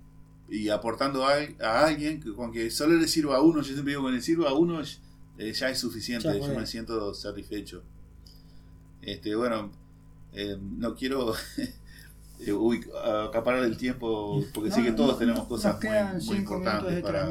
y 0.48 0.68
aportando 0.70 1.26
a, 1.26 1.84
alguien 1.84 2.20
que 2.20 2.32
con 2.32 2.52
que 2.52 2.70
solo 2.70 2.94
le 2.96 3.06
sirva 3.06 3.36
a 3.36 3.42
uno, 3.42 3.60
yo 3.60 3.72
siempre 3.74 3.92
digo 3.92 4.06
que 4.06 4.12
le 4.12 4.22
sirva 4.22 4.50
a 4.50 4.54
uno 4.54 4.80
eh, 5.38 5.52
ya 5.52 5.70
es 5.70 5.78
suficiente, 5.78 6.28
yo 6.40 6.54
me 6.54 6.66
siento 6.66 7.14
satisfecho. 7.14 7.82
Este, 9.02 9.34
bueno, 9.34 9.70
eh, 10.32 10.58
no 10.60 10.94
quiero 10.94 11.34
acaparar 13.26 13.64
el 13.64 13.76
tiempo 13.76 14.44
porque 14.52 14.70
sé 14.70 14.82
que 14.82 14.92
todos 14.92 15.18
tenemos 15.18 15.46
cosas 15.46 15.78
muy, 16.26 16.36
importantes 16.36 17.02
para 17.02 17.30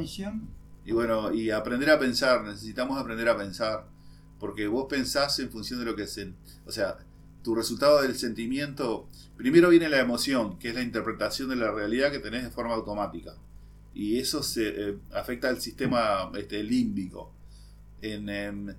y 0.84 0.92
bueno 0.92 1.34
y 1.34 1.50
aprender 1.50 1.90
a 1.92 2.00
pensar 2.00 2.44
necesitamos 2.44 3.00
aprender 3.00 3.30
a 3.30 3.38
pensar 3.38 3.86
porque 4.38 4.68
vos 4.68 4.88
pensás 4.90 5.40
en 5.40 5.50
función 5.50 5.80
de 5.80 5.86
lo 5.86 5.96
que 5.96 6.04
es 6.04 6.20
o 6.66 6.72
sea 6.72 6.98
tu 7.48 7.56
resultado 7.56 8.02
del 8.02 8.18
sentimiento, 8.18 9.08
primero 9.38 9.70
viene 9.70 9.88
la 9.88 10.02
emoción, 10.02 10.60
que 10.60 10.68
es 10.68 10.76
la 10.76 10.82
interpretación 10.82 11.48
de 11.48 11.56
la 11.56 11.72
realidad 11.72 12.12
que 12.12 12.20
tenés 12.20 12.44
de 12.44 12.50
forma 12.50 12.74
automática. 12.74 13.36
Y 13.94 14.20
eso 14.20 14.44
se 14.44 14.68
eh, 14.68 14.98
afecta 15.14 15.48
al 15.48 15.62
sistema 15.62 16.30
este, 16.38 16.62
límbico. 16.62 17.32
En, 18.02 18.76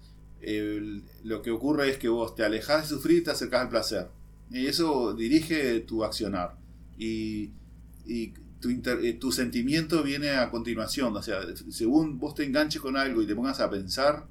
lo 1.24 1.42
que 1.42 1.50
ocurre 1.50 1.90
es 1.90 1.98
que 1.98 2.08
vos 2.08 2.34
te 2.34 2.44
alejas 2.44 2.82
de 2.82 2.96
sufrir 2.96 3.18
y 3.18 3.24
te 3.24 3.30
acercás 3.32 3.62
al 3.62 3.68
placer. 3.68 4.08
Y 4.50 4.66
eso 4.66 5.14
dirige 5.14 5.80
tu 5.80 6.04
accionar. 6.04 6.56
Y, 6.96 7.50
tu, 8.60 8.70
eh, 8.70 9.12
tu, 9.14 9.32
sentimiento 9.32 10.02
viene 10.02 10.30
a 10.30 10.50
continuación. 10.50 11.16
O 11.16 11.22
sea, 11.22 11.40
según 11.70 12.18
vos 12.18 12.34
te 12.34 12.44
enganches 12.44 12.80
con 12.80 12.96
algo 12.96 13.20
y 13.22 13.26
te 13.26 13.34
pongas 13.34 13.60
a 13.60 13.68
pensar, 13.70 14.26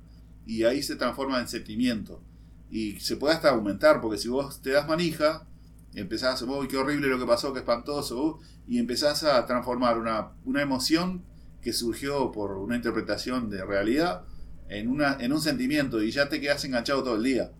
y 0.45 0.63
ahí 0.63 0.81
se 0.81 0.95
transforma 0.95 1.39
en 1.39 1.47
sentimiento 1.47 2.21
y 2.69 2.99
se 2.99 3.17
puede 3.17 3.35
hasta 3.35 3.49
aumentar, 3.49 4.01
porque 4.01 4.17
si 4.17 4.27
vos 4.27 4.61
te 4.61 4.71
das 4.71 4.87
manija, 4.87 5.45
empezás, 5.93 6.41
uy, 6.41 6.67
qué 6.67 6.77
horrible 6.77 7.07
lo 7.07 7.19
que 7.19 7.25
pasó, 7.25 7.53
qué 7.53 7.59
espantoso, 7.59 8.39
y 8.67 8.79
empezás 8.79 9.23
a 9.23 9.45
transformar 9.45 9.97
una, 9.97 10.31
una 10.45 10.61
emoción 10.61 11.23
que 11.61 11.73
surgió 11.73 12.31
por 12.31 12.57
una 12.57 12.75
interpretación 12.75 13.49
de 13.49 13.63
realidad 13.65 14.23
en, 14.69 14.87
una, 14.87 15.17
en 15.19 15.33
un 15.33 15.41
sentimiento 15.41 16.01
y 16.01 16.11
ya 16.11 16.29
te 16.29 16.41
quedas 16.41 16.63
enganchado 16.65 17.03
todo 17.03 17.15
el 17.15 17.23
día. 17.23 17.51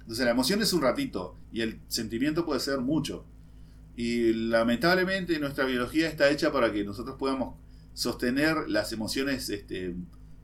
Entonces 0.00 0.24
la 0.24 0.32
emoción 0.32 0.62
es 0.62 0.72
un 0.72 0.82
ratito 0.82 1.36
y 1.52 1.60
el 1.60 1.80
sentimiento 1.88 2.44
puede 2.44 2.60
ser 2.60 2.78
mucho. 2.80 3.24
Y 3.96 4.32
lamentablemente 4.32 5.38
nuestra 5.38 5.64
biología 5.64 6.08
está 6.08 6.30
hecha 6.30 6.50
para 6.50 6.72
que 6.72 6.84
nosotros 6.84 7.16
podamos 7.18 7.56
sostener 7.94 8.68
las 8.68 8.92
emociones 8.92 9.48
este, 9.50 9.94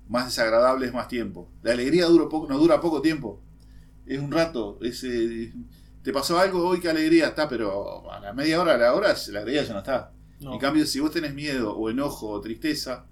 más 0.08 0.26
desagradables 0.26 0.92
más 0.92 1.08
tiempo. 1.08 1.50
La 1.62 1.72
alegría 1.72 2.06
dura 2.06 2.28
poco, 2.28 2.48
no 2.48 2.58
dura 2.58 2.80
poco 2.80 3.00
tiempo 3.00 3.42
es 4.08 4.18
un 4.18 4.32
rato, 4.32 4.78
eh, 4.82 5.52
te 6.02 6.12
pasó 6.12 6.38
algo, 6.38 6.66
hoy 6.66 6.80
qué 6.80 6.88
alegría 6.88 7.28
está, 7.28 7.48
pero 7.48 8.10
a 8.10 8.18
la 8.18 8.32
media 8.32 8.60
hora, 8.60 8.74
a 8.74 8.78
la 8.78 8.94
hora, 8.94 9.14
la 9.28 9.40
alegría 9.40 9.64
ya 9.64 9.72
no 9.74 9.80
está. 9.80 10.12
En 10.40 10.58
cambio, 10.58 10.86
si 10.86 11.00
vos 11.00 11.10
tenés 11.10 11.34
miedo 11.34 11.76
o 11.76 11.90
enojo 11.90 12.28
o 12.28 12.40
tristeza, 12.40 13.06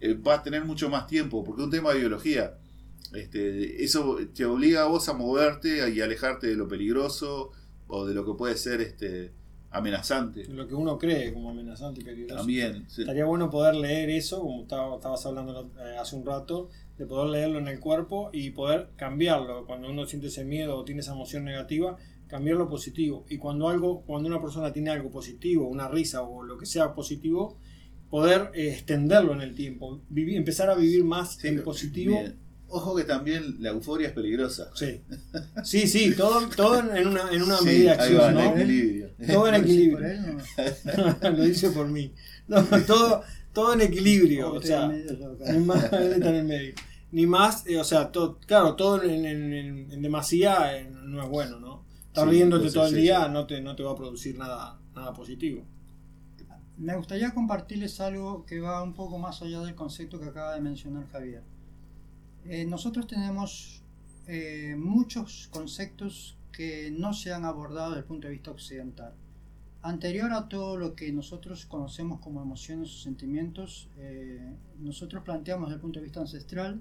eh, 0.00 0.16
vas 0.18 0.40
a 0.40 0.42
tener 0.42 0.64
mucho 0.64 0.88
más 0.88 1.06
tiempo, 1.06 1.44
porque 1.44 1.62
es 1.62 1.64
un 1.66 1.70
tema 1.70 1.92
de 1.92 2.00
biología. 2.00 2.54
Este, 3.12 3.82
eso 3.82 4.18
te 4.34 4.44
obliga 4.44 4.82
a 4.82 4.86
vos 4.86 5.08
a 5.08 5.14
moverte 5.14 5.90
y 5.90 6.00
alejarte 6.00 6.46
de 6.46 6.54
lo 6.54 6.68
peligroso 6.68 7.50
o 7.88 8.06
de 8.06 8.14
lo 8.14 8.24
que 8.24 8.34
puede 8.34 8.56
ser 8.56 8.80
este, 8.80 9.32
amenazante. 9.70 10.44
Lo 10.44 10.66
que 10.66 10.74
uno 10.74 10.98
cree 10.98 11.32
como 11.32 11.50
amenazante 11.50 12.00
y 12.00 12.04
peligroso. 12.04 12.36
También. 12.36 12.86
Estaría 12.86 13.24
bueno 13.24 13.50
poder 13.50 13.74
leer 13.74 14.10
eso, 14.10 14.40
como 14.40 14.62
estabas 14.62 15.26
hablando 15.26 15.70
eh, 15.78 15.96
hace 15.98 16.16
un 16.16 16.24
rato, 16.24 16.68
de 16.98 17.06
poder 17.06 17.30
leerlo 17.30 17.58
en 17.58 17.68
el 17.68 17.80
cuerpo 17.80 18.30
y 18.32 18.50
poder 18.50 18.90
cambiarlo. 18.96 19.66
Cuando 19.66 19.90
uno 19.90 20.06
siente 20.06 20.28
ese 20.28 20.44
miedo 20.44 20.76
o 20.76 20.84
tiene 20.84 21.00
esa 21.00 21.12
emoción 21.12 21.44
negativa, 21.44 21.96
cambiarlo 22.26 22.68
positivo. 22.68 23.24
Y 23.28 23.38
cuando 23.38 23.68
algo, 23.68 24.02
cuando 24.02 24.28
una 24.28 24.40
persona 24.40 24.72
tiene 24.72 24.90
algo 24.90 25.10
positivo, 25.10 25.66
una 25.66 25.88
risa 25.88 26.22
o 26.22 26.42
lo 26.42 26.58
que 26.58 26.66
sea 26.66 26.94
positivo, 26.94 27.58
poder 28.10 28.50
eh, 28.54 28.70
extenderlo 28.72 29.32
en 29.32 29.40
el 29.40 29.54
tiempo, 29.54 30.00
vivir, 30.08 30.36
empezar 30.36 30.68
a 30.70 30.74
vivir 30.74 31.04
más 31.04 31.42
en 31.44 31.62
positivo. 31.62 32.20
Ojo 32.72 32.94
que 32.94 33.02
también 33.02 33.56
la 33.58 33.70
euforia 33.70 34.08
es 34.08 34.14
peligrosa. 34.14 34.70
Sí, 34.74 35.00
sí, 35.64 35.88
sí 35.88 36.14
todo, 36.14 36.48
todo 36.50 36.78
en 36.78 37.08
una, 37.08 37.28
en 37.32 37.42
una 37.42 37.60
medida 37.62 37.96
de 37.96 38.00
acción, 38.02 38.34
¿no? 38.34 38.56
equilibrio. 38.56 39.10
Todo 39.26 39.48
en 39.48 39.54
equilibrio. 39.56 40.08
Lo 41.22 41.42
dice 41.42 41.70
por 41.70 41.88
mí. 41.88 42.12
todo, 42.86 43.22
todo 43.52 43.72
en 43.72 43.80
equilibrio. 43.80 44.52
O 44.52 44.62
sea, 44.62 44.88
más 45.64 45.92
en 45.92 46.22
el 46.22 46.44
medio 46.44 46.74
ni 47.12 47.26
más, 47.26 47.66
eh, 47.66 47.78
o 47.78 47.84
sea, 47.84 48.10
claro, 48.46 48.76
todo 48.76 49.02
en, 49.02 49.24
en, 49.24 50.02
demasía 50.02 50.78
eh, 50.78 50.90
no 50.90 51.22
es 51.22 51.28
bueno, 51.28 51.58
¿no? 51.58 51.84
Estar 52.06 52.28
riéndote 52.28 52.70
todo 52.70 52.86
el 52.86 52.94
día 52.94 53.28
no, 53.28 53.46
te, 53.46 53.60
no 53.60 53.76
te 53.76 53.82
va 53.82 53.92
a 53.92 53.96
producir 53.96 54.36
nada, 54.36 54.78
nada 54.94 55.12
positivo. 55.12 55.64
Me 56.80 56.96
gustaría 56.96 57.34
compartirles 57.34 58.00
algo 58.00 58.46
que 58.46 58.58
va 58.58 58.82
un 58.82 58.94
poco 58.94 59.18
más 59.18 59.42
allá 59.42 59.60
del 59.60 59.74
concepto 59.74 60.18
que 60.18 60.24
acaba 60.24 60.54
de 60.54 60.62
mencionar 60.62 61.06
Javier. 61.08 61.42
Eh, 62.46 62.64
nosotros 62.64 63.06
tenemos 63.06 63.82
muchos 64.76 65.48
conceptos 65.50 66.38
que 66.52 66.92
no 66.96 67.12
se 67.12 67.32
han 67.32 67.44
abordado 67.44 67.90
desde 67.90 68.02
el 68.02 68.06
punto 68.06 68.28
de 68.28 68.34
vista 68.34 68.52
occidental. 68.52 69.12
Anterior 69.82 70.32
a 70.32 70.48
todo 70.48 70.76
lo 70.76 70.94
que 70.94 71.12
nosotros 71.12 71.66
conocemos 71.66 72.20
como 72.20 72.40
emociones 72.40 72.90
o 72.94 72.98
sentimientos, 72.98 73.88
nosotros 74.78 75.24
planteamos 75.24 75.68
desde 75.68 75.74
el 75.76 75.80
punto 75.80 75.98
de 75.98 76.04
vista 76.04 76.20
ancestral 76.20 76.80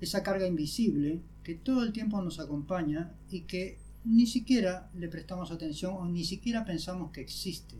esa 0.00 0.24
carga 0.24 0.48
invisible 0.48 1.20
que 1.44 1.54
todo 1.54 1.84
el 1.84 1.92
tiempo 1.92 2.20
nos 2.20 2.40
acompaña 2.40 3.12
y 3.30 3.42
que 3.42 3.78
ni 4.04 4.26
siquiera 4.26 4.90
le 4.92 5.08
prestamos 5.08 5.52
atención 5.52 5.94
o 5.96 6.04
ni 6.04 6.24
siquiera 6.24 6.64
pensamos 6.64 7.12
que 7.12 7.20
existe. 7.20 7.76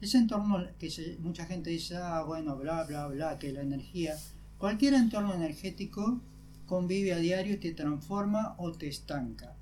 Ese 0.00 0.18
entorno 0.18 0.64
que 0.78 1.16
mucha 1.20 1.44
gente 1.46 1.70
dice, 1.70 1.96
ah, 1.96 2.22
bueno, 2.22 2.56
bla, 2.56 2.84
bla, 2.84 3.08
bla, 3.08 3.38
que 3.38 3.52
la 3.52 3.62
energía, 3.62 4.16
cualquier 4.56 4.94
entorno 4.94 5.34
energético 5.34 6.20
convive 6.66 7.14
a 7.14 7.18
diario 7.18 7.54
y 7.54 7.58
te 7.58 7.72
transforma 7.72 8.54
o 8.58 8.70
te 8.72 8.86
estanca. 8.86 9.56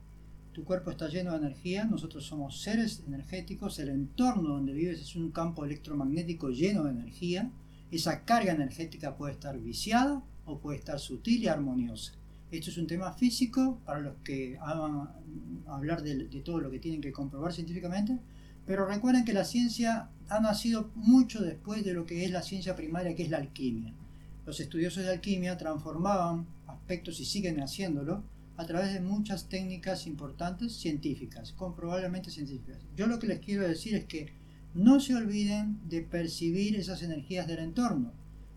Tu 0.53 0.65
cuerpo 0.65 0.91
está 0.91 1.09
lleno 1.09 1.33
de 1.33 1.39
energía, 1.39 1.85
nosotros 1.85 2.25
somos 2.25 2.61
seres 2.61 3.03
energéticos, 3.07 3.79
el 3.79 3.91
entorno 3.91 4.51
donde 4.51 4.73
vives 4.73 5.01
es 5.01 5.17
un 5.17 5.31
campo 5.31 5.65
electromagnético 5.65 6.51
lleno 6.51 6.85
de 6.85 6.91
energía, 6.91 7.51
esa 7.91 8.25
carga 8.25 8.53
energética 8.53 9.17
puede 9.17 9.35
estar 9.35 9.59
viciada 9.59 10.23
o 10.45 10.59
puede 10.59 10.79
estar 10.79 10.99
sutil 10.99 11.43
y 11.43 11.49
armoniosa. 11.49 12.13
Esto 12.51 12.71
es 12.71 12.79
un 12.79 12.87
tema 12.87 13.13
físico 13.13 13.81
para 13.85 14.01
los 14.01 14.17
que 14.25 14.59
aman 14.61 15.09
hablar 15.67 16.03
de, 16.03 16.15
todo 16.45 16.61
lo 16.61 16.71
que 16.71 16.79
tienen 16.79 17.01
que 17.01 17.13
comprobar 17.13 17.53
científicamente, 17.53 18.19
pero 18.67 18.87
recuerden 18.87 19.25
que 19.25 19.33
la 19.33 19.45
ciencia 19.45 20.11
ha 20.29 20.41
nacido 20.41 20.91
mucho 20.95 21.41
después 21.41 21.85
de 21.85 21.95
lo 21.95 22.05
que 22.05 22.25
es 22.25 22.31
la 22.31 22.43
ciencia 22.43 22.75
primaria, 22.75 23.15
que 23.15 23.23
es 23.23 23.31
la 23.31 23.39
alquimia. 23.39 23.93
Los 24.45 24.61
estudiosos 24.61 25.05
de 25.05 25.11
alquimia 25.11 25.57
transformaban 25.57 26.47
aspectos 26.67 27.21
y 27.21 27.25
siguen 27.25 27.61
haciéndolo 27.63 28.25
a 28.57 28.67
través 28.67 28.93
de 28.93 29.01
muchas 29.01 29.49
técnicas 29.49 30.07
importantes 30.07 30.77
científicas, 30.77 31.53
comprobablemente 31.53 32.31
científicas. 32.31 32.79
Yo 32.97 33.07
lo 33.07 33.19
que 33.19 33.27
les 33.27 33.41
quiero 33.41 33.67
decir 33.67 33.95
es 33.95 34.07
que 34.07 34.33
no 34.75 35.01
se 35.01 35.15
olviden 35.15 35.79
de 35.89 36.03
percibir 36.03 36.77
esas 36.77 37.03
energías 37.03 37.47
del 37.47 37.61
entorno 37.61 38.13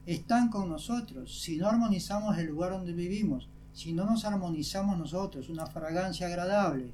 están 0.06 0.50
con 0.50 0.70
nosotros. 0.70 1.42
Si 1.42 1.58
no 1.58 1.68
armonizamos 1.68 2.38
el 2.38 2.48
lugar 2.48 2.72
donde 2.72 2.94
vivimos, 2.94 3.48
si 3.74 3.94
no 3.94 4.06
nos 4.06 4.26
armonizamos 4.26 4.98
nosotros, 4.98 5.50
una 5.50 5.68
fragancia 5.68 6.28
agradable, 6.28 6.92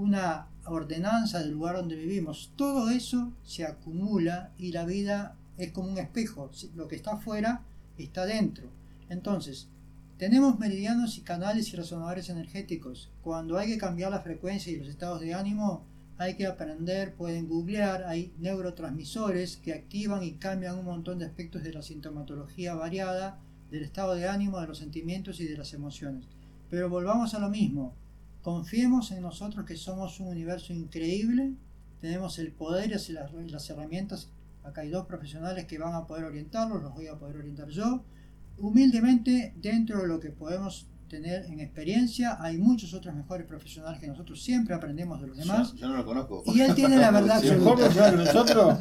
una 0.00 0.46
ordenanza 0.64 1.40
del 1.40 1.50
lugar 1.50 1.76
donde 1.76 1.94
vivimos, 1.94 2.52
todo 2.56 2.88
eso 2.88 3.32
se 3.44 3.66
acumula 3.66 4.50
y 4.56 4.72
la 4.72 4.86
vida 4.86 5.36
es 5.58 5.72
como 5.72 5.90
un 5.90 5.98
espejo. 5.98 6.50
Lo 6.74 6.88
que 6.88 6.96
está 6.96 7.12
afuera 7.12 7.62
está 7.98 8.24
dentro. 8.24 8.70
Entonces, 9.10 9.68
tenemos 10.16 10.58
meridianos 10.58 11.18
y 11.18 11.20
canales 11.20 11.70
y 11.72 11.76
resonadores 11.76 12.30
energéticos. 12.30 13.10
Cuando 13.22 13.58
hay 13.58 13.68
que 13.68 13.78
cambiar 13.78 14.10
la 14.10 14.20
frecuencia 14.20 14.72
y 14.72 14.76
los 14.76 14.88
estados 14.88 15.20
de 15.20 15.34
ánimo, 15.34 15.84
hay 16.16 16.34
que 16.34 16.46
aprender, 16.46 17.14
pueden 17.14 17.46
googlear, 17.46 18.04
hay 18.04 18.32
neurotransmisores 18.38 19.58
que 19.58 19.74
activan 19.74 20.22
y 20.22 20.32
cambian 20.32 20.78
un 20.78 20.86
montón 20.86 21.18
de 21.18 21.26
aspectos 21.26 21.62
de 21.62 21.74
la 21.74 21.82
sintomatología 21.82 22.74
variada, 22.74 23.38
del 23.70 23.82
estado 23.82 24.14
de 24.14 24.28
ánimo, 24.28 24.60
de 24.60 24.66
los 24.66 24.78
sentimientos 24.78 25.40
y 25.40 25.46
de 25.46 25.58
las 25.58 25.74
emociones. 25.74 26.24
Pero 26.70 26.88
volvamos 26.88 27.34
a 27.34 27.38
lo 27.38 27.50
mismo, 27.50 27.94
confiemos 28.42 29.10
en 29.10 29.22
nosotros 29.22 29.64
que 29.66 29.76
somos 29.76 30.20
un 30.20 30.28
universo 30.28 30.72
increíble, 30.72 31.52
tenemos 32.00 32.38
el 32.38 32.52
poder 32.52 32.86
y 32.86 33.12
las, 33.12 33.32
las 33.32 33.70
herramientas. 33.70 34.30
Acá 34.64 34.82
hay 34.82 34.90
dos 34.90 35.06
profesionales 35.06 35.66
que 35.66 35.78
van 35.78 35.94
a 35.94 36.06
poder 36.06 36.24
orientarlos, 36.24 36.82
los 36.82 36.94
voy 36.94 37.06
a 37.06 37.18
poder 37.18 37.36
orientar 37.36 37.68
yo. 37.68 38.04
Humildemente, 38.58 39.54
dentro 39.56 40.02
de 40.02 40.08
lo 40.08 40.20
que 40.20 40.30
podemos 40.30 40.86
tener 41.10 41.44
en 41.46 41.60
experiencia. 41.60 42.38
Hay 42.40 42.56
muchos 42.56 42.94
otros 42.94 43.14
mejores 43.14 43.46
profesionales 43.46 44.00
que 44.00 44.06
nosotros 44.06 44.40
siempre 44.40 44.74
aprendemos 44.74 45.20
de 45.20 45.26
los 45.26 45.36
demás. 45.36 45.74
Yo, 45.74 45.88
no 45.88 45.96
lo 45.96 46.06
conozco. 46.06 46.42
Y 46.46 46.60
él 46.60 46.74
tiene 46.74 46.96
la 46.96 47.10
verdad 47.10 47.38
absoluta. 47.38 48.12
nosotros? 48.12 48.78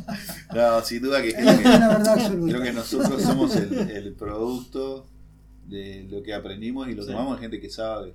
No, 0.53 0.81
sin 0.81 1.01
duda 1.01 1.21
que, 1.21 1.33
creo 1.33 1.57
que, 1.57 1.63
la 1.63 1.87
verdad 1.89 2.13
absoluta. 2.13 2.53
creo 2.53 2.63
que 2.63 2.71
nosotros 2.71 3.21
somos 3.21 3.55
el, 3.55 4.13
producto 4.13 5.07
de 5.67 6.07
lo 6.09 6.23
que 6.23 6.33
aprendimos 6.33 6.87
y 6.87 6.93
lo 6.93 7.05
tomamos 7.05 7.39
gente 7.39 7.59
que 7.59 7.69
sabe. 7.69 8.13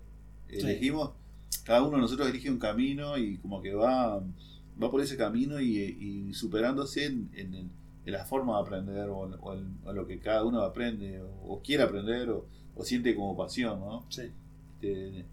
Elegimos, 0.48 1.10
cada 1.58 1.82
uno 1.82 1.96
de 1.96 2.02
nosotros 2.02 2.28
elige 2.28 2.50
un 2.50 2.58
camino 2.58 3.16
y 3.18 3.38
como 3.38 3.60
que 3.62 3.74
va, 3.74 4.18
va 4.18 4.90
por 4.90 5.00
ese 5.00 5.16
camino 5.16 5.60
y, 5.60 6.32
superándose 6.32 7.06
en, 7.06 7.30
en, 7.34 7.70
la 8.06 8.24
forma 8.24 8.56
de 8.56 8.62
aprender 8.62 9.08
o, 9.08 9.54
en, 9.54 9.78
lo 9.94 10.06
que 10.06 10.18
cada 10.18 10.44
uno 10.44 10.60
aprende 10.62 11.22
o, 11.46 11.60
quiere 11.62 11.82
aprender 11.82 12.30
o 12.30 12.46
siente 12.84 13.14
como 13.14 13.36
pasión, 13.36 13.80
¿no? 13.80 14.04
Sí. 14.08 14.30
Este, 14.84 15.24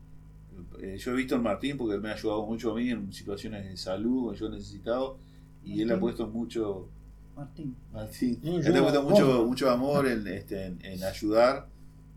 eh, 0.80 0.98
yo 0.98 1.12
he 1.12 1.16
visto 1.16 1.36
en 1.36 1.44
Martín 1.44 1.78
porque 1.78 1.96
él 1.96 2.02
me 2.02 2.10
ha 2.10 2.14
ayudado 2.14 2.46
mucho 2.46 2.72
a 2.72 2.76
mí 2.76 2.90
en 2.90 3.12
situaciones 3.12 3.66
de 3.66 3.78
salud 3.78 4.32
que 4.32 4.40
yo 4.40 4.48
he 4.48 4.50
necesitado 4.52 5.18
y 5.64 5.82
él 5.82 5.92
ha 5.92 6.00
puesto 6.00 6.28
mucho 6.28 6.88
Martín 7.36 7.76
Martín 7.92 8.40
él 8.44 8.76
ha 8.78 8.82
puesto 8.82 9.04
mucho, 9.04 9.46
mucho 9.46 9.70
amor 9.70 10.08
en, 10.08 10.28
este, 10.28 10.66
en, 10.66 11.04
ayudar 11.04 11.68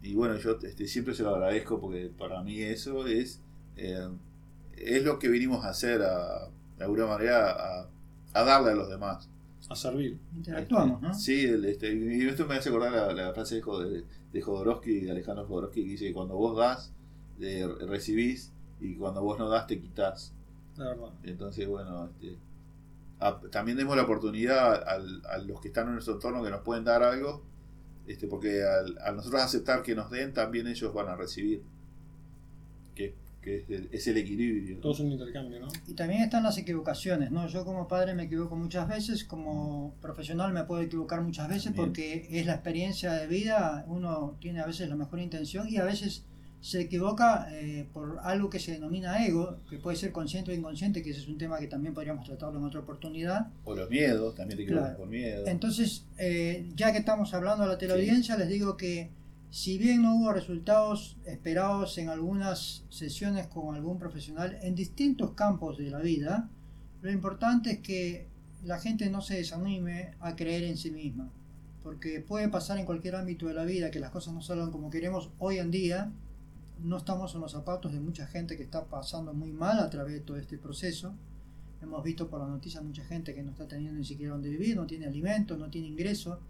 y 0.03 0.15
bueno 0.15 0.37
yo 0.37 0.59
este, 0.63 0.87
siempre 0.87 1.15
se 1.15 1.23
lo 1.23 1.35
agradezco 1.35 1.81
porque 1.81 2.11
para 2.17 2.43
mí 2.43 2.61
eso 2.61 3.07
es 3.07 3.41
eh, 3.77 4.09
es 4.77 5.05
lo 5.05 5.19
que 5.19 5.29
vinimos 5.29 5.65
a 5.65 5.71
hacer 5.71 6.03
a, 6.03 6.49
de 6.79 6.85
alguna 6.85 7.07
manera 7.07 7.51
a, 7.51 7.89
a 8.33 8.45
darle 8.45 8.73
a 8.73 8.75
los 8.75 8.89
demás 8.89 9.29
a 9.69 9.77
servir. 9.77 10.19
Interactuamos, 10.35 11.01
¿no? 11.01 11.15
Sí, 11.15 11.45
este, 11.45 11.93
y 11.93 12.27
esto 12.27 12.47
me 12.47 12.57
hace 12.57 12.69
acordar 12.69 12.93
la, 12.93 13.13
la 13.13 13.33
frase 13.33 13.57
de, 13.57 14.05
de 14.33 14.43
Jodorowsky, 14.43 15.01
de 15.01 15.11
Alejandro 15.11 15.47
Jodorowsky, 15.47 15.85
que 15.85 15.91
dice 15.91 16.07
que 16.07 16.13
cuando 16.13 16.37
vos 16.37 16.57
das, 16.57 16.93
recibís, 17.89 18.53
y 18.81 18.97
cuando 18.97 19.23
vos 19.23 19.39
no 19.39 19.49
das, 19.49 19.67
te 19.67 19.81
quitas 19.81 20.35
La 20.77 20.89
verdad. 20.89 21.11
Entonces, 21.23 21.67
bueno, 21.67 22.11
este, 22.11 22.37
también 23.51 23.79
demos 23.79 23.97
la 23.97 24.03
oportunidad 24.03 24.87
a, 24.87 24.99
los 25.39 25.61
que 25.61 25.69
están 25.69 25.87
en 25.89 25.95
nuestro 25.95 26.15
entorno 26.15 26.43
que 26.43 26.51
nos 26.51 26.61
pueden 26.61 26.85
dar 26.85 27.03
algo, 27.03 27.43
este, 28.07 28.27
porque 28.27 28.63
al, 28.63 28.99
al 28.99 29.17
nosotros 29.17 29.41
aceptar 29.41 29.83
que 29.83 29.95
nos 29.95 30.11
den, 30.11 30.35
también 30.35 30.67
ellos 30.67 30.93
van 30.93 31.09
a 31.09 31.17
recibir. 31.17 31.63
Que 32.95 33.15
que 33.45 33.89
es 33.93 34.07
el, 34.07 34.17
equilibrio. 34.17 34.79
Todo 34.81 34.93
es 34.93 35.01
un 35.01 35.13
intercambio, 35.13 35.61
¿no? 35.61 35.69
Y 35.87 35.93
también 35.93 36.23
están 36.23 36.43
las 36.43 36.57
equivocaciones, 36.57 37.31
¿no? 37.31 37.47
Yo 37.47 37.65
como 37.65 37.87
padre 37.87 38.15
me 38.15 38.25
equivoco 38.25 38.57
muchas 38.57 38.89
veces, 38.89 39.25
como 39.25 39.95
profesional 40.01 40.53
me 40.53 40.65
puedo 40.65 40.81
equivocar 40.81 41.21
muchas 41.21 41.49
veces 41.49 41.73
porque 41.77 42.27
es 42.31 42.47
la 42.47 42.55
experiencia 42.55 43.13
de 43.13 43.27
vida, 43.27 43.85
uno 43.87 44.37
tiene 44.41 44.61
a 44.61 44.67
veces 44.67 44.89
la 44.89 44.97
mejor 44.97 45.21
intención 45.21 45.69
y 45.69 45.77
a 45.77 45.85
veces 45.85 46.25
se 46.63 46.81
equivoca 46.81 47.49
eh, 47.51 47.87
por 47.93 48.19
algo 48.23 48.49
que 48.49 48.59
se 48.59 48.73
denomina 48.73 49.27
ego, 49.27 49.59
que 49.69 49.77
puede 49.77 49.99
ser 49.99 50.13
consciente 50.13 50.51
o 50.51 50.55
inconsciente, 50.55 51.03
que 51.03 51.11
ese 51.11 51.21
es 51.21 51.29
un 51.29 51.37
tema 51.37 51.59
que 51.59 51.67
también 51.67 51.93
podríamos 51.93 52.25
tratarlo 52.25 52.59
en 52.59 52.65
otra 52.65 52.81
oportunidad. 52.81 53.49
O 53.65 53.75
los 53.75 53.91
miedos, 53.91 54.35
también 54.35 54.57
te 54.57 54.63
equivocas 54.63 54.97
por 54.97 55.07
miedo. 55.07 55.47
Entonces, 55.47 56.07
eh, 56.17 56.67
ya 56.75 56.91
que 56.93 56.99
estamos 56.99 57.35
hablando 57.35 57.65
a 57.65 57.67
la 57.67 57.77
teleaudiencia, 57.77 58.39
les 58.39 58.49
digo 58.49 58.79
que 58.79 59.11
si 59.55 59.79
bien 59.79 60.03
no 60.03 60.17
hubo 60.17 60.33
resultados 60.33 61.17
esperados 61.25 61.97
en 61.99 62.09
algunas 62.09 62.85
sesiones 62.89 63.47
con 63.47 63.77
algún 63.77 64.01
profesional 64.01 64.59
en 64.63 64.75
distintos 64.75 65.31
campos 65.35 65.79
de 65.79 65.91
la 65.91 66.01
vida, 66.01 66.51
lo 67.03 67.13
importante 67.13 67.71
es 67.71 67.79
que 67.79 68.27
la 68.65 68.81
gente 68.81 69.09
no 69.11 69.21
se 69.21 69.37
desanime 69.37 70.17
a 70.19 70.35
creer 70.35 70.65
en 70.65 70.77
sí 70.77 70.91
misma, 70.91 71.31
porque 71.85 72.19
puede 72.19 72.49
pasar 72.49 72.79
en 72.79 72.85
cualquier 72.85 73.15
ámbito 73.15 73.47
de 73.47 73.55
la 73.55 73.65
vida 73.65 73.93
que 73.93 74.01
las 74.01 74.11
cosas 74.11 74.35
no 74.35 74.43
salgan 74.43 74.73
como 74.73 74.91
queremos 74.91 75.31
hoy 75.39 75.59
en 75.59 75.71
día. 75.71 76.11
No 76.81 76.97
estamos 76.97 77.33
en 77.37 77.41
los 77.41 77.53
zapatos 77.53 77.93
de 77.93 78.01
mucha 78.01 78.27
gente 78.27 78.57
que 78.57 78.65
está 78.65 78.87
pasando 78.87 79.35
muy 79.35 79.53
mal 79.53 79.79
a 79.79 79.89
través 79.89 80.15
de 80.15 80.21
todo 80.21 80.37
este 80.37 80.59
proceso. 80.59 81.15
Hemos 81.81 82.03
visto 82.03 82.29
por 82.29 82.41
las 82.41 82.49
noticias 82.49 82.83
mucha 82.83 83.05
gente 83.05 83.37
que 83.37 83.45
no 83.45 83.53
está 83.53 83.69
teniendo 83.69 84.01
ni 84.01 84.05
siquiera 84.05 84.33
donde 84.33 84.51
vivir, 84.51 84.75
no 84.75 84.85
tiene 84.85 85.07
alimento, 85.07 85.57
no 85.57 85.71
tiene 85.71 85.87
ingreso 85.87 86.41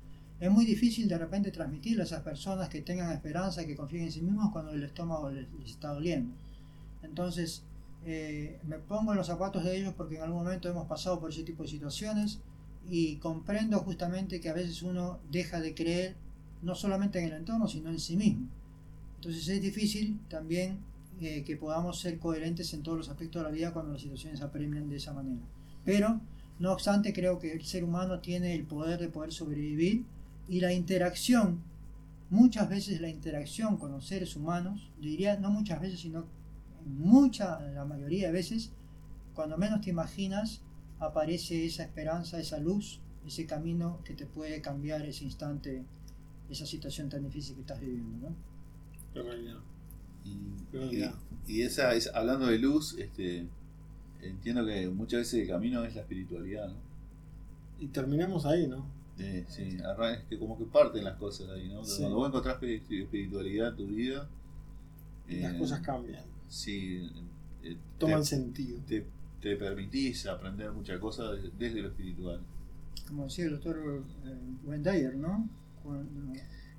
es 0.45 0.51
muy 0.51 0.66
difícil 0.66 1.09
de 1.09 1.16
repente 1.16 1.51
transmitirle 1.51 2.03
a 2.03 2.05
esas 2.05 2.22
personas 2.22 2.68
que 2.68 2.82
tengan 2.82 3.11
esperanza 3.12 3.66
que 3.66 3.74
confíen 3.74 4.05
en 4.05 4.12
sí 4.12 4.20
mismos 4.20 4.53
cuando 4.53 4.72
el 4.72 4.82
estómago 4.82 5.30
les, 5.30 5.47
está 5.64 5.95
doliendo. 5.95 6.34
Entonces, 7.03 7.62
eh, 8.05 8.61
me 8.64 8.78
pongo 8.78 9.12
en 9.12 9.18
los 9.18 9.26
zapatos 9.26 9.64
de 9.64 9.78
ellos 9.78 9.95
porque 9.97 10.16
en 10.16 10.22
algún 10.22 10.45
momento 10.45 10.68
hemos 10.68 10.86
pasado 10.86 11.18
por 11.18 11.30
ese 11.30 11.45
tipo 11.45 11.62
de 11.62 11.70
situaciones 11.70 12.40
y 12.90 13.16
comprendo 13.16 13.78
justamente 13.78 14.38
que 14.38 14.51
a 14.51 14.53
veces 14.53 14.82
uno 14.82 15.18
deja 15.30 15.61
de 15.61 15.74
creer 15.74 16.14
no 16.61 16.74
solamente 16.74 17.20
en 17.20 17.26
el 17.26 17.32
entorno, 17.32 17.66
sino 17.66 17.88
en 17.88 17.99
sí 17.99 18.14
mismo. 18.14 18.47
Entonces 19.16 19.49
es 19.49 19.62
difícil 19.62 20.20
también 20.28 20.80
eh, 21.22 21.42
que 21.45 21.57
podamos 21.57 22.01
ser 22.01 22.18
coherentes 22.18 22.74
en 22.74 22.82
todos 22.82 22.99
los 22.99 23.09
aspectos 23.09 23.40
de 23.40 23.49
la 23.49 23.55
vida 23.55 23.72
cuando 23.72 23.92
las 23.92 24.03
situaciones 24.03 24.42
apremian 24.42 24.90
de 24.90 24.97
esa 24.97 25.14
manera. 25.14 25.40
Pero, 25.86 26.20
no 26.59 26.70
obstante, 26.70 27.14
creo 27.14 27.38
que 27.38 27.53
el 27.53 27.64
ser 27.64 27.82
humano 27.82 28.20
tiene 28.20 28.55
el 28.55 28.64
poder 28.64 29.01
de 29.01 29.09
poder 29.09 29.32
sobrevivir 29.32 30.05
y 30.49 30.61
la 30.61 30.72
interacción, 30.72 31.62
muchas 32.30 32.68
veces 32.68 33.01
la 33.01 33.09
interacción 33.09 33.76
con 33.76 33.92
los 33.92 34.07
seres 34.07 34.36
humanos, 34.36 34.90
diría 35.01 35.38
no 35.38 35.51
muchas 35.51 35.80
veces, 35.80 36.01
sino 36.01 36.26
mucha, 36.84 37.61
la 37.61 37.84
mayoría 37.84 38.26
de 38.26 38.32
veces, 38.32 38.72
cuando 39.34 39.57
menos 39.57 39.80
te 39.80 39.90
imaginas, 39.90 40.61
aparece 41.01 41.64
esa 41.64 41.82
esperanza, 41.82 42.38
esa 42.38 42.59
luz, 42.59 43.01
ese 43.26 43.47
camino 43.47 44.01
que 44.05 44.14
te 44.14 44.26
puede 44.26 44.61
cambiar 44.61 45.03
ese 45.07 45.24
instante, 45.24 45.84
esa 46.51 46.66
situación 46.66 47.09
tan 47.09 47.24
difícil 47.24 47.55
que 47.55 47.62
estás 47.62 47.80
viviendo. 47.80 48.28
¿no? 48.28 48.36
Y, 50.24 51.05
y, 51.47 51.62
esa, 51.62 51.95
es, 51.95 52.11
hablando 52.14 52.47
de 52.47 52.59
luz, 52.59 52.97
este, 52.99 53.47
entiendo 54.22 54.64
que 54.64 54.88
muchas 54.88 55.20
veces 55.20 55.42
el 55.42 55.49
camino 55.49 55.84
es 55.84 55.95
la 55.95 56.03
espiritualidad. 56.03 56.68
¿no? 56.68 56.76
Y 57.78 57.88
terminamos 57.88 58.47
ahí, 58.47 58.66
¿no? 58.66 58.86
Sí, 59.16 59.44
sí, 59.48 59.78
es 59.78 60.24
que 60.28 60.38
como 60.38 60.58
que 60.58 60.64
parten 60.64 61.04
las 61.04 61.16
cosas 61.16 61.48
ahí, 61.50 61.68
¿no? 61.68 61.82
Cuando 61.82 62.16
vos 62.16 62.28
encontrás 62.28 62.60
espiritualidad 62.62 63.68
en 63.68 63.76
tu 63.76 63.86
vida, 63.86 64.28
las 65.28 65.54
eh, 65.54 65.58
cosas 65.58 65.80
cambian. 65.80 66.24
Sí, 66.48 67.10
eh, 67.62 67.76
toman 67.98 68.24
sentido. 68.24 68.80
Te, 68.86 69.06
te, 69.40 69.56
permitís 69.56 70.26
aprender 70.26 70.72
muchas 70.72 70.98
cosas 70.98 71.38
desde, 71.56 71.80
lo 71.80 71.88
espiritual. 71.88 72.40
Como 73.06 73.24
decía 73.24 73.44
el 73.44 73.52
doctor 73.52 74.04
eh, 74.24 74.36
Wendayer, 74.64 75.14
¿no? 75.14 75.48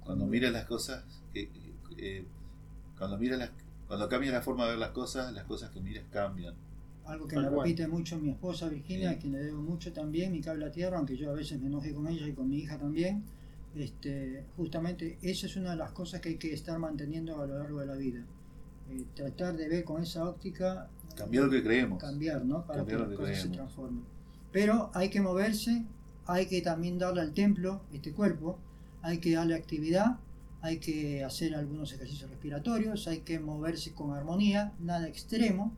Cuando, 0.03 0.25
miras 0.25 0.51
las 0.51 0.65
cosas, 0.65 1.03
cuando 2.97 3.17
miras 3.17 3.39
las, 3.39 3.51
cuando 3.88 4.09
cambias 4.09 4.33
la 4.33 4.41
forma 4.41 4.65
de 4.65 4.71
ver 4.71 4.79
las 4.79 4.91
cosas, 4.91 5.31
las 5.33 5.45
cosas 5.45 5.69
que 5.69 5.79
miras 5.79 6.05
cambian 6.11 6.55
algo 7.06 7.28
que 7.28 7.38
me 7.38 7.49
repite 7.49 7.88
mucho 7.88 8.18
mi 8.18 8.30
esposa 8.30 8.68
Virginia, 8.70 9.12
a 9.12 9.18
quien 9.18 9.34
le 9.34 9.39
debo 9.39 9.62
mucho 9.62 9.93
también, 9.93 10.32
mi 10.32 10.41
cable 10.41 10.66
a 10.66 10.72
tierra, 10.72 10.97
aunque 10.97 11.16
yo 11.16 11.30
a 11.30 11.34
veces 11.34 11.60
me 11.60 11.68
enoje 11.68 11.93
con 11.93 12.08
ella 12.08 12.28
y 12.28 12.34
con 12.34 12.49
mi 12.49 12.58
hija 12.58 12.78
también. 12.78 13.24
Este, 13.76 14.45
justamente 14.56 15.18
esa 15.22 15.47
es 15.47 15.56
una 15.58 15.72
de 15.72 15.76
las 15.76 15.91
cosas 15.91 16.22
que 16.22 16.30
hay 16.30 16.36
que 16.38 16.53
estar 16.53 16.80
manteniendo 16.80 17.41
a 17.41 17.45
lo 17.45 17.60
largo 17.60 17.80
de 17.82 17.86
la 17.86 17.95
vida. 17.95 18.24
Eh, 18.89 19.03
tratar 19.14 19.58
de 19.58 19.68
ver 19.68 19.84
con 19.84 20.01
esa 20.01 20.28
óptica. 20.30 20.89
Cambiar 21.16 21.45
lo 21.45 21.51
que 21.51 21.64
creemos. 21.64 21.99
Cambiar, 21.99 22.45
¿no? 22.45 22.66
Para 22.66 22.86
que 22.86 22.97
las 22.97 23.10
cosas 23.10 23.41
se 23.41 23.49
transformen. 23.49 24.03
Pero 24.51 24.89
hay 24.93 25.10
que 25.10 25.22
moverse, 25.22 25.84
hay 26.26 26.45
que 26.45 26.62
también 26.62 26.97
darle 26.97 27.22
al 27.22 27.34
templo 27.34 27.82
este 27.91 28.14
cuerpo, 28.14 28.58
hay 29.01 29.18
que 29.18 29.34
darle 29.34 29.56
actividad, 29.56 30.18
hay 30.62 30.78
que 30.78 31.24
hacer 31.24 31.56
algunos 31.56 31.91
ejercicios 31.93 32.30
respiratorios, 32.30 33.08
hay 33.08 33.20
que 33.20 33.39
moverse 33.39 33.93
con 33.93 34.14
armonía, 34.14 34.74
nada 34.80 35.08
extremo, 35.08 35.74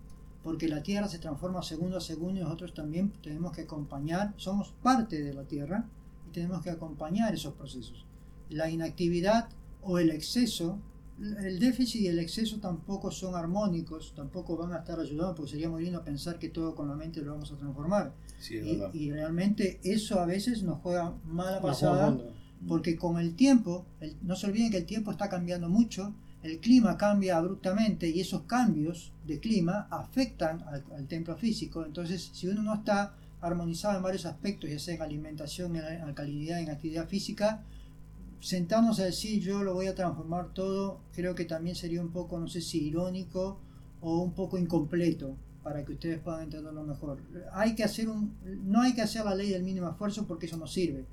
porque 0.48 0.70
la 0.70 0.82
Tierra 0.82 1.10
se 1.10 1.20
transforma 1.20 1.62
segundo 1.62 1.98
a 1.98 2.00
segundo 2.00 2.40
y 2.40 2.44
nosotros 2.44 2.74
también 2.74 3.12
tenemos 3.22 3.52
que 3.52 3.64
acompañar, 3.64 4.34
somos 4.38 4.74
parte 4.82 5.22
de 5.22 5.34
la 5.34 5.44
Tierra 5.44 5.84
y 6.26 6.32
tenemos 6.32 6.64
que 6.64 6.70
acompañar 6.70 7.34
esos 7.34 7.54
procesos. 7.54 8.06
La 8.50 8.70
inactividad 8.70 9.50
o 9.82 10.00
el 10.00 10.10
exceso, 10.10 10.80
el 11.20 11.60
déficit 11.60 12.04
y 12.04 12.08
el 12.08 12.20
exceso 12.20 12.62
tampoco 12.62 13.12
son 13.12 13.36
armónicos, 13.36 14.14
tampoco 14.16 14.56
van 14.56 14.72
a 14.72 14.78
estar 14.78 14.98
ayudando, 14.98 15.36
porque 15.36 15.52
sería 15.52 15.70
muy 15.70 15.84
lindo 15.84 16.02
pensar 16.02 16.40
que 16.40 16.48
todo 16.48 16.76
con 16.76 16.88
la 16.88 16.96
mente 16.96 17.22
lo 17.22 17.34
vamos 17.34 17.52
a 17.52 17.58
transformar. 17.58 18.14
y, 18.94 19.12
realmente 19.12 19.82
eso 19.84 20.18
a 20.22 20.26
veces 20.26 20.64
nos 20.64 20.80
juega 20.80 21.14
mala 21.26 21.62
pasada, 21.62 22.18
porque 22.70 22.96
con 22.96 23.20
el 23.20 23.36
tiempo, 23.36 23.86
no 24.22 24.38
se 24.38 24.48
olviden 24.48 24.72
que 24.72 24.78
el 24.78 24.86
tiempo 24.86 25.12
está 25.12 25.28
cambiando 25.28 25.68
mucho, 25.68 26.16
el 26.44 26.60
clima 26.60 26.98
cambia 26.98 27.38
abruptamente 27.38 28.10
y 28.10 28.22
esos 28.22 28.44
cambios 28.44 29.12
de 29.26 29.40
clima 29.40 29.88
afectan 29.90 30.64
al, 30.64 31.08
templo 31.08 31.36
físico. 31.36 31.84
Entonces, 31.86 32.30
si 32.34 32.48
uno 32.48 32.62
no 32.62 32.76
está 32.76 33.16
armonizado 33.42 33.98
en 33.98 34.04
varios 34.04 34.26
aspectos, 34.26 34.70
ya 34.70 34.80
sea 34.80 34.96
en 34.96 35.02
alimentación, 35.02 35.76
en 35.76 36.02
alcalinidad, 36.02 36.60
en 36.60 36.70
actividad 36.70 37.08
física, 37.08 37.64
sentarnos 38.40 39.00
a 39.00 39.06
decir 39.06 39.42
yo 39.42 39.64
lo 39.64 39.74
voy 39.74 39.88
a 39.88 39.96
transformar 39.96 40.54
todo, 40.54 41.02
creo 41.14 41.34
que 41.36 41.46
también 41.46 41.76
sería 41.76 42.02
un 42.02 42.12
poco, 42.12 42.40
no 42.40 42.48
sé 42.48 42.62
si 42.62 42.86
irónico 42.86 43.60
o 44.02 44.22
un 44.22 44.34
poco 44.34 44.58
incompleto 44.58 45.36
para 45.64 45.84
que 45.84 45.94
ustedes 45.94 46.20
puedan 46.20 46.44
entenderlo 46.44 46.84
mejor. 46.84 47.20
Hay 47.52 47.76
que 47.76 47.84
hacer 47.84 48.08
un, 48.10 48.38
no 48.64 48.82
hay 48.82 48.94
que 48.94 49.02
hacer 49.02 49.26
la 49.26 49.36
ley 49.36 49.50
del 49.50 49.64
mínimo 49.64 49.90
esfuerzo 49.90 50.26
porque 50.28 50.46
eso 50.46 50.58
no 50.58 50.68
sirve. 50.68 51.06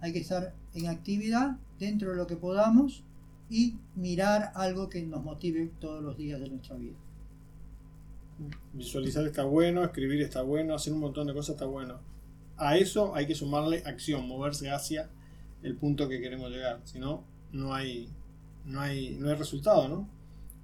Hay 0.00 0.12
que 0.12 0.18
estar 0.18 0.54
en 0.74 0.88
actividad 0.88 1.56
dentro 1.78 2.10
de 2.10 2.16
lo 2.16 2.26
que 2.26 2.36
podamos 2.36 3.04
y 3.52 3.76
mirar 3.96 4.50
algo 4.54 4.88
que 4.88 5.02
nos 5.02 5.22
motive 5.22 5.70
todos 5.78 6.02
los 6.02 6.16
días 6.16 6.40
de 6.40 6.48
nuestra 6.48 6.74
vida. 6.74 6.96
Visualizar 8.72 9.26
está 9.26 9.44
bueno, 9.44 9.84
escribir 9.84 10.22
está 10.22 10.40
bueno, 10.40 10.74
hacer 10.74 10.94
un 10.94 11.00
montón 11.00 11.26
de 11.26 11.34
cosas 11.34 11.56
está 11.56 11.66
bueno. 11.66 12.00
A 12.56 12.78
eso 12.78 13.14
hay 13.14 13.26
que 13.26 13.34
sumarle 13.34 13.82
acción, 13.84 14.26
moverse 14.26 14.70
hacia 14.70 15.10
el 15.62 15.76
punto 15.76 16.08
que 16.08 16.18
queremos 16.18 16.50
llegar. 16.50 16.80
Si 16.84 16.98
no, 16.98 17.24
no 17.52 17.74
hay, 17.74 18.08
no 18.64 18.80
hay, 18.80 19.16
no 19.20 19.28
hay 19.28 19.34
resultado, 19.34 19.86
¿no? 19.86 20.08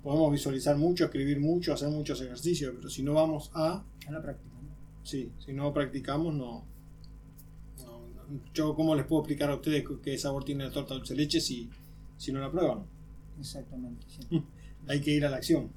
Podemos 0.03 0.33
visualizar 0.33 0.79
mucho, 0.79 1.05
escribir 1.05 1.41
mucho, 1.41 1.75
hacer 1.75 1.91
muchos 1.91 2.19
ejercicios, 2.23 2.73
pero 2.75 2.89
si 2.89 3.03
no 3.03 3.13
vamos 3.13 3.51
a... 3.53 3.85
A 4.07 4.11
la 4.11 4.23
práctica. 4.23 4.55
¿no? 4.63 4.71
Sí, 5.05 5.31
si 5.45 5.53
no 5.53 5.75
practicamos, 5.75 6.33
no, 6.33 6.65
no-. 7.85 8.09
Yo, 8.55 8.75
¿cómo 8.75 8.95
les 8.95 9.05
puedo 9.05 9.21
explicar 9.21 9.51
a 9.51 9.57
ustedes 9.57 9.85
qué 10.03 10.17
sabor 10.17 10.45
tiene 10.45 10.65
la 10.65 10.71
torta 10.71 10.95
dulce 10.95 11.15
leche 11.15 11.39
si, 11.39 11.69
si 12.19 12.33
no 12.33 12.41
la 12.41 12.51
prueban? 12.51 12.85
Exactamente. 13.41 14.07
sí. 14.09 14.45
Hay 14.89 15.01
que 15.01 15.11
ir 15.11 15.25
a 15.25 15.31
la 15.31 15.37
acción. 15.37 15.71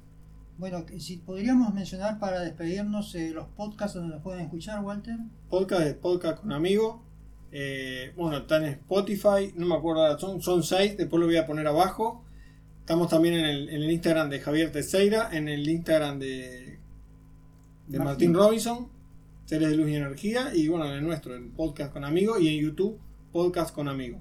Bueno, 0.58 0.84
si 0.98 1.16
podríamos 1.18 1.74
mencionar 1.74 2.18
para 2.18 2.40
despedirnos 2.40 3.14
eh, 3.14 3.30
los 3.30 3.48
podcasts 3.48 3.94
donde 3.94 4.14
nos 4.14 4.22
pueden 4.22 4.42
escuchar, 4.42 4.82
Walter. 4.84 5.16
Podcast 5.48 5.82
de 5.82 5.94
podcast 5.94 6.40
con 6.40 6.52
amigos. 6.52 7.00
Eh, 7.50 8.12
bueno, 8.16 8.38
están 8.38 8.64
en 8.64 8.70
Spotify, 8.70 9.52
no 9.56 9.66
me 9.66 9.74
acuerdo 9.74 10.18
son, 10.18 10.40
son 10.40 10.62
seis, 10.62 10.96
después 10.96 11.20
lo 11.20 11.26
voy 11.26 11.36
a 11.36 11.46
poner 11.46 11.66
abajo. 11.66 12.24
Estamos 12.80 13.08
también 13.08 13.34
en 13.34 13.44
el, 13.44 13.68
en 13.68 13.82
el 13.82 13.90
Instagram 13.90 14.30
de 14.30 14.40
Javier 14.40 14.72
Teixeira, 14.72 15.28
en 15.32 15.48
el 15.48 15.68
Instagram 15.68 16.18
de, 16.18 16.78
de 17.88 17.98
Martín. 17.98 18.04
Martín 18.04 18.34
Robinson, 18.34 18.88
Seres 19.44 19.70
de 19.70 19.76
Luz 19.76 19.90
y 19.90 19.96
Energía, 19.96 20.54
y 20.54 20.68
bueno, 20.68 20.86
en 20.86 20.92
el 20.92 21.02
nuestro, 21.02 21.34
el 21.34 21.50
podcast 21.50 21.92
con 21.92 22.04
amigos, 22.04 22.40
y 22.40 22.48
en 22.48 22.62
YouTube, 22.62 22.98
podcast 23.32 23.74
con 23.74 23.88
amigos. 23.88 24.20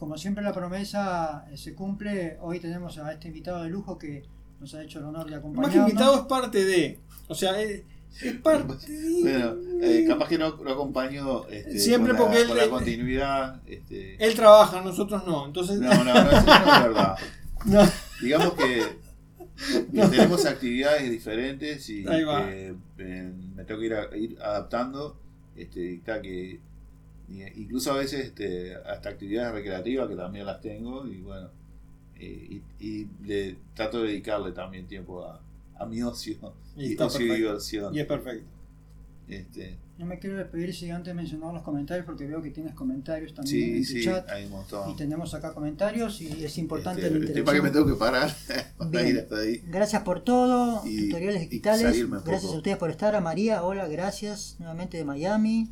Como 0.00 0.16
siempre 0.16 0.42
la 0.42 0.52
promesa 0.54 1.44
eh, 1.52 1.58
se 1.58 1.74
cumple, 1.74 2.38
hoy 2.40 2.58
tenemos 2.58 2.96
a 2.98 3.12
este 3.12 3.28
invitado 3.28 3.62
de 3.62 3.68
lujo 3.68 3.98
que 3.98 4.24
nos 4.58 4.74
ha 4.74 4.82
hecho 4.82 4.98
el 4.98 5.04
honor 5.04 5.26
de 5.26 5.32
Más 5.32 5.38
acompañarnos. 5.40 5.72
que 5.74 5.78
invitado 5.90 6.14
es 6.16 6.22
parte 6.22 6.64
de, 6.64 6.98
o 7.28 7.34
sea, 7.34 7.60
es, 7.60 7.82
es 8.22 8.32
parte 8.36 8.86
de... 8.90 9.20
Bueno, 9.20 9.56
eh, 9.82 10.04
capaz 10.08 10.26
que 10.28 10.38
no 10.38 10.56
lo 10.56 10.72
acompaño 10.72 11.46
este, 11.48 11.78
Siempre 11.78 12.14
con 12.16 12.18
la, 12.18 12.24
porque 12.24 12.40
él- 12.40 12.48
con 12.48 12.56
la 12.56 12.64
él- 12.64 12.70
continuidad. 12.70 13.60
Este, 13.66 14.24
Él 14.24 14.34
trabaja, 14.34 14.80
nosotros 14.80 15.22
no, 15.26 15.44
entonces... 15.46 15.78
no, 15.78 15.92
no, 15.92 16.04
no, 16.14 16.30
eso 16.30 16.46
no 16.46 16.74
es 16.76 16.82
verdad. 16.82 17.16
no. 17.66 17.82
Digamos 18.22 18.54
que, 18.54 18.82
tenemos 19.92 20.46
actividades 20.46 21.10
diferentes 21.10 21.88
y 21.90 22.06
eh, 22.08 22.74
me 22.96 23.64
tengo 23.64 23.80
que 23.80 23.86
ir, 23.86 23.94
a- 23.94 24.16
ir 24.16 24.38
adaptando. 24.42 25.20
Este, 25.56 26.00
que 26.22 26.58
incluso 27.56 27.92
a 27.92 27.96
veces 27.96 28.26
este, 28.26 28.74
hasta 28.74 29.08
actividades 29.10 29.52
recreativas 29.52 30.08
que 30.08 30.16
también 30.16 30.46
las 30.46 30.60
tengo 30.60 31.06
y 31.06 31.20
bueno 31.20 31.48
eh, 32.18 32.60
y, 32.80 32.84
y 32.86 33.08
le 33.24 33.56
trato 33.74 34.02
de 34.02 34.08
dedicarle 34.08 34.52
también 34.52 34.86
tiempo 34.86 35.24
a, 35.24 35.40
a 35.78 35.86
mi 35.86 36.02
ocio 36.02 36.36
Y 36.76 36.92
y, 36.92 36.96
ocio 36.96 37.26
y 37.26 37.36
diversión. 37.38 37.94
Y 37.94 38.00
es 38.00 38.06
perfecto. 38.06 38.46
Este, 39.28 39.76
No 39.96 40.06
me 40.06 40.18
quiero 40.18 40.36
despedir 40.38 40.74
sin 40.74 40.90
antes 40.90 41.14
mencionar 41.14 41.54
los 41.54 41.62
comentarios 41.62 42.04
porque 42.04 42.26
veo 42.26 42.42
que 42.42 42.50
tienes 42.50 42.74
comentarios 42.74 43.32
también 43.32 43.56
sí, 43.56 43.72
en 43.76 43.82
tu 43.82 43.88
sí, 43.88 44.04
chat. 44.04 44.28
hay 44.28 44.44
un 44.46 44.50
montón. 44.50 44.90
Y 44.90 44.96
tenemos 44.96 45.32
acá 45.34 45.54
comentarios 45.54 46.20
y 46.20 46.44
es 46.44 46.58
importante 46.58 47.02
Este, 47.06 47.16
la 47.20 47.24
este, 47.26 47.42
para 47.44 47.56
que 47.58 47.62
me 47.62 47.68
interacción. 47.68 47.72
tengo 47.72 47.96
que 47.96 47.98
parar 47.98 48.36
para 48.76 48.90
Bien. 48.90 49.06
ir 49.08 49.18
hasta 49.20 49.36
ahí. 49.38 49.62
Gracias 49.68 50.02
por 50.02 50.24
todo, 50.24 50.82
Y- 50.84 51.06
tutoriales 51.06 51.40
digitales. 51.42 51.82
Gracias 52.10 52.42
poco. 52.42 52.54
a 52.54 52.56
ustedes 52.56 52.76
por 52.76 52.90
estar. 52.90 53.14
A 53.14 53.20
María, 53.20 53.62
hola, 53.62 53.86
gracias 53.86 54.56
nuevamente 54.58 54.96
de 54.96 55.04
Miami. 55.04 55.70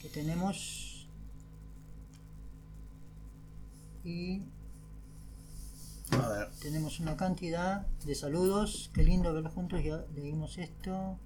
Que 0.00 0.08
tenemos. 0.08 0.86
Y 4.04 4.42
A 6.10 6.28
ver. 6.28 6.48
tenemos 6.60 7.00
una 7.00 7.16
cantidad 7.16 7.86
de 8.04 8.14
saludos. 8.14 8.90
Qué 8.94 9.04
lindo 9.04 9.32
verlos 9.32 9.52
juntos. 9.52 9.82
Ya 9.84 10.04
leímos 10.14 10.58
esto. 10.58 11.18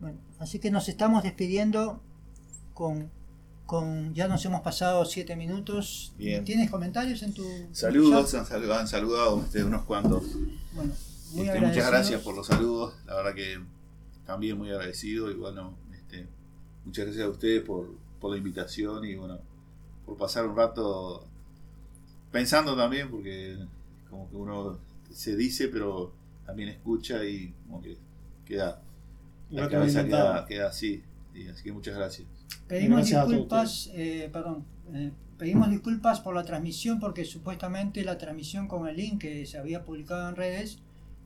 Bueno, 0.00 0.18
así 0.38 0.58
que 0.58 0.70
nos 0.70 0.88
estamos 0.88 1.22
despidiendo 1.22 2.00
con. 2.74 3.10
con 3.66 4.12
ya 4.14 4.28
nos 4.28 4.44
hemos 4.44 4.60
pasado 4.62 5.04
siete 5.04 5.36
minutos. 5.36 6.12
Bien. 6.18 6.44
¿Tienes 6.44 6.70
comentarios 6.70 7.22
en 7.22 7.32
tu 7.32 7.44
Saludos, 7.72 8.34
han 8.34 8.46
saludado, 8.46 8.80
han 8.80 8.88
saludado 8.88 9.44
unos 9.66 9.84
cuantos. 9.84 10.24
Bueno, 10.74 10.92
muy 11.32 11.48
Este, 11.48 11.60
muchas 11.60 11.86
gracias 11.88 12.20
por 12.22 12.34
los 12.34 12.46
saludos, 12.46 12.94
la 13.06 13.14
verdad 13.14 13.34
que 13.34 13.60
también 14.24 14.56
muy 14.56 14.70
agradecido 14.70 15.30
y 15.30 15.34
bueno, 15.34 15.74
este, 15.92 16.28
muchas 16.84 17.06
gracias 17.06 17.26
a 17.26 17.28
ustedes 17.28 17.62
por, 17.62 17.94
por 18.20 18.30
la 18.30 18.38
invitación 18.38 19.04
y 19.04 19.16
bueno, 19.16 19.38
por 20.06 20.16
pasar 20.16 20.46
un 20.46 20.56
rato 20.56 21.26
pensando 22.34 22.76
también, 22.76 23.08
porque 23.12 23.56
como 24.10 24.28
que 24.28 24.34
uno 24.34 24.80
se 25.08 25.36
dice 25.36 25.68
pero 25.68 26.12
también 26.44 26.68
escucha 26.68 27.24
y 27.24 27.54
como 27.64 27.80
que 27.80 27.96
queda, 28.44 28.82
la 29.50 29.68
cabeza 29.68 30.04
queda, 30.04 30.44
queda 30.44 30.66
así, 30.66 31.00
y 31.32 31.46
así 31.46 31.62
que 31.62 31.72
muchas 31.72 31.94
gracias. 31.94 32.26
Pedimos 32.66 32.98
Gracias 32.98 33.28
disculpas, 33.28 33.90
eh, 33.94 34.28
perdón, 34.32 34.64
eh, 34.92 35.12
pedimos 35.38 35.70
disculpas 35.70 36.20
por 36.20 36.34
la 36.34 36.42
transmisión 36.42 36.98
porque 36.98 37.24
supuestamente 37.24 38.02
la 38.04 38.18
transmisión 38.18 38.66
con 38.66 38.88
el 38.88 38.96
link 38.96 39.20
que 39.20 39.46
se 39.46 39.56
había 39.56 39.84
publicado 39.84 40.28
en 40.28 40.34
redes 40.34 40.80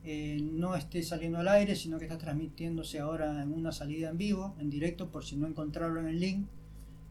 eh, 0.04 0.38
no 0.42 0.76
esté 0.76 1.02
saliendo 1.02 1.38
al 1.38 1.48
aire, 1.48 1.74
sino 1.74 1.98
que 1.98 2.04
está 2.04 2.18
transmitiéndose 2.18 2.98
ahora 3.00 3.42
en 3.42 3.54
una 3.54 3.72
salida 3.72 4.10
en 4.10 4.18
vivo, 4.18 4.54
en 4.58 4.68
directo, 4.68 5.10
por 5.10 5.24
si 5.24 5.36
no 5.36 5.46
encontrarlo 5.46 6.00
en 6.00 6.08
el 6.08 6.20
link. 6.20 6.46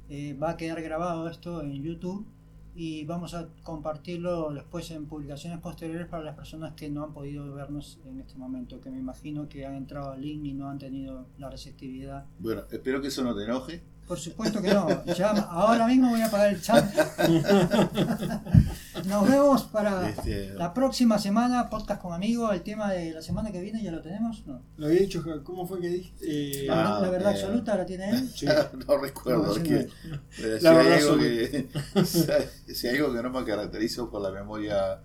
Eh, 0.10 0.38
va 0.42 0.52
a 0.52 0.58
quedar 0.58 0.84
grabado 0.84 1.28
esto 1.28 1.64
en 1.64 1.84
YouTube 1.84 2.28
y 2.80 3.06
vamos 3.06 3.34
a 3.34 3.48
compartirlo 3.64 4.52
después 4.54 4.92
en 4.92 5.08
publicaciones 5.08 5.60
posteriores 5.60 6.06
para 6.08 6.24
las 6.24 6.36
personas 6.36 6.74
que 6.74 6.90
no 6.90 7.04
han 7.04 7.12
podido 7.12 7.52
vernos 7.52 8.00
en 8.06 8.20
este 8.20 8.36
momento, 8.36 8.80
que 8.80 8.92
me 8.92 9.00
imagino 9.00 9.50
que 9.50 9.66
han 9.66 9.74
entrado 9.74 10.12
al 10.12 10.22
link 10.22 10.46
y 10.46 10.54
no 10.54 10.70
han 10.70 10.78
tenido 10.78 11.26
la 11.40 11.50
receptividad 11.50 12.26
Bueno, 12.38 12.62
espero 12.70 13.02
que 13.02 13.08
eso 13.08 13.24
no 13.24 13.36
te 13.36 13.46
enoje. 13.46 13.82
por 14.08 14.20
supuesto 14.20 14.62
que 14.62 14.72
no. 14.74 14.88
Ya, 15.06 15.32
ahora 15.32 15.88
mismo 15.88 16.10
voy 16.12 16.22
a 16.22 16.28
apagar 16.28 16.54
el 16.54 16.62
chat. 16.62 16.86
Nos 19.06 19.30
vemos 19.30 19.64
para 19.64 20.10
Este, 20.10 20.54
la 20.56 20.74
próxima 20.74 21.18
semana, 21.20 21.70
podcast 21.70 22.02
con 22.02 22.14
amigos. 22.14 22.54
El 22.54 22.62
tema 22.64 22.92
de 22.92 23.12
la 23.12 23.22
semana 23.22 23.52
que 23.52 23.62
viene 23.62 23.82
ya 23.84 23.92
lo 23.92 24.02
tenemos. 24.02 24.46
No. 24.46 24.62
Lo 24.78 24.88
había 24.88 25.02
dicho, 25.02 25.24
¿cómo 25.44 25.68
fue 25.68 25.80
que 25.82 25.90
dijiste? 25.90 26.66
Eh, 26.66 26.68
Ah, 26.70 27.00
la 27.02 27.10
verdad 27.10 27.32
eh. 27.32 27.36
absoluta 27.42 27.76
la 27.78 27.86
tiene 27.86 28.10
él. 28.10 28.30
sí. 28.34 28.46
no 28.88 28.98
recuerdo, 28.98 29.44
No, 29.48 29.54
sí, 29.54 29.62
que 29.64 29.88
si, 30.60 30.68
hay 30.68 30.94
algo 30.94 31.18
que, 31.18 31.68
si 32.74 32.88
hay 32.88 32.98
algo 32.98 33.14
que 33.14 33.22
no 33.24 33.30
me 33.30 33.46
caracterizo 33.46 34.10
por 34.10 34.22
la 34.22 34.32
memoria, 34.32 35.00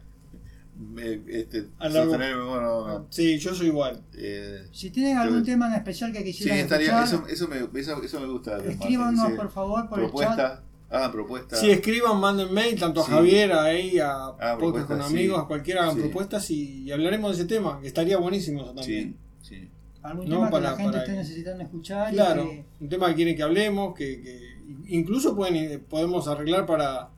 me- 0.78 1.20
este, 1.28 1.68
A 1.78 1.88
largo- 1.88 2.10
sostener 2.12 2.36
memoria, 2.36 2.62
no, 2.62 2.86
no. 2.88 3.06
Sí, 3.10 3.38
yo 3.38 3.54
soy 3.54 3.66
igual. 3.68 4.02
Eh, 4.14 4.66
Si 4.72 4.90
tienen 4.90 5.18
algún 5.18 5.40
Yo- 5.40 5.44
tema 5.44 5.68
en 5.68 5.74
especial 5.74 6.12
que 6.12 6.20
sí, 6.20 6.24
quisieran 6.24 6.58
estaría, 6.60 7.04
escuchar, 7.04 7.30
eso, 7.30 7.46
eso, 7.46 7.48
me, 7.72 7.80
eso, 7.80 8.02
eso 8.02 8.20
me 8.20 8.26
gusta. 8.26 8.56
escríbanos 8.58 9.32
por 9.32 9.50
favor 9.50 9.88
por 9.88 10.00
el 10.00 10.10
chat. 10.12 10.60
Propuesta, 10.92 10.98
hagan 10.98 11.12
propuesta. 11.12 11.56
Si 11.56 11.70
escriban, 11.70 12.20
manden 12.20 12.52
mail, 12.52 12.78
tanto 12.78 13.00
a 13.00 13.04
Sí. 13.04 13.10
Javier, 13.10 13.52
ahí, 13.52 13.98
a 13.98 14.10
Ah, 14.26 14.34
Podcast 14.38 14.58
propuestas, 14.58 14.98
con 14.98 15.08
sí. 15.08 15.14
amigos, 15.16 15.38
a 15.40 15.46
cualquiera 15.46 15.82
hagan 15.82 15.94
Sí. 15.96 16.00
propuestas 16.02 16.50
y, 16.50 16.82
y 16.84 16.92
hablaremos 16.92 17.36
de 17.36 17.42
ese 17.42 17.48
tema, 17.54 17.80
que 17.80 17.86
estaría 17.88 18.16
buenísimo 18.18 18.62
eso 18.62 18.72
también. 18.74 19.16
sí, 19.42 19.48
sí. 19.56 19.70
Algún 20.02 20.28
No, 20.28 20.36
tema 20.36 20.50
para- 20.50 20.62
que 20.64 20.70
la 20.70 20.76
gente 20.76 20.92
para 20.92 21.04
esté 21.04 21.16
necesitando 21.16 21.62
escuchar. 21.62 22.12
y 22.12 22.16
Claro, 22.16 22.42
que- 22.50 22.64
un 22.80 22.88
tema 22.88 23.08
que 23.08 23.14
quieren 23.14 23.36
que 23.36 23.42
hablemos, 23.42 23.94
que, 23.94 24.20
que 24.20 24.56
incluso 24.88 25.36
pueden, 25.36 25.80
podemos 25.88 26.26
arreglar 26.28 26.66
para 26.66 27.10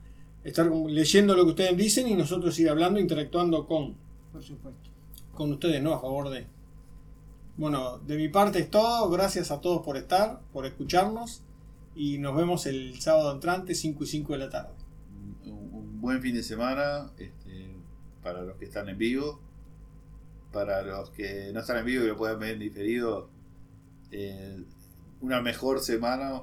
estar 0.43 0.67
leyendo 0.67 1.33
lo 1.35 1.43
que 1.45 1.49
ustedes 1.51 1.75
dicen 1.77 2.07
y 2.07 2.13
nosotros 2.13 2.57
ir 2.59 2.69
hablando, 2.69 2.99
interactuando 2.99 3.65
con, 3.65 3.95
por 4.31 4.43
supuesto. 4.43 4.89
con 5.33 5.51
ustedes, 5.51 5.81
¿no? 5.81 5.93
A 5.93 5.99
favor 5.99 6.29
de. 6.29 6.45
Bueno, 7.57 7.97
de 7.99 8.17
mi 8.17 8.27
parte 8.29 8.59
es 8.59 8.69
todo. 8.69 9.09
Gracias 9.09 9.49
a 9.51 9.59
todos 9.61 9.81
por 9.83 9.97
estar, 9.97 10.41
por 10.53 10.65
escucharnos. 10.65 11.41
Y 11.95 12.17
nos 12.17 12.35
vemos 12.35 12.65
el 12.65 12.99
sábado 12.99 13.31
entrante, 13.33 13.73
5 13.73 14.03
y 14.03 14.07
5 14.07 14.33
de 14.33 14.39
la 14.39 14.49
tarde. 14.49 14.73
Un, 15.45 15.53
un 15.73 16.01
buen 16.01 16.21
fin 16.21 16.35
de 16.35 16.43
semana 16.43 17.09
este, 17.17 17.73
para 18.21 18.41
los 18.41 18.57
que 18.57 18.65
están 18.65 18.89
en 18.89 18.97
vivo. 18.97 19.39
Para 20.51 20.81
los 20.83 21.09
que 21.11 21.51
no 21.53 21.59
están 21.61 21.77
en 21.77 21.85
vivo 21.85 22.03
y 22.03 22.07
lo 22.07 22.15
pueden 22.17 22.39
ver 22.39 22.53
en 22.53 22.59
diferido, 22.59 23.29
eh, 24.11 24.63
una 25.21 25.41
mejor 25.41 25.79
semana 25.81 26.41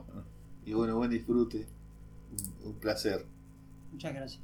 y 0.65 0.73
bueno, 0.75 0.97
buen 0.97 1.11
disfrute. 1.11 1.67
un- 2.63 2.69
un 2.71 2.75
placer. 2.81 3.27
Muchas 3.93 4.15
gracias. 4.15 4.43